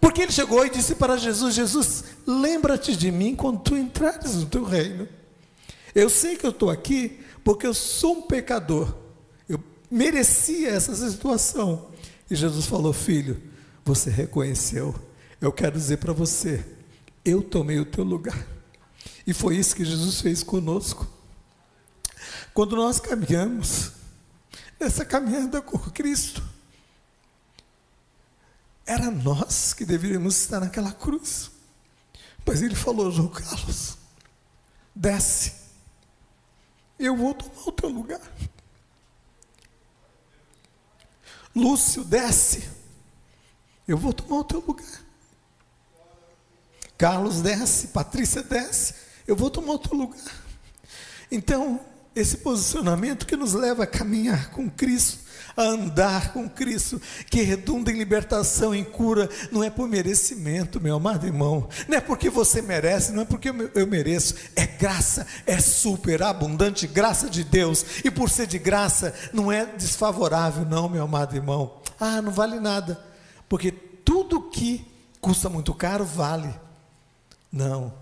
Porque 0.00 0.22
ele 0.22 0.32
chegou 0.32 0.64
e 0.64 0.70
disse 0.70 0.94
para 0.94 1.16
Jesus: 1.16 1.54
Jesus, 1.54 2.04
lembra-te 2.26 2.96
de 2.96 3.10
mim 3.10 3.36
quando 3.36 3.60
tu 3.60 3.76
entrares 3.76 4.34
no 4.36 4.46
teu 4.46 4.64
reino. 4.64 5.06
Eu 5.94 6.08
sei 6.08 6.36
que 6.36 6.46
eu 6.46 6.50
estou 6.50 6.70
aqui 6.70 7.20
porque 7.44 7.66
eu 7.66 7.74
sou 7.74 8.18
um 8.18 8.22
pecador. 8.22 8.94
Eu 9.48 9.60
merecia 9.90 10.70
essa 10.70 10.94
situação. 10.94 11.88
E 12.30 12.34
Jesus 12.34 12.66
falou: 12.66 12.92
Filho, 12.92 13.40
você 13.84 14.10
reconheceu. 14.10 14.94
Eu 15.40 15.52
quero 15.52 15.72
dizer 15.72 15.98
para 15.98 16.12
você: 16.12 16.64
eu 17.24 17.42
tomei 17.42 17.78
o 17.78 17.84
teu 17.84 18.04
lugar. 18.04 18.46
E 19.30 19.32
foi 19.32 19.56
isso 19.58 19.76
que 19.76 19.84
Jesus 19.84 20.20
fez 20.20 20.42
conosco. 20.42 21.06
Quando 22.52 22.74
nós 22.74 22.98
caminhamos 22.98 23.92
nessa 24.80 25.04
caminhada 25.04 25.62
com 25.62 25.78
Cristo, 25.78 26.42
era 28.84 29.08
nós 29.08 29.72
que 29.72 29.84
deveríamos 29.84 30.34
estar 30.34 30.58
naquela 30.58 30.90
cruz. 30.90 31.48
Mas 32.44 32.60
ele 32.60 32.74
falou, 32.74 33.08
João 33.12 33.28
Carlos, 33.28 33.98
desce, 34.92 35.52
eu 36.98 37.16
vou 37.16 37.32
tomar 37.32 37.68
o 37.68 37.70
teu 37.70 37.88
lugar. 37.88 38.32
Lúcio, 41.54 42.02
desce, 42.02 42.68
Eu 43.86 43.96
vou 43.96 44.12
tomar 44.12 44.40
o 44.40 44.44
teu 44.44 44.58
lugar. 44.58 45.04
Carlos 46.98 47.40
desce, 47.40 47.86
Patrícia 47.88 48.42
desce, 48.42 49.09
eu 49.26 49.36
vou 49.36 49.50
tomar 49.50 49.74
o 49.74 49.78
teu 49.78 49.96
lugar. 49.96 50.20
Então, 51.30 51.80
esse 52.14 52.38
posicionamento 52.38 53.26
que 53.26 53.36
nos 53.36 53.52
leva 53.52 53.84
a 53.84 53.86
caminhar 53.86 54.50
com 54.50 54.68
Cristo, 54.68 55.20
a 55.56 55.62
andar 55.62 56.32
com 56.32 56.48
Cristo, 56.48 57.00
que 57.30 57.42
redunda 57.42 57.90
em 57.90 57.98
libertação, 57.98 58.74
em 58.74 58.84
cura, 58.84 59.28
não 59.50 59.62
é 59.62 59.70
por 59.70 59.88
merecimento, 59.88 60.80
meu 60.80 60.96
amado 60.96 61.26
irmão, 61.26 61.68
não 61.88 61.98
é 61.98 62.00
porque 62.00 62.28
você 62.28 62.60
merece, 62.60 63.12
não 63.12 63.22
é 63.22 63.24
porque 63.24 63.50
eu 63.74 63.86
mereço, 63.86 64.34
é 64.56 64.66
graça, 64.66 65.26
é 65.46 65.58
super 65.60 66.22
abundante 66.22 66.86
graça 66.86 67.28
de 67.28 67.44
Deus, 67.44 67.84
e 68.04 68.10
por 68.10 68.28
ser 68.28 68.46
de 68.46 68.58
graça, 68.58 69.14
não 69.32 69.50
é 69.50 69.66
desfavorável, 69.66 70.64
não, 70.64 70.88
meu 70.88 71.04
amado 71.04 71.36
irmão. 71.36 71.80
Ah, 71.98 72.20
não 72.22 72.32
vale 72.32 72.58
nada, 72.58 73.02
porque 73.48 73.70
tudo 73.70 74.50
que 74.50 74.84
custa 75.20 75.48
muito 75.48 75.74
caro 75.74 76.04
vale. 76.04 76.52
Não, 77.52 77.92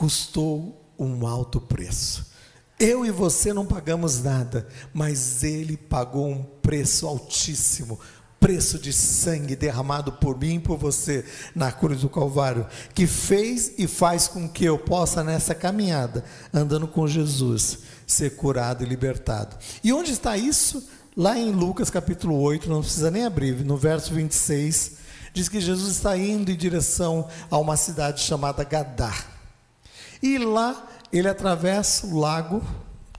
custou 0.00 0.82
um 0.98 1.26
alto 1.26 1.60
preço. 1.60 2.32
Eu 2.78 3.04
e 3.04 3.10
você 3.10 3.52
não 3.52 3.66
pagamos 3.66 4.22
nada, 4.22 4.66
mas 4.94 5.44
Ele 5.44 5.76
pagou 5.76 6.26
um 6.26 6.42
preço 6.42 7.06
altíssimo 7.06 8.00
preço 8.40 8.78
de 8.78 8.90
sangue 8.94 9.54
derramado 9.54 10.12
por 10.12 10.40
mim 10.40 10.54
e 10.54 10.60
por 10.60 10.78
você 10.78 11.22
na 11.54 11.70
cruz 11.70 12.00
do 12.00 12.08
Calvário, 12.08 12.66
que 12.94 13.06
fez 13.06 13.74
e 13.76 13.86
faz 13.86 14.26
com 14.26 14.48
que 14.48 14.64
eu 14.64 14.78
possa, 14.78 15.22
nessa 15.22 15.54
caminhada, 15.54 16.24
andando 16.50 16.88
com 16.88 17.06
Jesus, 17.06 17.80
ser 18.06 18.36
curado 18.36 18.82
e 18.82 18.86
libertado. 18.88 19.58
E 19.84 19.92
onde 19.92 20.12
está 20.12 20.38
isso? 20.38 20.88
Lá 21.14 21.36
em 21.36 21.52
Lucas 21.52 21.90
capítulo 21.90 22.40
8, 22.40 22.70
não 22.70 22.80
precisa 22.80 23.10
nem 23.10 23.26
abrir, 23.26 23.62
no 23.62 23.76
verso 23.76 24.14
26, 24.14 24.92
diz 25.34 25.50
que 25.50 25.60
Jesus 25.60 25.96
está 25.96 26.16
indo 26.16 26.50
em 26.50 26.56
direção 26.56 27.28
a 27.50 27.58
uma 27.58 27.76
cidade 27.76 28.22
chamada 28.22 28.64
Gadar. 28.64 29.39
E 30.22 30.38
lá 30.38 30.86
ele 31.12 31.28
atravessa 31.28 32.06
o 32.06 32.18
lago, 32.18 32.62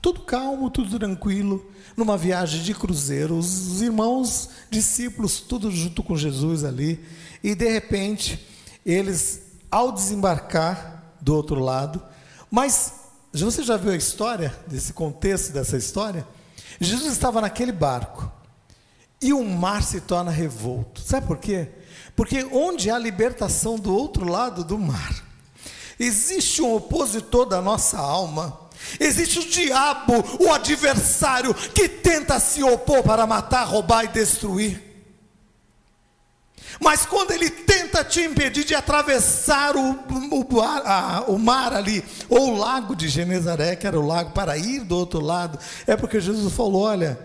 tudo 0.00 0.20
calmo, 0.20 0.70
tudo 0.70 0.98
tranquilo, 0.98 1.64
numa 1.96 2.16
viagem 2.16 2.62
de 2.62 2.74
cruzeiro, 2.74 3.36
os 3.36 3.80
irmãos, 3.80 4.50
discípulos, 4.70 5.40
tudo 5.40 5.70
junto 5.70 6.02
com 6.02 6.16
Jesus 6.16 6.64
ali, 6.64 7.04
e 7.42 7.54
de 7.54 7.68
repente, 7.68 8.44
eles, 8.84 9.42
ao 9.70 9.92
desembarcar 9.92 11.14
do 11.20 11.34
outro 11.34 11.60
lado, 11.60 12.02
mas 12.50 12.94
você 13.32 13.62
já 13.62 13.76
viu 13.76 13.92
a 13.92 13.96
história, 13.96 14.54
desse 14.66 14.92
contexto 14.92 15.52
dessa 15.52 15.76
história? 15.76 16.26
Jesus 16.80 17.12
estava 17.12 17.40
naquele 17.40 17.72
barco, 17.72 18.30
e 19.20 19.32
o 19.32 19.44
mar 19.44 19.82
se 19.82 20.00
torna 20.00 20.30
revolto, 20.30 21.00
sabe 21.00 21.26
por 21.26 21.38
quê? 21.38 21.68
Porque 22.16 22.44
onde 22.44 22.90
há 22.90 22.98
libertação 22.98 23.78
do 23.78 23.94
outro 23.94 24.28
lado 24.28 24.64
do 24.64 24.78
mar, 24.78 25.21
Existe 26.02 26.60
um 26.60 26.74
opositor 26.74 27.46
da 27.46 27.62
nossa 27.62 27.96
alma. 27.96 28.58
Existe 28.98 29.38
o 29.38 29.48
diabo, 29.48 30.14
o 30.40 30.52
adversário, 30.52 31.54
que 31.54 31.88
tenta 31.88 32.40
se 32.40 32.60
opor 32.60 33.04
para 33.04 33.24
matar, 33.24 33.62
roubar 33.62 34.04
e 34.04 34.08
destruir. 34.08 34.82
Mas 36.80 37.06
quando 37.06 37.30
ele 37.30 37.48
tenta 37.48 38.02
te 38.02 38.20
impedir 38.20 38.64
de 38.64 38.74
atravessar 38.74 39.76
o, 39.76 39.92
o, 40.32 40.60
a, 40.60 41.24
o, 41.28 41.38
mar 41.38 41.72
ali, 41.72 42.04
ou 42.28 42.54
o 42.54 42.58
lago 42.58 42.96
de 42.96 43.08
Genezaré, 43.08 43.76
que 43.76 43.86
era 43.86 43.98
o 43.98 44.04
lago, 44.04 44.32
para 44.32 44.58
ir 44.58 44.80
do 44.80 44.96
outro 44.96 45.20
lado, 45.20 45.56
é 45.86 45.94
porque 45.96 46.18
Jesus 46.18 46.52
falou: 46.52 46.82
olha, 46.82 47.16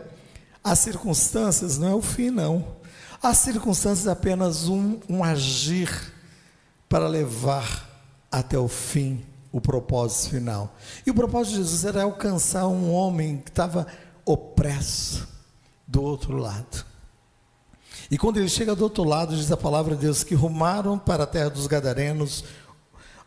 as 0.63 0.77
circunstâncias 0.77 1.79
não 1.79 1.87
é 1.87 1.95
o 1.95 2.01
fim, 2.03 2.29
não. 2.29 2.77
As 3.23 3.39
circunstâncias 3.39 4.05
é 4.05 4.11
apenas 4.11 4.67
um, 4.67 4.99
um 5.09 5.23
agir 5.23 6.13
para 6.87 7.07
levar 7.07 7.86
até 8.39 8.57
o 8.57 8.67
fim 8.67 9.25
o 9.51 9.61
propósito 9.61 10.31
final. 10.31 10.75
E 11.05 11.11
o 11.11 11.13
propósito 11.13 11.53
de 11.53 11.57
Jesus 11.63 11.85
era 11.85 12.03
alcançar 12.03 12.67
um 12.67 12.93
homem 12.93 13.37
que 13.37 13.49
estava 13.49 13.87
opresso 14.25 15.27
do 15.87 16.01
outro 16.01 16.37
lado. 16.37 16.85
E 18.09 18.17
quando 18.17 18.37
ele 18.37 18.49
chega 18.49 18.75
do 18.75 18.83
outro 18.83 19.03
lado, 19.03 19.35
diz 19.35 19.51
a 19.51 19.57
palavra 19.57 19.95
de 19.95 20.01
Deus 20.01 20.23
que 20.23 20.35
rumaram 20.35 20.97
para 20.97 21.23
a 21.23 21.27
terra 21.27 21.49
dos 21.49 21.67
Gadarenos, 21.67 22.43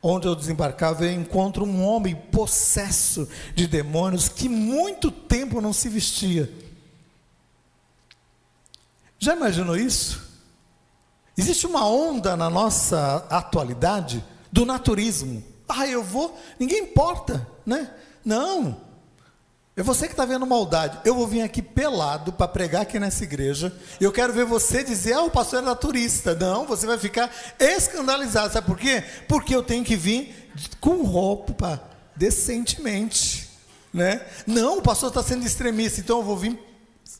onde 0.02 0.26
eu 0.26 0.34
desembarcava, 0.34 1.04
eu 1.04 1.12
encontro 1.12 1.64
um 1.64 1.84
homem 1.84 2.14
possesso 2.14 3.28
de 3.54 3.66
demônios 3.66 4.28
que 4.28 4.48
muito 4.48 5.10
tempo 5.10 5.60
não 5.60 5.72
se 5.72 5.88
vestia. 5.88 6.50
Já 9.18 9.34
imaginou 9.34 9.76
isso? 9.76 10.30
Existe 11.36 11.66
uma 11.66 11.86
onda 11.86 12.36
na 12.36 12.48
nossa 12.48 13.26
atualidade 13.28 14.24
do 14.52 14.64
naturismo. 14.64 15.42
Ah, 15.68 15.86
eu 15.86 16.02
vou, 16.02 16.38
ninguém 16.58 16.84
importa, 16.84 17.46
né? 17.64 17.90
Não. 18.24 18.90
É 19.76 19.82
você 19.82 20.06
que 20.06 20.12
está 20.12 20.24
vendo 20.24 20.44
maldade. 20.44 20.98
Eu 21.04 21.14
vou 21.14 21.26
vir 21.26 21.42
aqui 21.42 21.62
pelado 21.62 22.32
para 22.32 22.48
pregar 22.48 22.82
aqui 22.82 22.98
nessa 22.98 23.24
igreja. 23.24 23.74
Eu 24.00 24.12
quero 24.12 24.32
ver 24.32 24.44
você 24.44 24.82
dizer, 24.82 25.14
ah, 25.14 25.22
o 25.22 25.30
pastor 25.30 25.60
é 25.60 25.64
naturista. 25.64 26.34
Não, 26.34 26.66
você 26.66 26.86
vai 26.86 26.98
ficar 26.98 27.30
escandalizado. 27.58 28.52
Sabe 28.52 28.66
por 28.66 28.76
quê? 28.76 29.02
Porque 29.28 29.54
eu 29.54 29.62
tenho 29.62 29.84
que 29.84 29.96
vir 29.96 30.50
com 30.80 31.02
roupa 31.02 31.82
decentemente. 32.16 33.48
Né? 33.92 34.24
Não, 34.46 34.78
o 34.78 34.82
pastor 34.82 35.08
está 35.08 35.22
sendo 35.22 35.46
extremista, 35.46 36.00
então 36.00 36.18
eu 36.18 36.24
vou 36.24 36.36
vir. 36.36 36.58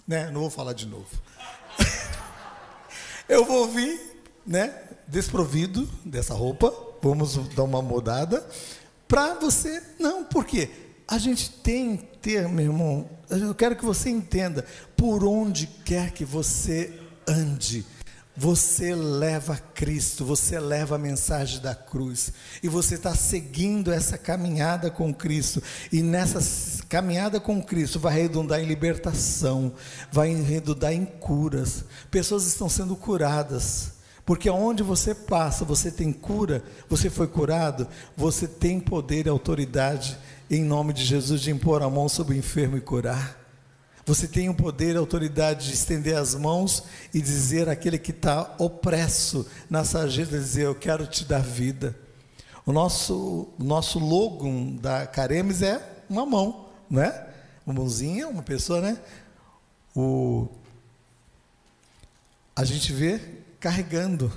Né? 0.07 0.31
Não 0.31 0.41
vou 0.43 0.51
falar 0.51 0.73
de 0.73 0.87
novo. 0.87 1.09
eu 3.29 3.45
vou 3.45 3.69
vir 3.69 4.23
né, 4.47 4.75
desprovido 5.09 5.89
dessa 6.05 6.35
roupa 6.35 6.90
vamos 7.03 7.37
dar 7.55 7.65
uma 7.65 7.83
mudada, 7.83 8.47
para 9.09 9.35
você, 9.35 9.83
não, 9.99 10.25
por 10.25 10.45
quê? 10.45 10.71
A 11.09 11.19
gente 11.19 11.51
tem 11.51 11.97
que 11.97 12.19
ter, 12.19 12.49
meu 12.49 12.67
irmão, 12.67 13.11
eu 13.29 13.55
quero 13.55 13.75
que 13.75 13.85
você 13.85 14.09
entenda, 14.11 14.65
por 14.97 15.25
onde 15.25 15.67
quer 15.85 16.13
que 16.13 16.25
você 16.25 16.93
ande, 17.27 17.85
você 18.37 18.95
leva 18.95 19.57
Cristo, 19.75 20.25
você 20.25 20.59
leva 20.61 20.95
a 20.95 20.99
mensagem 20.99 21.61
da 21.61 21.75
cruz, 21.75 22.33
e 22.63 22.69
você 22.69 22.95
está 22.95 23.15
seguindo 23.15 23.93
essa 23.93 24.17
caminhada 24.17 24.91
com 24.91 25.13
Cristo, 25.13 25.63
e 25.93 26.03
nessa 26.03 26.85
caminhada 26.89 27.41
com 27.41 27.61
Cristo 27.63 27.99
vai 27.99 28.15
redundar 28.15 28.61
em 28.61 28.67
libertação, 28.67 29.73
vai 30.13 30.33
redundar 30.35 30.93
em 30.93 31.05
curas, 31.05 31.85
pessoas 32.11 32.47
estão 32.47 32.69
sendo 32.69 32.95
curadas, 32.95 34.00
porque 34.31 34.49
aonde 34.49 34.85
você 34.85 35.13
passa, 35.13 35.65
você 35.65 35.91
tem 35.91 36.13
cura, 36.13 36.63
você 36.89 37.11
foi 37.11 37.27
curado, 37.27 37.89
você 38.17 38.47
tem 38.47 38.79
poder 38.79 39.27
e 39.27 39.29
autoridade 39.29 40.17
em 40.49 40.63
nome 40.63 40.93
de 40.93 41.05
Jesus 41.05 41.41
de 41.41 41.51
impor 41.51 41.83
a 41.83 41.91
mão 41.91 42.09
sobre 42.09 42.37
o 42.37 42.39
enfermo 42.39 42.77
e 42.77 42.81
curar. 42.81 43.37
Você 44.07 44.29
tem 44.29 44.49
o 44.49 44.55
poder 44.55 44.95
e 44.95 44.99
autoridade 44.99 45.67
de 45.67 45.75
estender 45.75 46.17
as 46.17 46.37
mãos 46.37 46.85
e 47.13 47.21
dizer 47.21 47.69
àquele 47.69 47.99
que 47.99 48.13
está 48.13 48.55
opresso 48.57 49.45
na 49.69 49.83
sarjeta, 49.83 50.39
dizer: 50.39 50.67
Eu 50.67 50.77
quero 50.77 51.09
te 51.09 51.25
dar 51.25 51.43
vida. 51.43 51.99
O 52.65 52.71
nosso, 52.71 53.49
nosso 53.59 53.99
logo 53.99 54.49
da 54.81 55.09
Caremes 55.09 55.61
é 55.61 55.85
uma 56.09 56.25
mão, 56.25 56.69
não 56.89 57.03
é? 57.03 57.31
Uma 57.67 57.75
mãozinha, 57.75 58.29
uma 58.29 58.45
pessoa, 58.45 58.81
né? 58.81 58.97
O, 59.93 60.47
a 62.55 62.65
gente 62.65 62.93
vê 62.93 63.40
carregando, 63.61 64.33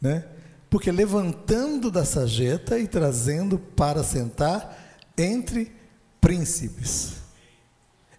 né? 0.00 0.24
Porque 0.70 0.92
levantando 0.92 1.90
da 1.90 2.04
sageta 2.04 2.78
e 2.78 2.86
trazendo 2.86 3.58
para 3.58 4.04
sentar 4.04 4.98
entre 5.16 5.72
príncipes. 6.20 7.14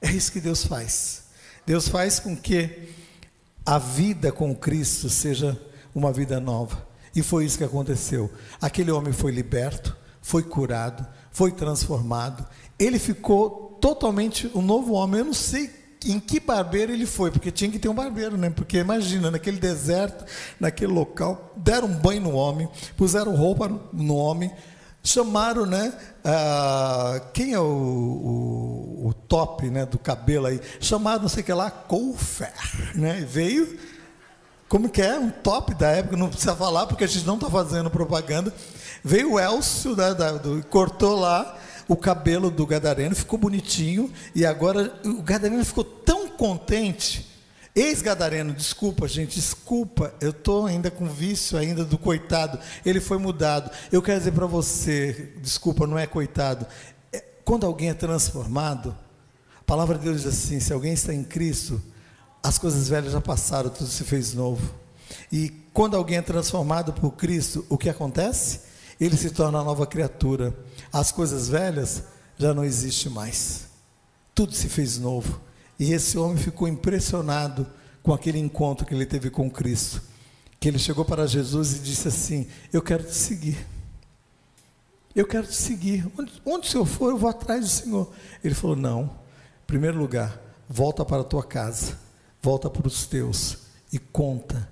É 0.01 0.09
isso 0.11 0.31
que 0.31 0.41
Deus 0.41 0.65
faz. 0.65 1.25
Deus 1.65 1.87
faz 1.87 2.19
com 2.19 2.35
que 2.35 2.89
a 3.65 3.77
vida 3.77 4.31
com 4.31 4.55
Cristo 4.55 5.09
seja 5.09 5.59
uma 5.93 6.11
vida 6.11 6.39
nova. 6.39 6.87
E 7.15 7.21
foi 7.21 7.45
isso 7.45 7.57
que 7.57 7.63
aconteceu. 7.63 8.31
Aquele 8.59 8.91
homem 8.91 9.13
foi 9.13 9.31
liberto, 9.31 9.95
foi 10.21 10.41
curado, 10.41 11.05
foi 11.31 11.51
transformado. 11.51 12.47
Ele 12.77 12.97
ficou 12.97 13.77
totalmente 13.79 14.49
um 14.55 14.61
novo 14.61 14.93
homem. 14.93 15.19
Eu 15.19 15.25
não 15.25 15.33
sei 15.33 15.78
em 16.05 16.19
que 16.19 16.39
barbeiro 16.39 16.91
ele 16.91 17.05
foi, 17.05 17.29
porque 17.29 17.51
tinha 17.51 17.69
que 17.69 17.79
ter 17.79 17.89
um 17.89 17.93
barbeiro, 17.93 18.37
né? 18.37 18.49
Porque 18.49 18.77
imagina, 18.77 19.29
naquele 19.29 19.57
deserto, 19.57 20.25
naquele 20.59 20.93
local, 20.93 21.53
deram 21.57 21.87
um 21.87 21.93
banho 21.93 22.21
no 22.21 22.31
homem, 22.31 22.69
puseram 22.95 23.35
roupa 23.35 23.69
no 23.91 24.15
homem, 24.15 24.51
chamaram, 25.03 25.65
né? 25.65 25.93
Ah, 26.23 27.21
quem 27.33 27.53
é 27.53 27.59
o, 27.59 27.63
o, 27.63 29.07
o, 29.07 29.13
top, 29.13 29.69
né? 29.69 29.85
Do 29.85 29.97
cabelo 29.97 30.45
aí? 30.47 30.61
Chamaram, 30.79 31.23
não 31.23 31.29
sei 31.29 31.43
o 31.43 31.45
que 31.45 31.53
lá, 31.53 31.69
Colfer, 31.69 32.53
né? 32.95 33.25
Veio, 33.27 33.77
como 34.69 34.87
que 34.87 35.01
é? 35.01 35.17
Um 35.17 35.29
top 35.29 35.73
da 35.73 35.89
época, 35.89 36.15
não 36.15 36.29
precisa 36.29 36.55
falar, 36.55 36.87
porque 36.87 37.03
a 37.03 37.07
gente 37.07 37.25
não 37.25 37.35
está 37.35 37.49
fazendo 37.49 37.89
propaganda. 37.89 38.53
Veio 39.03 39.33
o 39.33 39.39
Elcio, 39.39 39.95
né, 39.95 40.13
da, 40.13 40.33
do, 40.33 40.63
cortou 40.69 41.19
lá, 41.19 41.57
o 41.89 41.97
cabelo 41.97 42.51
do 42.51 42.67
Gadareno 42.67 43.15
ficou 43.15 43.39
bonitinho 43.39 44.13
e 44.35 44.45
agora 44.45 44.93
o 45.03 45.23
Gadareno 45.23 45.65
ficou 45.65 45.83
tão 45.83 46.29
contente. 46.29 47.27
Ex-gadareno, 47.75 48.53
desculpa, 48.53 49.07
gente, 49.07 49.39
desculpa, 49.39 50.13
eu 50.21 50.29
estou 50.29 50.67
ainda 50.67 50.91
com 50.91 51.07
vício 51.07 51.57
ainda 51.57 51.83
do 51.83 51.97
coitado. 51.97 52.59
Ele 52.85 52.99
foi 52.99 53.17
mudado. 53.17 53.71
Eu 53.91 54.03
quero 54.03 54.19
dizer 54.19 54.33
para 54.33 54.45
você, 54.45 55.33
desculpa, 55.41 55.87
não 55.87 55.97
é 55.97 56.05
coitado. 56.05 56.67
É, 57.11 57.23
quando 57.43 57.65
alguém 57.65 57.89
é 57.89 57.93
transformado, 57.95 58.95
a 59.59 59.63
palavra 59.63 59.97
de 59.97 60.03
Deus 60.03 60.21
diz 60.21 60.27
assim: 60.27 60.59
se 60.59 60.71
alguém 60.71 60.93
está 60.93 61.11
em 61.11 61.23
Cristo, 61.23 61.81
as 62.43 62.59
coisas 62.59 62.87
velhas 62.87 63.13
já 63.13 63.21
passaram, 63.21 63.69
tudo 63.71 63.89
se 63.89 64.03
fez 64.03 64.35
novo. 64.35 64.75
E 65.31 65.49
quando 65.73 65.97
alguém 65.97 66.17
é 66.17 66.21
transformado 66.21 66.93
por 66.93 67.11
Cristo, 67.11 67.65
o 67.67 67.79
que 67.79 67.89
acontece? 67.89 68.68
Ele 68.99 69.15
se 69.15 69.29
torna 69.29 69.63
nova 69.63 69.87
criatura. 69.87 70.53
As 70.91 71.11
coisas 71.11 71.47
velhas 71.47 72.03
já 72.37 72.53
não 72.53 72.63
existem 72.65 73.11
mais. 73.11 73.67
Tudo 74.35 74.53
se 74.53 74.67
fez 74.67 74.97
novo. 74.97 75.39
E 75.79 75.93
esse 75.93 76.17
homem 76.17 76.37
ficou 76.37 76.67
impressionado 76.67 77.65
com 78.03 78.13
aquele 78.13 78.39
encontro 78.39 78.85
que 78.85 78.93
ele 78.93 79.05
teve 79.05 79.29
com 79.29 79.49
Cristo. 79.49 80.01
Que 80.59 80.67
ele 80.67 80.79
chegou 80.79 81.05
para 81.05 81.25
Jesus 81.25 81.73
e 81.73 81.79
disse 81.79 82.07
assim: 82.09 82.47
Eu 82.73 82.81
quero 82.81 83.03
te 83.03 83.13
seguir. 83.13 83.65
Eu 85.15 85.25
quero 85.25 85.47
te 85.47 85.55
seguir. 85.55 86.05
Onde, 86.17 86.41
onde 86.45 86.67
o 86.67 86.69
Senhor 86.69 86.85
for, 86.85 87.11
eu 87.11 87.17
vou 87.17 87.29
atrás 87.29 87.61
do 87.61 87.69
Senhor. 87.69 88.11
Ele 88.43 88.53
falou: 88.53 88.75
Não. 88.75 89.03
Em 89.03 89.67
primeiro 89.67 89.97
lugar, 89.97 90.41
volta 90.67 91.05
para 91.05 91.21
a 91.21 91.25
tua 91.25 91.43
casa, 91.43 91.97
volta 92.41 92.69
para 92.69 92.87
os 92.87 93.05
teus 93.05 93.59
e 93.93 93.99
conta 93.99 94.67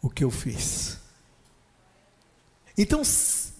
o 0.00 0.10
que 0.10 0.24
eu 0.24 0.30
fiz. 0.30 0.98
Então, 2.76 3.02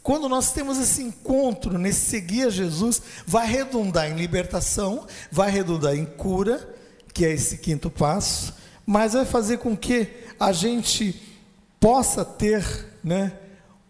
quando 0.08 0.26
nós 0.26 0.52
temos 0.52 0.78
esse 0.78 1.02
encontro, 1.02 1.78
nesse 1.78 2.06
seguir 2.06 2.46
a 2.46 2.48
Jesus, 2.48 3.02
vai 3.26 3.46
redundar 3.46 4.10
em 4.10 4.16
libertação, 4.16 5.06
vai 5.30 5.50
redundar 5.50 5.94
em 5.94 6.06
cura, 6.06 6.66
que 7.12 7.26
é 7.26 7.30
esse 7.30 7.58
quinto 7.58 7.90
passo, 7.90 8.54
mas 8.86 9.12
vai 9.12 9.26
fazer 9.26 9.58
com 9.58 9.76
que 9.76 10.08
a 10.40 10.50
gente 10.50 11.20
possa 11.78 12.24
ter 12.24 12.64
né, 13.04 13.38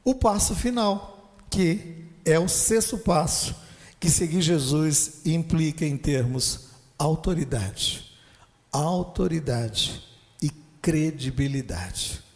o 0.05 0.13
passo 0.13 0.57
final, 0.57 1.37
que 1.49 2.07
é 2.25 2.37
o 2.37 2.49
sexto 2.49 2.99
passo, 2.99 3.55
que 4.01 4.11
seguir 4.11 4.43
Jesus 4.43 5.21
implica 5.25 5.87
em 5.87 5.97
termos 5.97 6.71
autoridade, 6.99 8.13
autoridade 8.73 10.03
e 10.43 10.51
credibilidade. 10.83 12.28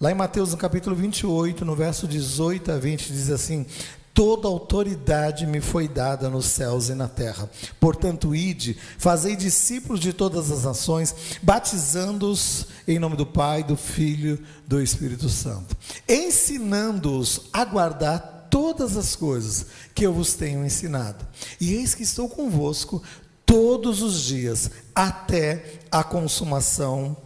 Lá 0.00 0.12
em 0.12 0.14
Mateus, 0.14 0.52
no 0.52 0.56
capítulo 0.56 0.94
28, 0.94 1.64
no 1.64 1.74
verso 1.74 2.06
18 2.06 2.70
a 2.70 2.78
20, 2.78 3.12
diz 3.12 3.30
assim: 3.30 3.66
Toda 4.14 4.46
autoridade 4.46 5.44
me 5.44 5.60
foi 5.60 5.88
dada 5.88 6.28
nos 6.28 6.46
céus 6.46 6.88
e 6.88 6.94
na 6.94 7.08
terra. 7.08 7.50
Portanto, 7.80 8.32
ide, 8.32 8.76
fazei 8.96 9.34
discípulos 9.34 9.98
de 9.98 10.12
todas 10.12 10.52
as 10.52 10.62
nações, 10.62 11.12
batizando-os 11.42 12.68
em 12.86 13.00
nome 13.00 13.16
do 13.16 13.26
Pai, 13.26 13.64
do 13.64 13.76
Filho, 13.76 14.40
do 14.68 14.80
Espírito 14.80 15.28
Santo, 15.28 15.76
ensinando-os 16.08 17.48
a 17.52 17.64
guardar 17.64 18.46
todas 18.48 18.96
as 18.96 19.16
coisas 19.16 19.66
que 19.96 20.06
eu 20.06 20.12
vos 20.12 20.34
tenho 20.34 20.64
ensinado. 20.64 21.26
E 21.60 21.74
eis 21.74 21.92
que 21.92 22.04
estou 22.04 22.28
convosco 22.28 23.02
todos 23.44 24.00
os 24.00 24.22
dias, 24.22 24.70
até 24.94 25.80
a 25.90 26.04
consumação 26.04 27.16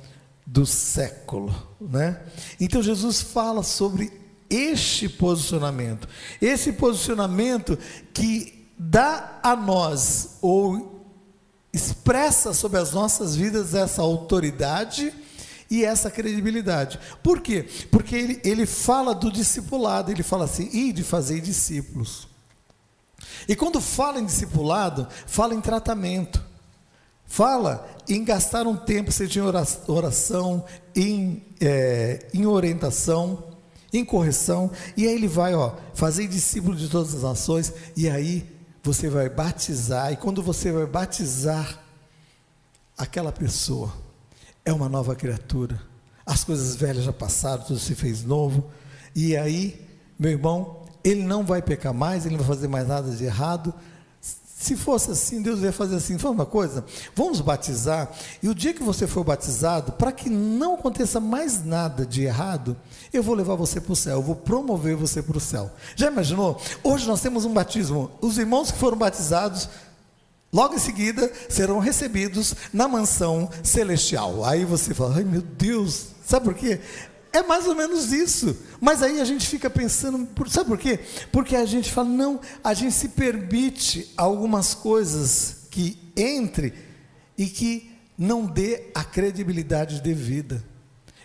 do 0.47 0.66
século, 0.66 1.55
né? 1.80 2.20
Então 2.61 2.82
Jesus 2.82 3.20
fala 3.20 3.62
sobre 3.62 4.12
este 4.51 5.09
posicionamento. 5.09 6.09
Esse 6.40 6.72
posicionamento 6.72 7.78
que 8.12 8.68
dá 8.78 9.38
a 9.43 9.57
nós, 9.57 10.38
ou 10.43 11.07
expressa 11.72 12.53
sobre 12.53 12.78
as 12.78 12.93
nossas 12.93 13.34
vidas 13.34 13.74
essa 13.74 14.03
autoridade 14.03 15.12
e 15.70 15.84
essa 15.84 16.11
credibilidade. 16.11 17.01
Por 17.22 17.40
quê? 17.40 17.66
Porque 17.90 18.14
ele, 18.14 18.40
ele 18.45 18.66
fala 18.66 19.14
do 19.14 19.32
discipulado, 19.32 20.11
ele 20.11 20.22
fala 20.22 20.45
assim: 20.45 20.68
e 20.72 20.93
de 20.93 21.03
fazer 21.03 21.40
discípulos. 21.40 22.28
E 23.49 23.57
quando 23.57 23.80
fala 23.80 24.20
em 24.20 24.26
discipulado, 24.26 25.09
fala 25.26 25.55
em 25.55 25.61
tratamento. 25.61 26.51
Fala 27.32 27.88
em 28.06 28.22
gastar 28.22 28.66
um 28.66 28.76
tempo, 28.76 29.10
seja 29.10 29.40
em 29.40 29.42
oração, 29.88 30.66
em, 30.94 31.42
é, 31.62 32.26
em 32.34 32.44
orientação, 32.44 33.42
em 33.90 34.04
correção, 34.04 34.70
e 34.98 35.08
aí 35.08 35.14
ele 35.14 35.28
vai, 35.28 35.54
ó, 35.54 35.72
fazer 35.94 36.28
discípulo 36.28 36.76
de 36.76 36.90
todas 36.90 37.14
as 37.14 37.22
nações, 37.22 37.72
e 37.96 38.06
aí 38.06 38.46
você 38.82 39.08
vai 39.08 39.30
batizar, 39.30 40.12
e 40.12 40.16
quando 40.16 40.42
você 40.42 40.70
vai 40.70 40.84
batizar 40.84 41.80
aquela 42.98 43.32
pessoa, 43.32 43.90
é 44.62 44.70
uma 44.70 44.90
nova 44.90 45.16
criatura. 45.16 45.80
As 46.26 46.44
coisas 46.44 46.76
velhas 46.76 47.04
já 47.04 47.14
passaram, 47.14 47.62
tudo 47.62 47.78
se 47.78 47.94
fez 47.94 48.22
novo, 48.22 48.70
e 49.16 49.38
aí, 49.38 49.88
meu 50.18 50.32
irmão, 50.32 50.82
ele 51.02 51.22
não 51.22 51.46
vai 51.46 51.62
pecar 51.62 51.94
mais, 51.94 52.26
ele 52.26 52.36
não 52.36 52.44
vai 52.44 52.56
fazer 52.56 52.68
mais 52.68 52.86
nada 52.86 53.10
de 53.10 53.24
errado, 53.24 53.72
se 54.62 54.76
fosse 54.76 55.10
assim, 55.10 55.42
Deus 55.42 55.60
ia 55.60 55.72
fazer 55.72 55.96
assim: 55.96 56.16
fala 56.18 56.34
uma 56.34 56.46
coisa, 56.46 56.84
vamos 57.16 57.40
batizar, 57.40 58.10
e 58.40 58.48
o 58.48 58.54
dia 58.54 58.72
que 58.72 58.82
você 58.82 59.06
for 59.08 59.24
batizado, 59.24 59.92
para 59.92 60.12
que 60.12 60.30
não 60.30 60.74
aconteça 60.74 61.18
mais 61.18 61.64
nada 61.64 62.06
de 62.06 62.22
errado, 62.22 62.76
eu 63.12 63.22
vou 63.22 63.34
levar 63.34 63.56
você 63.56 63.80
para 63.80 63.92
o 63.92 63.96
céu, 63.96 64.18
eu 64.18 64.22
vou 64.22 64.36
promover 64.36 64.94
você 64.94 65.20
para 65.20 65.36
o 65.36 65.40
céu. 65.40 65.70
Já 65.96 66.06
imaginou? 66.06 66.60
Hoje 66.84 67.08
nós 67.08 67.20
temos 67.20 67.44
um 67.44 67.52
batismo, 67.52 68.10
os 68.20 68.38
irmãos 68.38 68.70
que 68.70 68.78
foram 68.78 68.96
batizados, 68.96 69.68
logo 70.52 70.74
em 70.74 70.78
seguida 70.78 71.30
serão 71.48 71.80
recebidos 71.80 72.54
na 72.72 72.86
mansão 72.86 73.50
celestial. 73.64 74.44
Aí 74.44 74.64
você 74.64 74.94
fala: 74.94 75.16
ai 75.16 75.24
meu 75.24 75.42
Deus, 75.42 76.06
sabe 76.24 76.44
por 76.44 76.54
quê? 76.54 76.80
É 77.32 77.42
mais 77.42 77.66
ou 77.66 77.74
menos 77.74 78.12
isso. 78.12 78.56
Mas 78.80 79.02
aí 79.02 79.20
a 79.20 79.24
gente 79.24 79.46
fica 79.46 79.70
pensando, 79.70 80.28
sabe 80.48 80.68
por 80.68 80.78
quê? 80.78 81.00
Porque 81.30 81.56
a 81.56 81.64
gente 81.64 81.90
fala, 81.90 82.08
não, 82.08 82.40
a 82.62 82.74
gente 82.74 82.92
se 82.92 83.08
permite 83.08 84.12
algumas 84.16 84.74
coisas 84.74 85.66
que 85.70 85.98
entre 86.16 86.74
e 87.38 87.46
que 87.46 87.90
não 88.16 88.44
dê 88.44 88.90
a 88.94 89.02
credibilidade 89.02 90.00
devida. 90.00 90.62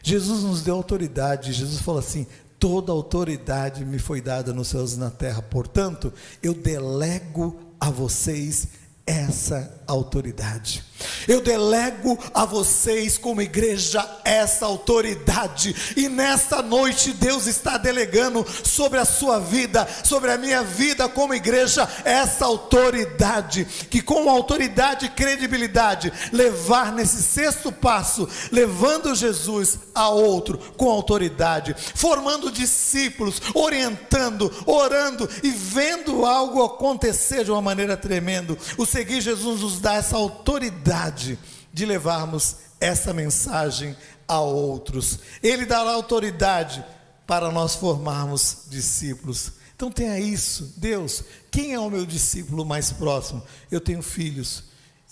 Jesus 0.02 0.44
nos 0.44 0.62
deu 0.62 0.76
autoridade, 0.76 1.52
Jesus 1.52 1.82
falou 1.82 2.00
assim: 2.00 2.26
toda 2.58 2.92
autoridade 2.92 3.84
me 3.84 4.00
foi 4.00 4.22
dada 4.22 4.54
nos 4.54 4.70
céus 4.70 4.94
e 4.94 5.00
na 5.00 5.10
terra, 5.10 5.42
portanto, 5.42 6.14
eu 6.42 6.54
delego 6.54 7.60
a 7.80 7.90
vocês 7.90 8.70
essa 9.08 9.82
autoridade. 9.88 10.84
Eu 11.28 11.42
delego 11.42 12.18
a 12.34 12.44
vocês, 12.46 13.18
como 13.18 13.42
igreja, 13.42 14.06
essa 14.26 14.66
autoridade, 14.66 15.94
e 15.96 16.10
nesta 16.10 16.62
noite 16.62 17.14
Deus 17.14 17.48
está 17.48 17.78
delegando 17.78 18.46
sobre 18.64 19.00
a 19.00 19.06
sua 19.06 19.40
vida, 19.40 19.88
sobre 20.04 20.32
a 20.32 20.38
minha 20.38 20.64
vida, 20.64 21.08
como 21.08 21.34
igreja, 21.34 21.88
essa 22.04 22.46
autoridade, 22.46 23.66
que 23.90 24.02
com 24.02 24.30
autoridade 24.30 25.06
e 25.06 25.10
credibilidade, 25.10 26.12
levar 26.32 26.92
nesse 26.92 27.22
sexto 27.22 27.72
passo, 27.72 28.28
levando 28.52 29.16
Jesus 29.16 29.80
a 29.94 30.10
outro 30.10 30.58
com 30.76 30.90
autoridade, 30.90 31.76
formando 31.96 32.52
discípulos, 32.52 33.42
orientando, 33.54 34.52
orando 34.66 35.30
e 35.44 35.50
vendo 35.50 36.26
algo 36.26 36.64
acontecer 36.64 37.44
de 37.44 37.52
uma 37.52 37.62
maneira 37.62 37.96
tremenda. 37.96 38.58
O 38.78 38.86
seguir 38.98 39.22
Jesus 39.22 39.62
nos 39.62 39.80
dá 39.80 39.94
essa 39.94 40.18
autoridade 40.18 41.38
de 41.72 41.86
levarmos 41.86 42.56
essa 42.80 43.14
mensagem 43.14 43.96
a 44.28 44.40
outros. 44.40 45.20
Ele 45.44 45.68
dará 45.68 45.92
autoridade 45.92 46.84
para 47.28 47.52
nós 47.52 47.76
formarmos 47.76 48.64
discípulos. 48.70 49.52
Então 49.76 49.92
tenha 49.92 50.20
isso, 50.20 50.74
Deus, 50.78 51.24
quem 51.52 51.74
é 51.76 51.80
o 51.80 51.92
meu 51.92 52.08
discípulo 52.08 52.66
mais 52.66 52.92
próximo? 52.92 53.44
Eu 53.70 53.80
tenho 53.80 54.02
filhos 54.02 54.64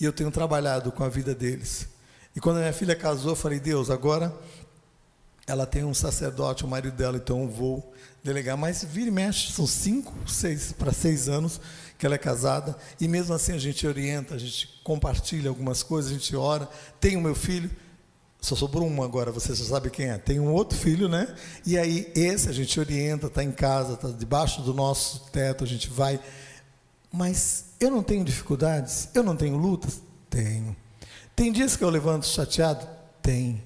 e 0.01 0.05
eu 0.05 0.11
tenho 0.11 0.31
trabalhado 0.31 0.91
com 0.91 1.03
a 1.03 1.09
vida 1.09 1.35
deles. 1.35 1.87
E 2.35 2.39
quando 2.39 2.57
a 2.57 2.61
minha 2.61 2.73
filha 2.73 2.95
casou, 2.95 3.33
eu 3.33 3.35
falei, 3.35 3.59
Deus, 3.59 3.91
agora 3.91 4.33
ela 5.45 5.67
tem 5.67 5.83
um 5.83 5.93
sacerdote, 5.93 6.65
o 6.65 6.67
marido 6.67 6.97
dela, 6.97 7.17
então 7.17 7.43
eu 7.43 7.49
vou 7.49 7.93
delegar. 8.23 8.57
Mas 8.57 8.83
vira 8.83 9.09
e 9.09 9.11
mexe, 9.11 9.51
são 9.51 9.67
cinco, 9.67 10.11
seis 10.27 10.71
para 10.71 10.91
seis 10.91 11.29
anos 11.29 11.61
que 11.97 12.05
ela 12.05 12.15
é 12.15 12.17
casada, 12.17 12.75
e 12.99 13.07
mesmo 13.07 13.33
assim 13.33 13.53
a 13.53 13.57
gente 13.57 13.87
orienta, 13.87 14.35
a 14.35 14.37
gente 14.37 14.79
compartilha 14.83 15.49
algumas 15.49 15.81
coisas, 15.81 16.11
a 16.11 16.13
gente 16.13 16.35
ora. 16.35 16.69
Tem 16.99 17.15
o 17.15 17.21
meu 17.21 17.35
filho, 17.35 17.71
só 18.41 18.55
sobrou 18.55 18.87
um 18.87 19.01
agora, 19.01 19.31
você 19.31 19.55
já 19.55 19.65
sabe 19.65 19.89
quem 19.89 20.09
é. 20.09 20.17
Tem 20.17 20.39
um 20.39 20.51
outro 20.51 20.77
filho, 20.77 21.07
né? 21.07 21.33
E 21.65 21.77
aí 21.77 22.11
esse 22.15 22.49
a 22.49 22.51
gente 22.51 22.79
orienta, 22.79 23.27
está 23.27 23.43
em 23.43 23.51
casa, 23.51 23.93
está 23.93 24.09
debaixo 24.09 24.61
do 24.61 24.73
nosso 24.73 25.31
teto, 25.31 25.63
a 25.63 25.67
gente 25.67 25.89
vai. 25.89 26.19
Mas 27.11 27.65
eu 27.79 27.89
não 27.89 28.03
tenho 28.03 28.23
dificuldades? 28.23 29.09
Eu 29.13 29.23
não 29.23 29.35
tenho 29.35 29.57
lutas? 29.57 30.01
Tenho. 30.29 30.75
Tem 31.35 31.51
dias 31.51 31.75
que 31.75 31.83
eu 31.83 31.89
levanto 31.89 32.25
chateado? 32.25 32.87
Tem. 33.21 33.63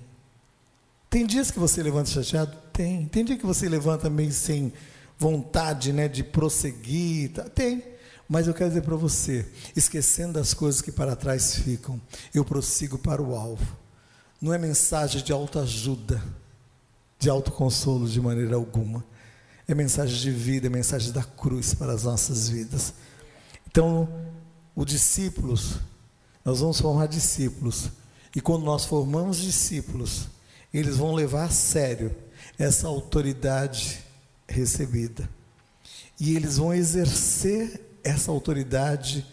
Tem 1.10 1.26
dias 1.26 1.52
que 1.52 1.60
você 1.60 1.84
levanta 1.84 2.10
chateado? 2.10 2.56
Tem. 2.72 3.06
Tem 3.08 3.26
dia 3.26 3.36
que 3.38 3.46
você 3.46 3.68
levanta 3.68 4.10
meio 4.10 4.32
sem 4.32 4.72
vontade 5.18 5.92
né, 5.92 6.08
de 6.08 6.24
prosseguir? 6.24 7.32
Tem. 7.54 7.84
Mas 8.30 8.46
eu 8.46 8.54
quero 8.54 8.70
dizer 8.70 8.84
para 8.84 8.96
você, 8.96 9.44
esquecendo 9.76 10.34
das 10.34 10.54
coisas 10.54 10.82
que 10.82 10.92
para 10.92 11.16
trás 11.16 11.56
ficam, 11.56 12.00
eu 12.32 12.46
prossigo 12.46 13.00
para 13.00 13.20
o 13.20 13.36
alvo. 13.36 13.76
não 14.40 14.54
é 14.54 14.58
mensagem 14.58 15.24
de 15.24 15.34
autoajuda, 15.34 16.24
de 17.18 17.28
autoconsolo 17.28 18.08
de 18.08 18.22
maneira 18.22 18.56
alguma. 18.56 19.04
É 19.68 19.74
mensagem 19.74 20.16
de 20.16 20.30
vida, 20.30 20.68
é 20.68 20.70
mensagem 20.70 21.12
da 21.12 21.24
cruz 21.24 21.74
para 21.74 21.92
as 21.92 22.04
nossas 22.04 22.48
vidas. 22.48 22.94
Então, 23.68 24.08
os 24.76 24.86
discípulos, 24.86 25.80
nós 26.46 26.60
vamos 26.60 26.80
formar 26.80 27.08
discípulos. 27.08 27.90
E 28.36 28.40
quando 28.40 28.64
nós 28.64 28.86
formamos 28.86 29.38
discípulos, 29.38 30.28
eles 30.72 30.98
vão 30.98 31.16
levar 31.16 31.46
a 31.46 31.50
sério 31.50 32.16
essa 32.60 32.88
autoridade 32.88 34.00
recebida. 34.48 35.28
E 36.20 36.36
eles 36.36 36.58
vão 36.58 36.74
exercer 36.74 37.89
essa 38.04 38.32
autoridade 38.32 39.26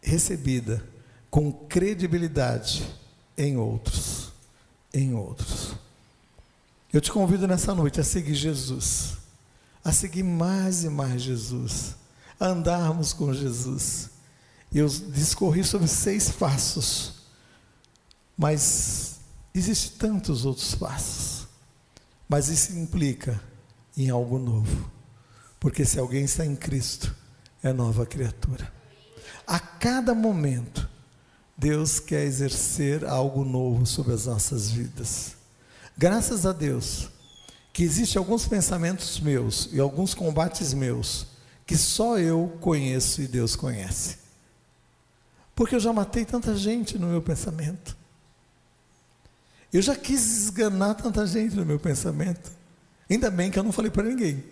recebida 0.00 0.84
com 1.30 1.52
credibilidade 1.52 2.88
em 3.36 3.56
outros, 3.56 4.32
em 4.92 5.14
outros. 5.14 5.74
Eu 6.92 7.00
te 7.00 7.12
convido 7.12 7.46
nessa 7.46 7.74
noite 7.74 8.00
a 8.00 8.04
seguir 8.04 8.34
Jesus, 8.34 9.18
a 9.84 9.92
seguir 9.92 10.22
mais 10.22 10.84
e 10.84 10.88
mais 10.88 11.22
Jesus, 11.22 11.94
a 12.40 12.46
andarmos 12.46 13.12
com 13.12 13.32
Jesus. 13.32 14.10
Eu 14.72 14.88
discorri 14.88 15.64
sobre 15.64 15.86
seis 15.86 16.30
passos, 16.30 17.14
mas 18.36 19.20
existem 19.54 19.98
tantos 19.98 20.44
outros 20.44 20.74
passos. 20.74 21.46
Mas 22.28 22.48
isso 22.48 22.72
implica 22.76 23.40
em 23.96 24.10
algo 24.10 24.38
novo, 24.38 24.90
porque 25.58 25.84
se 25.84 25.98
alguém 25.98 26.24
está 26.24 26.44
em 26.44 26.54
Cristo, 26.54 27.14
é 27.62 27.72
nova 27.72 28.06
criatura. 28.06 28.72
A 29.46 29.58
cada 29.58 30.14
momento, 30.14 30.88
Deus 31.56 31.98
quer 31.98 32.24
exercer 32.24 33.04
algo 33.04 33.44
novo 33.44 33.86
sobre 33.86 34.12
as 34.14 34.26
nossas 34.26 34.70
vidas. 34.70 35.36
Graças 35.96 36.46
a 36.46 36.52
Deus 36.52 37.08
que 37.72 37.82
existem 37.82 38.18
alguns 38.18 38.46
pensamentos 38.46 39.20
meus 39.20 39.68
e 39.72 39.80
alguns 39.80 40.14
combates 40.14 40.74
meus 40.74 41.26
que 41.66 41.76
só 41.76 42.18
eu 42.18 42.56
conheço 42.60 43.20
e 43.22 43.28
Deus 43.28 43.54
conhece. 43.54 44.18
Porque 45.54 45.74
eu 45.74 45.80
já 45.80 45.92
matei 45.92 46.24
tanta 46.24 46.56
gente 46.56 46.96
no 46.98 47.08
meu 47.08 47.20
pensamento. 47.20 47.96
Eu 49.72 49.82
já 49.82 49.94
quis 49.94 50.44
esganar 50.44 50.94
tanta 50.94 51.26
gente 51.26 51.54
no 51.56 51.66
meu 51.66 51.78
pensamento. 51.78 52.50
Ainda 53.10 53.30
bem 53.30 53.50
que 53.50 53.58
eu 53.58 53.62
não 53.62 53.72
falei 53.72 53.90
para 53.90 54.04
ninguém. 54.04 54.42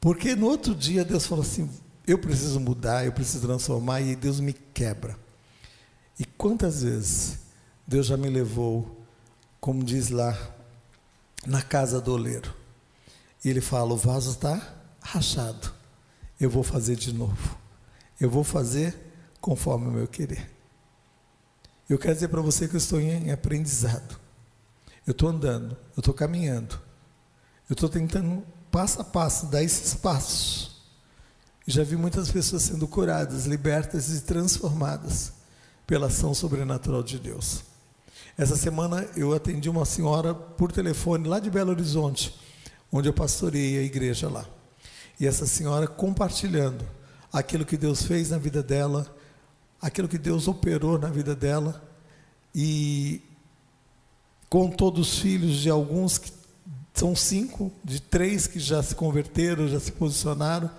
Porque 0.00 0.36
no 0.36 0.46
outro 0.46 0.74
dia 0.74 1.04
Deus 1.04 1.26
falou 1.26 1.42
assim: 1.42 1.70
eu 2.08 2.18
preciso 2.18 2.58
mudar, 2.58 3.04
eu 3.04 3.12
preciso 3.12 3.46
transformar, 3.46 4.00
e 4.00 4.16
Deus 4.16 4.40
me 4.40 4.52
quebra. 4.52 5.16
E 6.18 6.24
quantas 6.24 6.82
vezes 6.82 7.38
Deus 7.86 8.06
já 8.06 8.16
me 8.16 8.28
levou, 8.28 9.04
como 9.60 9.84
diz 9.84 10.08
lá, 10.08 10.36
na 11.46 11.62
casa 11.62 12.00
do 12.00 12.12
oleiro. 12.12 12.54
E 13.44 13.48
ele 13.48 13.60
fala: 13.60 13.92
o 13.92 13.96
vaso 13.96 14.30
está 14.30 14.74
rachado. 15.00 15.72
Eu 16.40 16.50
vou 16.50 16.62
fazer 16.62 16.96
de 16.96 17.12
novo. 17.12 17.56
Eu 18.20 18.30
vou 18.30 18.42
fazer 18.42 18.96
conforme 19.40 19.86
o 19.88 19.92
meu 19.92 20.08
querer. 20.08 20.50
Eu 21.88 21.98
quero 21.98 22.14
dizer 22.14 22.28
para 22.28 22.40
você 22.40 22.68
que 22.68 22.74
eu 22.74 22.78
estou 22.78 23.00
em 23.00 23.30
aprendizado. 23.30 24.18
Eu 25.06 25.12
estou 25.12 25.28
andando, 25.28 25.76
eu 25.96 26.00
estou 26.00 26.12
caminhando. 26.12 26.78
Eu 27.68 27.74
estou 27.74 27.88
tentando, 27.88 28.44
passo 28.70 29.00
a 29.00 29.04
passo, 29.04 29.46
dar 29.46 29.62
esses 29.62 29.94
passos. 29.94 30.67
Já 31.70 31.84
vi 31.84 31.96
muitas 31.96 32.30
pessoas 32.30 32.62
sendo 32.62 32.88
curadas, 32.88 33.44
libertas 33.44 34.08
e 34.08 34.22
transformadas 34.22 35.34
pela 35.86 36.06
ação 36.06 36.32
sobrenatural 36.32 37.02
de 37.02 37.18
Deus. 37.18 37.62
Essa 38.38 38.56
semana 38.56 39.06
eu 39.14 39.34
atendi 39.34 39.68
uma 39.68 39.84
senhora 39.84 40.32
por 40.32 40.72
telefone 40.72 41.28
lá 41.28 41.38
de 41.38 41.50
Belo 41.50 41.70
Horizonte, 41.70 42.34
onde 42.90 43.06
eu 43.10 43.12
pastorei 43.12 43.76
a 43.76 43.82
igreja 43.82 44.30
lá. 44.30 44.46
E 45.20 45.26
essa 45.26 45.44
senhora 45.46 45.86
compartilhando 45.86 46.82
aquilo 47.30 47.66
que 47.66 47.76
Deus 47.76 48.02
fez 48.02 48.30
na 48.30 48.38
vida 48.38 48.62
dela, 48.62 49.06
aquilo 49.78 50.08
que 50.08 50.16
Deus 50.16 50.48
operou 50.48 50.98
na 50.98 51.10
vida 51.10 51.36
dela, 51.36 51.86
e 52.54 53.20
contou 54.48 54.90
dos 54.90 55.18
filhos 55.18 55.58
de 55.58 55.68
alguns 55.68 56.16
que 56.16 56.32
são 56.94 57.14
cinco, 57.14 57.70
de 57.84 58.00
três 58.00 58.46
que 58.46 58.58
já 58.58 58.82
se 58.82 58.94
converteram, 58.94 59.68
já 59.68 59.78
se 59.78 59.92
posicionaram, 59.92 60.70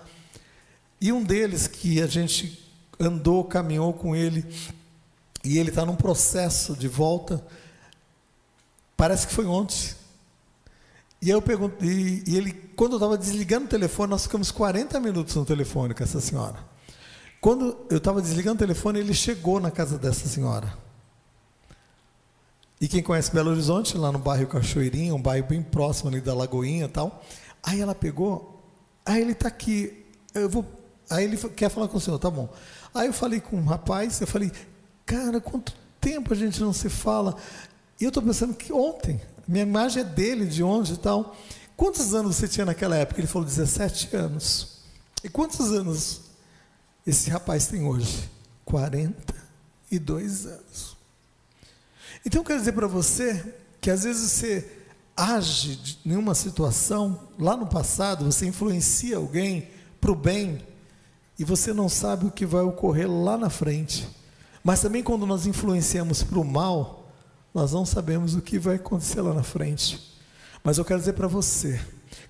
e 1.00 1.12
um 1.12 1.22
deles 1.22 1.66
que 1.66 2.00
a 2.02 2.06
gente 2.06 2.58
andou, 2.98 3.44
caminhou 3.44 3.92
com 3.92 4.14
ele, 4.14 4.44
e 5.42 5.58
ele 5.58 5.70
está 5.70 5.86
num 5.86 5.96
processo 5.96 6.76
de 6.76 6.86
volta. 6.86 7.42
Parece 8.96 9.26
que 9.26 9.32
foi 9.32 9.46
ontem. 9.46 9.94
E 11.22 11.26
aí 11.26 11.32
eu 11.32 11.42
pergunto, 11.42 11.84
e, 11.84 12.22
ele, 12.26 12.52
quando 12.76 12.92
eu 12.92 12.96
estava 12.96 13.16
desligando 13.16 13.66
o 13.66 13.68
telefone, 13.68 14.10
nós 14.10 14.24
ficamos 14.24 14.50
40 14.50 15.00
minutos 15.00 15.34
no 15.34 15.44
telefone 15.44 15.94
com 15.94 16.02
essa 16.02 16.20
senhora. 16.20 16.58
Quando 17.40 17.76
eu 17.90 17.98
estava 17.98 18.20
desligando 18.20 18.56
o 18.56 18.66
telefone, 18.66 19.00
ele 19.00 19.14
chegou 19.14 19.60
na 19.60 19.70
casa 19.70 19.96
dessa 19.96 20.28
senhora. 20.28 20.72
E 22.80 22.88
quem 22.88 23.02
conhece 23.02 23.32
Belo 23.32 23.50
Horizonte, 23.50 23.96
lá 23.96 24.10
no 24.10 24.18
bairro 24.18 24.46
Cachoeirinha, 24.46 25.14
um 25.14 25.20
bairro 25.20 25.46
bem 25.46 25.62
próximo 25.62 26.08
ali 26.08 26.20
da 26.20 26.34
Lagoinha 26.34 26.86
e 26.86 26.88
tal. 26.88 27.22
Aí 27.62 27.80
ela 27.80 27.94
pegou, 27.94 28.62
aí 29.04 29.20
ele 29.20 29.32
está 29.32 29.48
aqui, 29.48 30.06
eu 30.34 30.48
vou, 30.48 30.64
aí 31.10 31.24
ele 31.24 31.36
quer 31.36 31.68
falar 31.68 31.88
com 31.88 31.98
o 31.98 32.00
senhor, 32.00 32.18
tá 32.18 32.30
bom. 32.30 32.48
Aí 32.94 33.08
eu 33.08 33.12
falei 33.12 33.40
com 33.40 33.56
um 33.56 33.64
rapaz, 33.64 34.20
eu 34.20 34.26
falei, 34.26 34.50
Cara, 35.10 35.40
quanto 35.40 35.74
tempo 36.00 36.32
a 36.32 36.36
gente 36.36 36.60
não 36.60 36.72
se 36.72 36.88
fala? 36.88 37.36
E 38.00 38.04
eu 38.04 38.10
estou 38.10 38.22
pensando 38.22 38.54
que 38.54 38.72
ontem, 38.72 39.20
minha 39.46 39.64
imagem 39.64 40.02
é 40.02 40.04
dele, 40.04 40.46
de 40.46 40.62
onde 40.62 40.92
e 40.92 40.96
tal. 40.96 41.36
Quantos 41.76 42.14
anos 42.14 42.36
você 42.36 42.46
tinha 42.46 42.64
naquela 42.64 42.96
época? 42.96 43.20
Ele 43.20 43.26
falou 43.26 43.44
17 43.44 44.14
anos. 44.14 44.82
E 45.24 45.28
quantos 45.28 45.72
anos 45.72 46.20
esse 47.04 47.28
rapaz 47.28 47.66
tem 47.66 47.84
hoje? 47.84 48.30
42 48.64 50.46
anos. 50.46 50.96
Então 52.24 52.42
eu 52.42 52.44
quero 52.44 52.60
dizer 52.60 52.72
para 52.72 52.86
você 52.86 53.52
que 53.80 53.90
às 53.90 54.04
vezes 54.04 54.30
você 54.30 54.70
age 55.16 55.98
em 56.06 56.14
uma 56.14 56.36
situação, 56.36 57.28
lá 57.36 57.56
no 57.56 57.66
passado, 57.66 58.26
você 58.26 58.46
influencia 58.46 59.16
alguém 59.16 59.68
para 60.00 60.12
o 60.12 60.14
bem, 60.14 60.64
e 61.40 61.44
você 61.44 61.72
não 61.72 61.88
sabe 61.88 62.26
o 62.26 62.30
que 62.30 62.44
vai 62.44 62.60
ocorrer 62.60 63.10
lá 63.10 63.38
na 63.38 63.48
frente. 63.48 64.06
Mas 64.62 64.82
também 64.82 65.02
quando 65.02 65.24
nós 65.24 65.46
influenciamos 65.46 66.22
para 66.22 66.38
o 66.38 66.44
mal, 66.44 67.10
nós 67.54 67.72
não 67.72 67.86
sabemos 67.86 68.34
o 68.34 68.42
que 68.42 68.58
vai 68.58 68.76
acontecer 68.76 69.22
lá 69.22 69.32
na 69.32 69.42
frente. 69.42 70.18
Mas 70.62 70.76
eu 70.76 70.84
quero 70.84 71.00
dizer 71.00 71.14
para 71.14 71.26
você, 71.26 71.80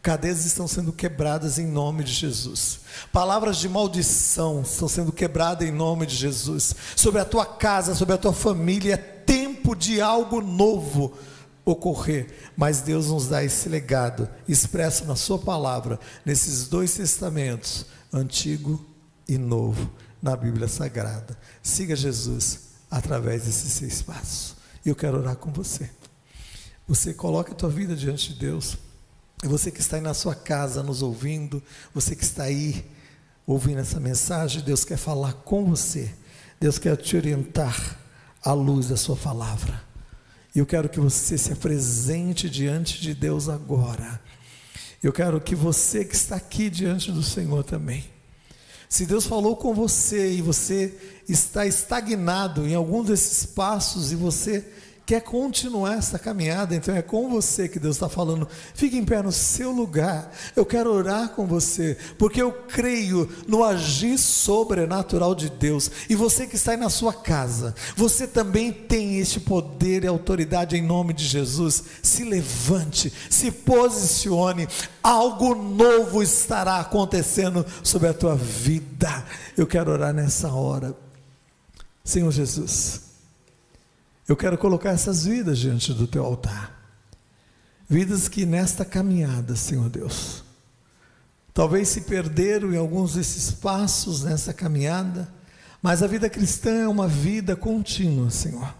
cadeias 0.01 0.47
estão 0.47 0.69
sendo 0.69 0.93
quebradas 0.93 1.59
em 1.59 1.67
nome 1.67 2.05
de 2.05 2.13
Jesus. 2.13 2.83
Palavras 3.13 3.57
de 3.57 3.69
maldição 3.69 4.63
estão 4.63 4.87
sendo 4.87 5.11
quebradas 5.11 5.69
em 5.69 5.73
nome 5.73 6.07
de 6.07 6.15
Jesus. 6.15 6.73
Sobre 6.95 7.21
a 7.21 7.25
tua 7.25 7.45
casa, 7.45 7.97
sobre 7.97 8.15
a 8.15 8.19
tua 8.19 8.33
família, 8.33 8.95
é 8.95 8.97
tempo 8.97 9.75
de 9.75 10.01
algo 10.01 10.41
novo 10.41 11.15
ocorrer, 11.65 12.33
mas 12.57 12.81
Deus 12.81 13.09
nos 13.09 13.27
dá 13.27 13.43
esse 13.43 13.69
legado 13.69 14.29
expresso 14.47 15.05
na 15.05 15.17
sua 15.17 15.39
palavra, 15.39 15.99
nesses 16.25 16.69
dois 16.69 16.95
testamentos, 16.95 17.87
antigo 18.13 18.90
e 19.31 19.39
novo 19.39 19.89
na 20.21 20.37
Bíblia 20.37 20.67
Sagrada. 20.67 21.39
Siga 21.63 21.95
Jesus 21.95 22.71
através 22.91 23.45
desses 23.45 23.73
seis 23.73 24.03
passos. 24.03 24.57
E 24.85 24.89
eu 24.89 24.97
quero 24.97 25.19
orar 25.19 25.37
com 25.37 25.53
você. 25.53 25.89
Você 26.89 27.15
coloca 27.15 27.53
a 27.53 27.55
tua 27.55 27.71
vida 27.71 27.95
diante 27.95 28.33
de 28.33 28.41
Deus. 28.41 28.77
E 29.45 29.47
você 29.47 29.71
que 29.71 29.81
está 29.81 29.97
aí 29.97 30.03
na 30.03 30.15
sua 30.15 30.35
casa 30.35 30.83
nos 30.83 31.01
ouvindo, 31.01 31.63
você 31.95 32.17
que 32.17 32.25
está 32.25 32.43
aí 32.45 32.85
ouvindo 33.47 33.79
essa 33.79 34.01
mensagem, 34.01 34.63
Deus 34.63 34.85
quer 34.85 34.99
falar 34.99 35.33
com 35.33 35.65
você. 35.65 36.13
Deus 36.59 36.77
quer 36.77 36.97
te 36.97 37.17
orientar 37.17 37.99
à 38.45 38.53
luz 38.53 38.89
da 38.89 38.97
sua 38.97 39.15
palavra. 39.15 39.81
E 40.53 40.59
eu 40.59 40.67
quero 40.67 40.89
que 40.89 40.99
você 40.99 41.39
se 41.39 41.53
apresente 41.53 42.51
diante 42.51 43.01
de 43.01 43.15
Deus 43.15 43.49
agora. 43.49 44.21
Eu 45.01 45.13
quero 45.13 45.41
que 45.41 45.55
você 45.55 46.05
que 46.05 46.17
está 46.17 46.35
aqui 46.35 46.69
diante 46.69 47.13
do 47.13 47.23
Senhor 47.23 47.63
também 47.63 48.20
se 48.91 49.07
Deus 49.07 49.25
falou 49.25 49.55
com 49.55 49.73
você 49.73 50.33
e 50.33 50.43
você 50.43 50.93
está 51.29 51.65
estagnado 51.65 52.67
em 52.67 52.75
algum 52.75 53.05
desses 53.05 53.47
passos 53.47 54.11
e 54.11 54.17
você 54.17 54.67
quer 55.05 55.23
continuar 55.23 55.99
essa 55.99 56.19
caminhada, 56.19 56.75
então 56.75 56.95
é 56.95 57.03
com 57.03 57.29
você 57.29 57.69
que 57.69 57.81
Deus 57.81 57.97
está 57.97 58.09
falando. 58.09 58.47
Fique 58.75 58.97
em 58.97 59.05
pé 59.05 59.21
no 59.23 59.33
seu 59.33 59.73
lugar. 59.73 60.33
Eu 60.55 60.65
quero 60.65 60.93
orar 60.93 61.31
com 61.31 61.47
você, 61.47 61.99
porque 62.17 62.41
eu 62.41 62.53
creio 62.53 63.29
no 63.49 63.65
agir 63.65 64.19
sobrenatural 64.19 65.35
de 65.35 65.51
Deus. 65.51 65.91
E 66.09 66.15
você 66.15 66.47
que 66.47 66.57
está 66.57 66.73
aí 66.73 66.77
na 66.77 66.89
sua 66.89 67.13
casa, 67.13 67.75
você 67.97 68.27
também 68.27 68.73
tem 68.73 69.19
este 69.19 69.41
poder 69.41 70.05
e 70.05 70.07
autoridade 70.07 70.77
em 70.77 70.83
nome 70.83 71.13
de 71.13 71.25
Jesus. 71.25 71.83
Se 72.03 72.23
levante, 72.23 73.13
se 73.29 73.51
posicione. 73.51 74.69
Algo 75.03 75.55
novo 75.55 76.23
estará 76.23 76.79
acontecendo 76.79 77.67
sobre 77.83 78.09
a 78.09 78.15
tua 78.15 78.37
vida. 78.37 79.25
Eu 79.57 79.67
quero 79.67 79.91
orar 79.91 80.15
nessa 80.15 80.53
hora. 80.53 80.95
Senhor 82.05 82.31
Jesus. 82.31 83.10
Eu 84.31 84.37
quero 84.37 84.57
colocar 84.57 84.91
essas 84.91 85.25
vidas 85.25 85.59
diante 85.59 85.93
do 85.93 86.07
teu 86.07 86.25
altar. 86.25 86.81
Vidas 87.89 88.29
que 88.29 88.47
nesta 88.47 88.85
caminhada, 88.85 89.57
Senhor 89.57 89.89
Deus, 89.89 90.45
talvez 91.53 91.89
se 91.89 92.03
perderam 92.03 92.73
em 92.73 92.77
alguns 92.77 93.15
desses 93.15 93.51
passos 93.51 94.23
nessa 94.23 94.55
caminhada, 94.55 95.29
mas 95.83 96.01
a 96.01 96.07
vida 96.07 96.31
cristã 96.31 96.71
é 96.71 96.87
uma 96.87 97.09
vida 97.09 97.57
contínua, 97.57 98.31
Senhor. 98.31 98.73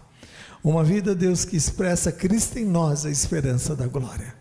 Uma 0.63 0.85
vida, 0.85 1.13
Deus, 1.13 1.43
que 1.43 1.57
expressa 1.57 2.13
Cristo 2.13 2.57
em 2.57 2.65
nós, 2.65 3.05
a 3.05 3.11
esperança 3.11 3.75
da 3.75 3.87
glória. 3.87 4.33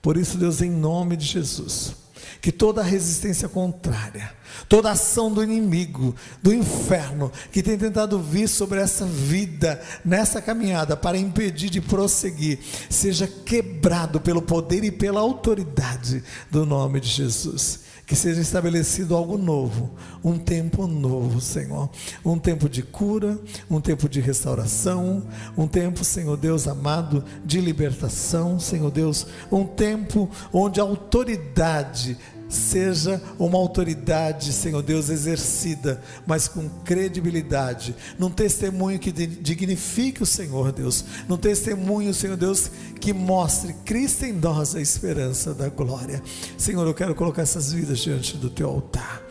Por 0.00 0.16
isso, 0.16 0.38
Deus, 0.38 0.62
em 0.62 0.70
nome 0.70 1.14
de 1.14 1.26
Jesus, 1.26 1.94
que 2.40 2.52
toda 2.52 2.82
resistência 2.82 3.48
contrária, 3.48 4.32
toda 4.68 4.90
ação 4.90 5.32
do 5.32 5.42
inimigo, 5.42 6.14
do 6.42 6.52
inferno, 6.52 7.32
que 7.52 7.62
tem 7.62 7.76
tentado 7.76 8.20
vir 8.20 8.48
sobre 8.48 8.80
essa 8.80 9.04
vida, 9.04 9.80
nessa 10.04 10.40
caminhada, 10.40 10.96
para 10.96 11.18
impedir 11.18 11.70
de 11.70 11.80
prosseguir, 11.80 12.58
seja 12.88 13.26
quebrado 13.26 14.20
pelo 14.20 14.42
poder 14.42 14.84
e 14.84 14.90
pela 14.90 15.20
autoridade 15.20 16.22
do 16.50 16.64
nome 16.64 17.00
de 17.00 17.08
Jesus 17.08 17.87
que 18.08 18.16
seja 18.16 18.40
estabelecido 18.40 19.14
algo 19.14 19.36
novo, 19.36 19.90
um 20.24 20.38
tempo 20.38 20.86
novo, 20.86 21.42
Senhor. 21.42 21.90
Um 22.24 22.38
tempo 22.38 22.66
de 22.66 22.82
cura, 22.82 23.38
um 23.70 23.82
tempo 23.82 24.08
de 24.08 24.18
restauração, 24.18 25.22
um 25.54 25.68
tempo, 25.68 26.02
Senhor 26.02 26.38
Deus 26.38 26.66
amado, 26.66 27.22
de 27.44 27.60
libertação, 27.60 28.58
Senhor 28.58 28.90
Deus, 28.90 29.26
um 29.52 29.62
tempo 29.62 30.26
onde 30.50 30.80
a 30.80 30.84
autoridade 30.84 32.16
seja 32.48 33.20
uma 33.38 33.58
autoridade, 33.58 34.52
Senhor 34.52 34.82
Deus, 34.82 35.10
exercida, 35.10 36.00
mas 36.26 36.48
com 36.48 36.68
credibilidade, 36.84 37.94
num 38.18 38.30
testemunho 38.30 38.98
que 38.98 39.12
dignifique 39.12 40.22
o 40.22 40.26
Senhor 40.26 40.72
Deus, 40.72 41.04
num 41.28 41.36
testemunho, 41.36 42.14
Senhor 42.14 42.36
Deus, 42.36 42.70
que 43.00 43.12
mostre 43.12 43.74
Cristo 43.84 44.24
em 44.24 44.32
nós 44.32 44.74
a 44.74 44.80
esperança 44.80 45.52
da 45.52 45.68
glória. 45.68 46.22
Senhor, 46.56 46.86
eu 46.86 46.94
quero 46.94 47.14
colocar 47.14 47.42
essas 47.42 47.72
vidas 47.72 47.98
diante 47.98 48.36
do 48.36 48.48
teu 48.48 48.68
altar. 48.68 49.22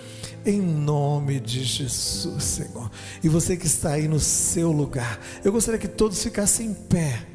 Em 0.46 0.62
nome 0.62 1.40
de 1.40 1.64
Jesus, 1.64 2.44
Senhor. 2.44 2.90
E 3.22 3.28
você 3.28 3.58
que 3.58 3.66
está 3.66 3.94
aí 3.94 4.08
no 4.08 4.20
seu 4.20 4.72
lugar, 4.72 5.20
eu 5.44 5.52
gostaria 5.52 5.80
que 5.80 5.88
todos 5.88 6.22
ficassem 6.24 6.68
em 6.68 6.74
pé. 6.74 7.26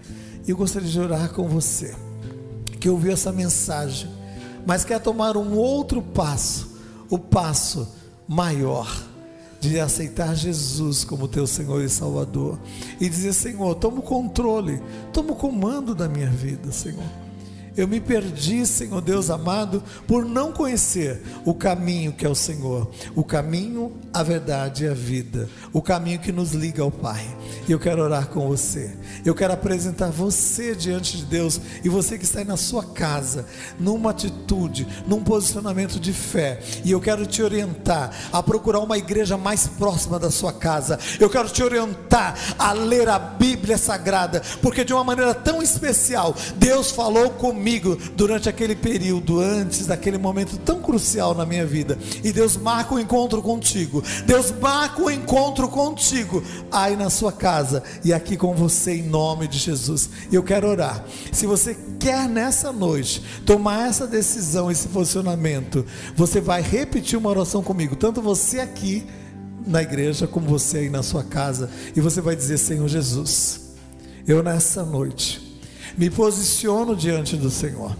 Eu 0.46 0.56
gostaria 0.56 0.88
de 0.88 0.98
orar 0.98 1.30
com 1.32 1.46
você, 1.46 1.94
que 2.80 2.88
ouviu 2.88 3.12
essa 3.12 3.30
mensagem 3.30 4.10
mas 4.66 4.84
quer 4.84 5.00
tomar 5.00 5.36
um 5.36 5.56
outro 5.56 6.02
passo, 6.02 6.78
o 7.10 7.18
passo 7.18 7.88
maior 8.28 8.88
de 9.60 9.78
aceitar 9.78 10.34
Jesus 10.34 11.04
como 11.04 11.28
teu 11.28 11.46
Senhor 11.46 11.82
e 11.82 11.88
Salvador 11.88 12.58
e 13.00 13.08
dizer: 13.08 13.32
Senhor, 13.32 13.74
toma 13.76 14.00
o 14.00 14.02
controle, 14.02 14.82
toma 15.12 15.32
o 15.32 15.36
comando 15.36 15.94
da 15.94 16.08
minha 16.08 16.28
vida, 16.28 16.72
Senhor. 16.72 17.21
Eu 17.74 17.88
me 17.88 18.00
perdi, 18.00 18.66
Senhor 18.66 19.00
Deus 19.00 19.30
amado, 19.30 19.82
por 20.06 20.26
não 20.26 20.52
conhecer 20.52 21.22
o 21.42 21.54
caminho 21.54 22.12
que 22.12 22.26
é 22.26 22.28
o 22.28 22.34
Senhor, 22.34 22.90
o 23.14 23.24
caminho, 23.24 23.92
a 24.12 24.22
verdade 24.22 24.84
e 24.84 24.88
a 24.88 24.92
vida, 24.92 25.48
o 25.72 25.80
caminho 25.80 26.18
que 26.18 26.30
nos 26.30 26.52
liga 26.52 26.82
ao 26.82 26.90
Pai. 26.90 27.26
E 27.66 27.72
eu 27.72 27.78
quero 27.78 28.02
orar 28.02 28.26
com 28.26 28.46
você. 28.46 28.94
Eu 29.24 29.34
quero 29.34 29.54
apresentar 29.54 30.10
você 30.10 30.74
diante 30.74 31.16
de 31.16 31.24
Deus 31.24 31.58
e 31.82 31.88
você 31.88 32.18
que 32.18 32.24
está 32.24 32.40
aí 32.40 32.44
na 32.44 32.58
sua 32.58 32.84
casa, 32.84 33.46
numa 33.80 34.10
atitude, 34.10 34.86
num 35.06 35.24
posicionamento 35.24 35.98
de 35.98 36.12
fé. 36.12 36.60
E 36.84 36.90
eu 36.90 37.00
quero 37.00 37.24
te 37.24 37.42
orientar 37.42 38.10
a 38.30 38.42
procurar 38.42 38.80
uma 38.80 38.98
igreja 38.98 39.38
mais 39.38 39.66
próxima 39.66 40.18
da 40.18 40.30
sua 40.30 40.52
casa. 40.52 40.98
Eu 41.18 41.30
quero 41.30 41.48
te 41.48 41.62
orientar 41.62 42.36
a 42.58 42.72
ler 42.72 43.08
a 43.08 43.18
Bíblia 43.18 43.78
Sagrada, 43.78 44.42
porque 44.60 44.84
de 44.84 44.92
uma 44.92 45.04
maneira 45.04 45.32
tão 45.32 45.62
especial, 45.62 46.34
Deus 46.56 46.90
falou 46.90 47.30
comigo 47.30 47.61
comigo 47.62 47.96
durante 48.16 48.48
aquele 48.48 48.74
período, 48.74 49.40
antes 49.40 49.86
daquele 49.86 50.18
momento 50.18 50.58
tão 50.58 50.82
crucial 50.82 51.32
na 51.32 51.46
minha 51.46 51.64
vida. 51.64 51.96
E 52.24 52.32
Deus 52.32 52.56
marca 52.56 52.92
o 52.92 52.96
um 52.96 53.00
encontro 53.00 53.40
contigo. 53.40 54.02
Deus 54.26 54.50
marca 54.50 55.00
o 55.00 55.04
um 55.04 55.10
encontro 55.10 55.68
contigo 55.68 56.42
aí 56.72 56.96
na 56.96 57.08
sua 57.08 57.30
casa 57.30 57.84
e 58.04 58.12
aqui 58.12 58.36
com 58.36 58.52
você 58.52 58.96
em 58.96 59.04
nome 59.04 59.46
de 59.46 59.58
Jesus. 59.58 60.10
Eu 60.32 60.42
quero 60.42 60.66
orar. 60.66 61.04
Se 61.30 61.46
você 61.46 61.76
quer 62.00 62.28
nessa 62.28 62.72
noite 62.72 63.22
tomar 63.46 63.88
essa 63.88 64.08
decisão, 64.08 64.68
esse 64.68 64.88
posicionamento, 64.88 65.86
você 66.16 66.40
vai 66.40 66.62
repetir 66.62 67.16
uma 67.16 67.30
oração 67.30 67.62
comigo, 67.62 67.94
tanto 67.94 68.20
você 68.20 68.58
aqui 68.58 69.06
na 69.64 69.80
igreja 69.80 70.26
como 70.26 70.48
você 70.48 70.78
aí 70.78 70.90
na 70.90 71.04
sua 71.04 71.22
casa, 71.22 71.70
e 71.94 72.00
você 72.00 72.20
vai 72.20 72.34
dizer: 72.34 72.58
Senhor 72.58 72.88
Jesus, 72.88 73.60
eu 74.26 74.42
nessa 74.42 74.82
noite 74.82 75.41
me 75.97 76.11
posiciono 76.11 76.95
diante 76.97 77.36
do 77.36 77.51
Senhor. 77.51 77.97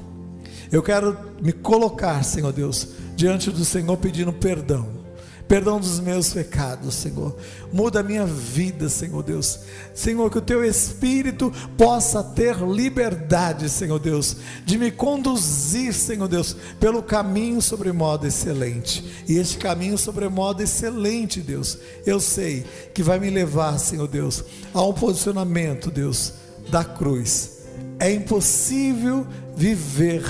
Eu 0.71 0.83
quero 0.83 1.19
me 1.43 1.53
colocar, 1.53 2.25
Senhor 2.25 2.53
Deus, 2.53 2.89
diante 3.15 3.51
do 3.51 3.65
Senhor 3.65 3.97
pedindo 3.99 4.33
perdão. 4.33 5.03
Perdão 5.47 5.79
dos 5.79 6.01
meus 6.01 6.33
pecados, 6.33 6.95
Senhor. 6.95 7.37
Muda 7.71 8.01
a 8.01 8.03
minha 8.03 8.25
vida, 8.25 8.89
Senhor 8.89 9.23
Deus. 9.23 9.59
Senhor, 9.95 10.31
que 10.31 10.39
o 10.39 10.41
teu 10.41 10.65
espírito 10.65 11.53
possa 11.77 12.25
ter 12.25 12.57
liberdade, 12.63 13.69
Senhor 13.69 13.99
Deus, 13.99 14.39
de 14.65 14.79
me 14.79 14.91
conduzir, 14.91 15.93
Senhor 15.93 16.27
Deus, 16.27 16.57
pelo 16.81 17.03
caminho 17.03 17.61
sobre 17.61 17.93
modo 17.93 18.27
excelente. 18.27 19.05
E 19.29 19.37
este 19.37 19.59
caminho 19.59 19.99
sobre 19.99 20.27
modo 20.27 20.63
excelente, 20.63 21.41
Deus, 21.41 21.77
eu 22.07 22.19
sei 22.19 22.65
que 22.95 23.03
vai 23.03 23.21
me 23.21 23.29
levar, 23.29 23.79
Senhor 23.79 24.09
Deus, 24.09 24.43
a 24.73 24.83
um 24.83 24.95
posicionamento, 24.95 25.91
Deus, 25.91 26.33
da 26.71 26.83
cruz 26.83 27.62
é 27.99 28.13
impossível 28.13 29.27
viver 29.57 30.23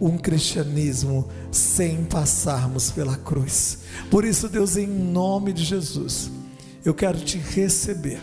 um 0.00 0.16
cristianismo 0.16 1.28
sem 1.50 2.04
passarmos 2.04 2.90
pela 2.90 3.16
cruz. 3.16 3.78
Por 4.10 4.24
isso, 4.24 4.48
Deus, 4.48 4.76
em 4.76 4.86
nome 4.86 5.52
de 5.52 5.64
Jesus, 5.64 6.30
eu 6.84 6.94
quero 6.94 7.18
te 7.18 7.38
receber 7.38 8.20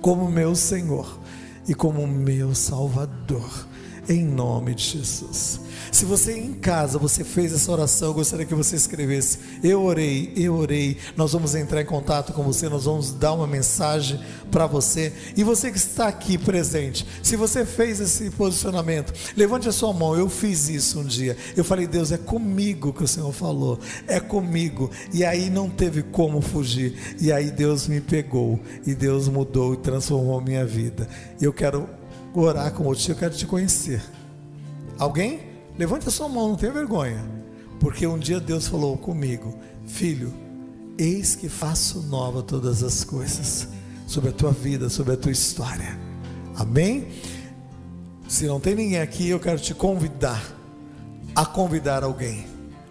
como 0.00 0.30
meu 0.30 0.54
Senhor 0.54 1.20
e 1.66 1.74
como 1.74 2.06
meu 2.06 2.54
Salvador, 2.54 3.66
em 4.08 4.24
nome 4.24 4.74
de 4.74 4.82
Jesus. 4.84 5.60
Se 5.90 6.04
você 6.04 6.38
em 6.38 6.54
casa, 6.54 6.98
você 6.98 7.22
fez 7.22 7.52
essa 7.52 7.70
oração, 7.70 8.08
eu 8.08 8.14
gostaria 8.14 8.46
que 8.46 8.54
você 8.54 8.76
escrevesse: 8.76 9.38
Eu 9.62 9.82
orei, 9.82 10.32
eu 10.36 10.54
orei. 10.54 10.96
Nós 11.16 11.32
vamos 11.32 11.54
entrar 11.54 11.82
em 11.82 11.86
contato 11.86 12.32
com 12.32 12.42
você, 12.42 12.68
nós 12.68 12.84
vamos 12.84 13.12
dar 13.12 13.34
uma 13.34 13.46
mensagem 13.46 14.18
para 14.50 14.66
você. 14.66 15.12
E 15.36 15.44
você 15.44 15.70
que 15.70 15.76
está 15.76 16.08
aqui 16.08 16.38
presente, 16.38 17.06
se 17.22 17.36
você 17.36 17.66
fez 17.66 18.00
esse 18.00 18.30
posicionamento, 18.30 19.12
levante 19.36 19.68
a 19.68 19.72
sua 19.72 19.92
mão. 19.92 20.16
Eu 20.16 20.28
fiz 20.28 20.68
isso 20.68 21.00
um 21.00 21.04
dia. 21.04 21.36
Eu 21.56 21.62
falei: 21.62 21.86
Deus, 21.86 22.10
é 22.10 22.18
comigo 22.18 22.92
que 22.92 23.04
o 23.04 23.08
Senhor 23.08 23.32
falou, 23.32 23.78
é 24.06 24.18
comigo. 24.18 24.90
E 25.12 25.24
aí 25.24 25.50
não 25.50 25.68
teve 25.68 26.02
como 26.02 26.40
fugir. 26.40 27.16
E 27.20 27.30
aí 27.30 27.50
Deus 27.50 27.86
me 27.86 28.00
pegou, 28.00 28.58
e 28.86 28.94
Deus 28.94 29.28
mudou 29.28 29.74
e 29.74 29.76
transformou 29.76 30.40
minha 30.40 30.64
vida. 30.64 31.06
Eu 31.40 31.52
quero 31.52 31.86
orar 32.40 32.72
com 32.72 32.84
você, 32.84 33.12
eu 33.12 33.16
quero 33.16 33.34
te 33.34 33.46
conhecer. 33.46 34.02
Alguém? 34.98 35.40
Levante 35.78 36.08
a 36.08 36.10
sua 36.10 36.28
mão, 36.28 36.48
não 36.48 36.56
tenha 36.56 36.72
vergonha. 36.72 37.22
Porque 37.80 38.06
um 38.06 38.18
dia 38.18 38.38
Deus 38.38 38.68
falou 38.68 38.96
comigo: 38.96 39.54
Filho, 39.86 40.32
eis 40.98 41.34
que 41.34 41.48
faço 41.48 42.02
nova 42.02 42.42
todas 42.42 42.82
as 42.82 43.04
coisas 43.04 43.68
sobre 44.06 44.30
a 44.30 44.32
tua 44.32 44.52
vida, 44.52 44.88
sobre 44.88 45.14
a 45.14 45.16
tua 45.16 45.32
história. 45.32 45.98
Amém? 46.54 47.08
Se 48.28 48.46
não 48.46 48.60
tem 48.60 48.74
ninguém 48.74 49.00
aqui, 49.00 49.28
eu 49.28 49.40
quero 49.40 49.58
te 49.58 49.74
convidar 49.74 50.42
a 51.34 51.44
convidar 51.44 52.04
alguém 52.04 52.46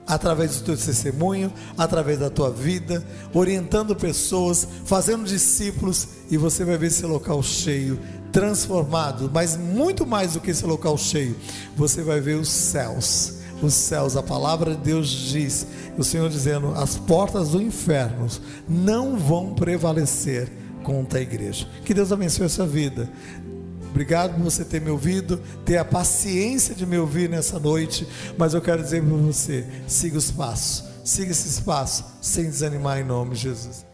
através 0.06 0.58
do 0.58 0.66
teu 0.66 0.76
testemunho, 0.76 1.54
através 1.78 2.20
da 2.20 2.30
tua 2.30 2.52
vida, 2.52 3.06
orientando 3.34 3.96
pessoas, 3.96 4.68
fazendo 4.84 5.24
discípulos, 5.24 6.08
e 6.30 6.36
você 6.36 6.66
vai 6.66 6.78
ver 6.78 6.88
esse 6.88 7.06
local 7.06 7.42
cheio 7.42 7.98
transformado, 8.32 9.30
mas 9.34 9.58
muito 9.58 10.06
mais 10.06 10.34
do 10.34 10.40
que 10.40 10.52
esse 10.52 10.66
local 10.66 10.98
cheio, 10.98 11.36
você 11.76 12.02
vai 12.02 12.20
ver 12.20 12.36
os 12.36 12.50
céus. 12.50 13.36
Os 13.62 13.76
céus, 13.76 14.18
a 14.18 14.24
palavra 14.24 14.72
de 14.72 14.82
Deus 14.82 15.08
diz, 15.08 15.68
o 15.96 16.04
Senhor 16.04 16.30
dizendo: 16.30 16.74
as 16.76 16.98
portas 16.98 17.50
do 17.50 17.62
inferno 17.62 18.28
não 18.68 19.18
vão 19.18 19.54
prevalecer 19.54 20.52
contra 20.84 21.20
a 21.20 21.22
igreja. 21.22 21.68
Que 21.86 21.94
Deus 21.94 22.12
abençoe 22.12 22.48
a 22.48 22.50
sua 22.50 22.66
vida. 22.66 23.08
Obrigado 23.92 24.36
por 24.36 24.44
você 24.44 24.64
ter 24.64 24.80
me 24.82 24.90
ouvido, 24.90 25.40
ter 25.66 25.78
a 25.78 25.86
paciência 25.86 26.74
de 26.74 26.86
me 26.86 26.98
ouvir 26.98 27.30
nessa 27.30 27.60
noite, 27.60 28.08
mas 28.38 28.54
eu 28.54 28.62
quero 28.62 28.82
dizer 28.82 29.04
para 29.04 29.16
você: 29.16 29.66
siga 29.86 30.18
os 30.18 30.32
passos, 30.32 30.84
siga 31.04 31.32
esses 31.32 31.60
passos, 31.60 32.06
sem 32.22 32.46
desanimar 32.46 33.00
em 33.00 33.04
nome 33.04 33.36
de 33.36 33.42
Jesus. 33.42 33.91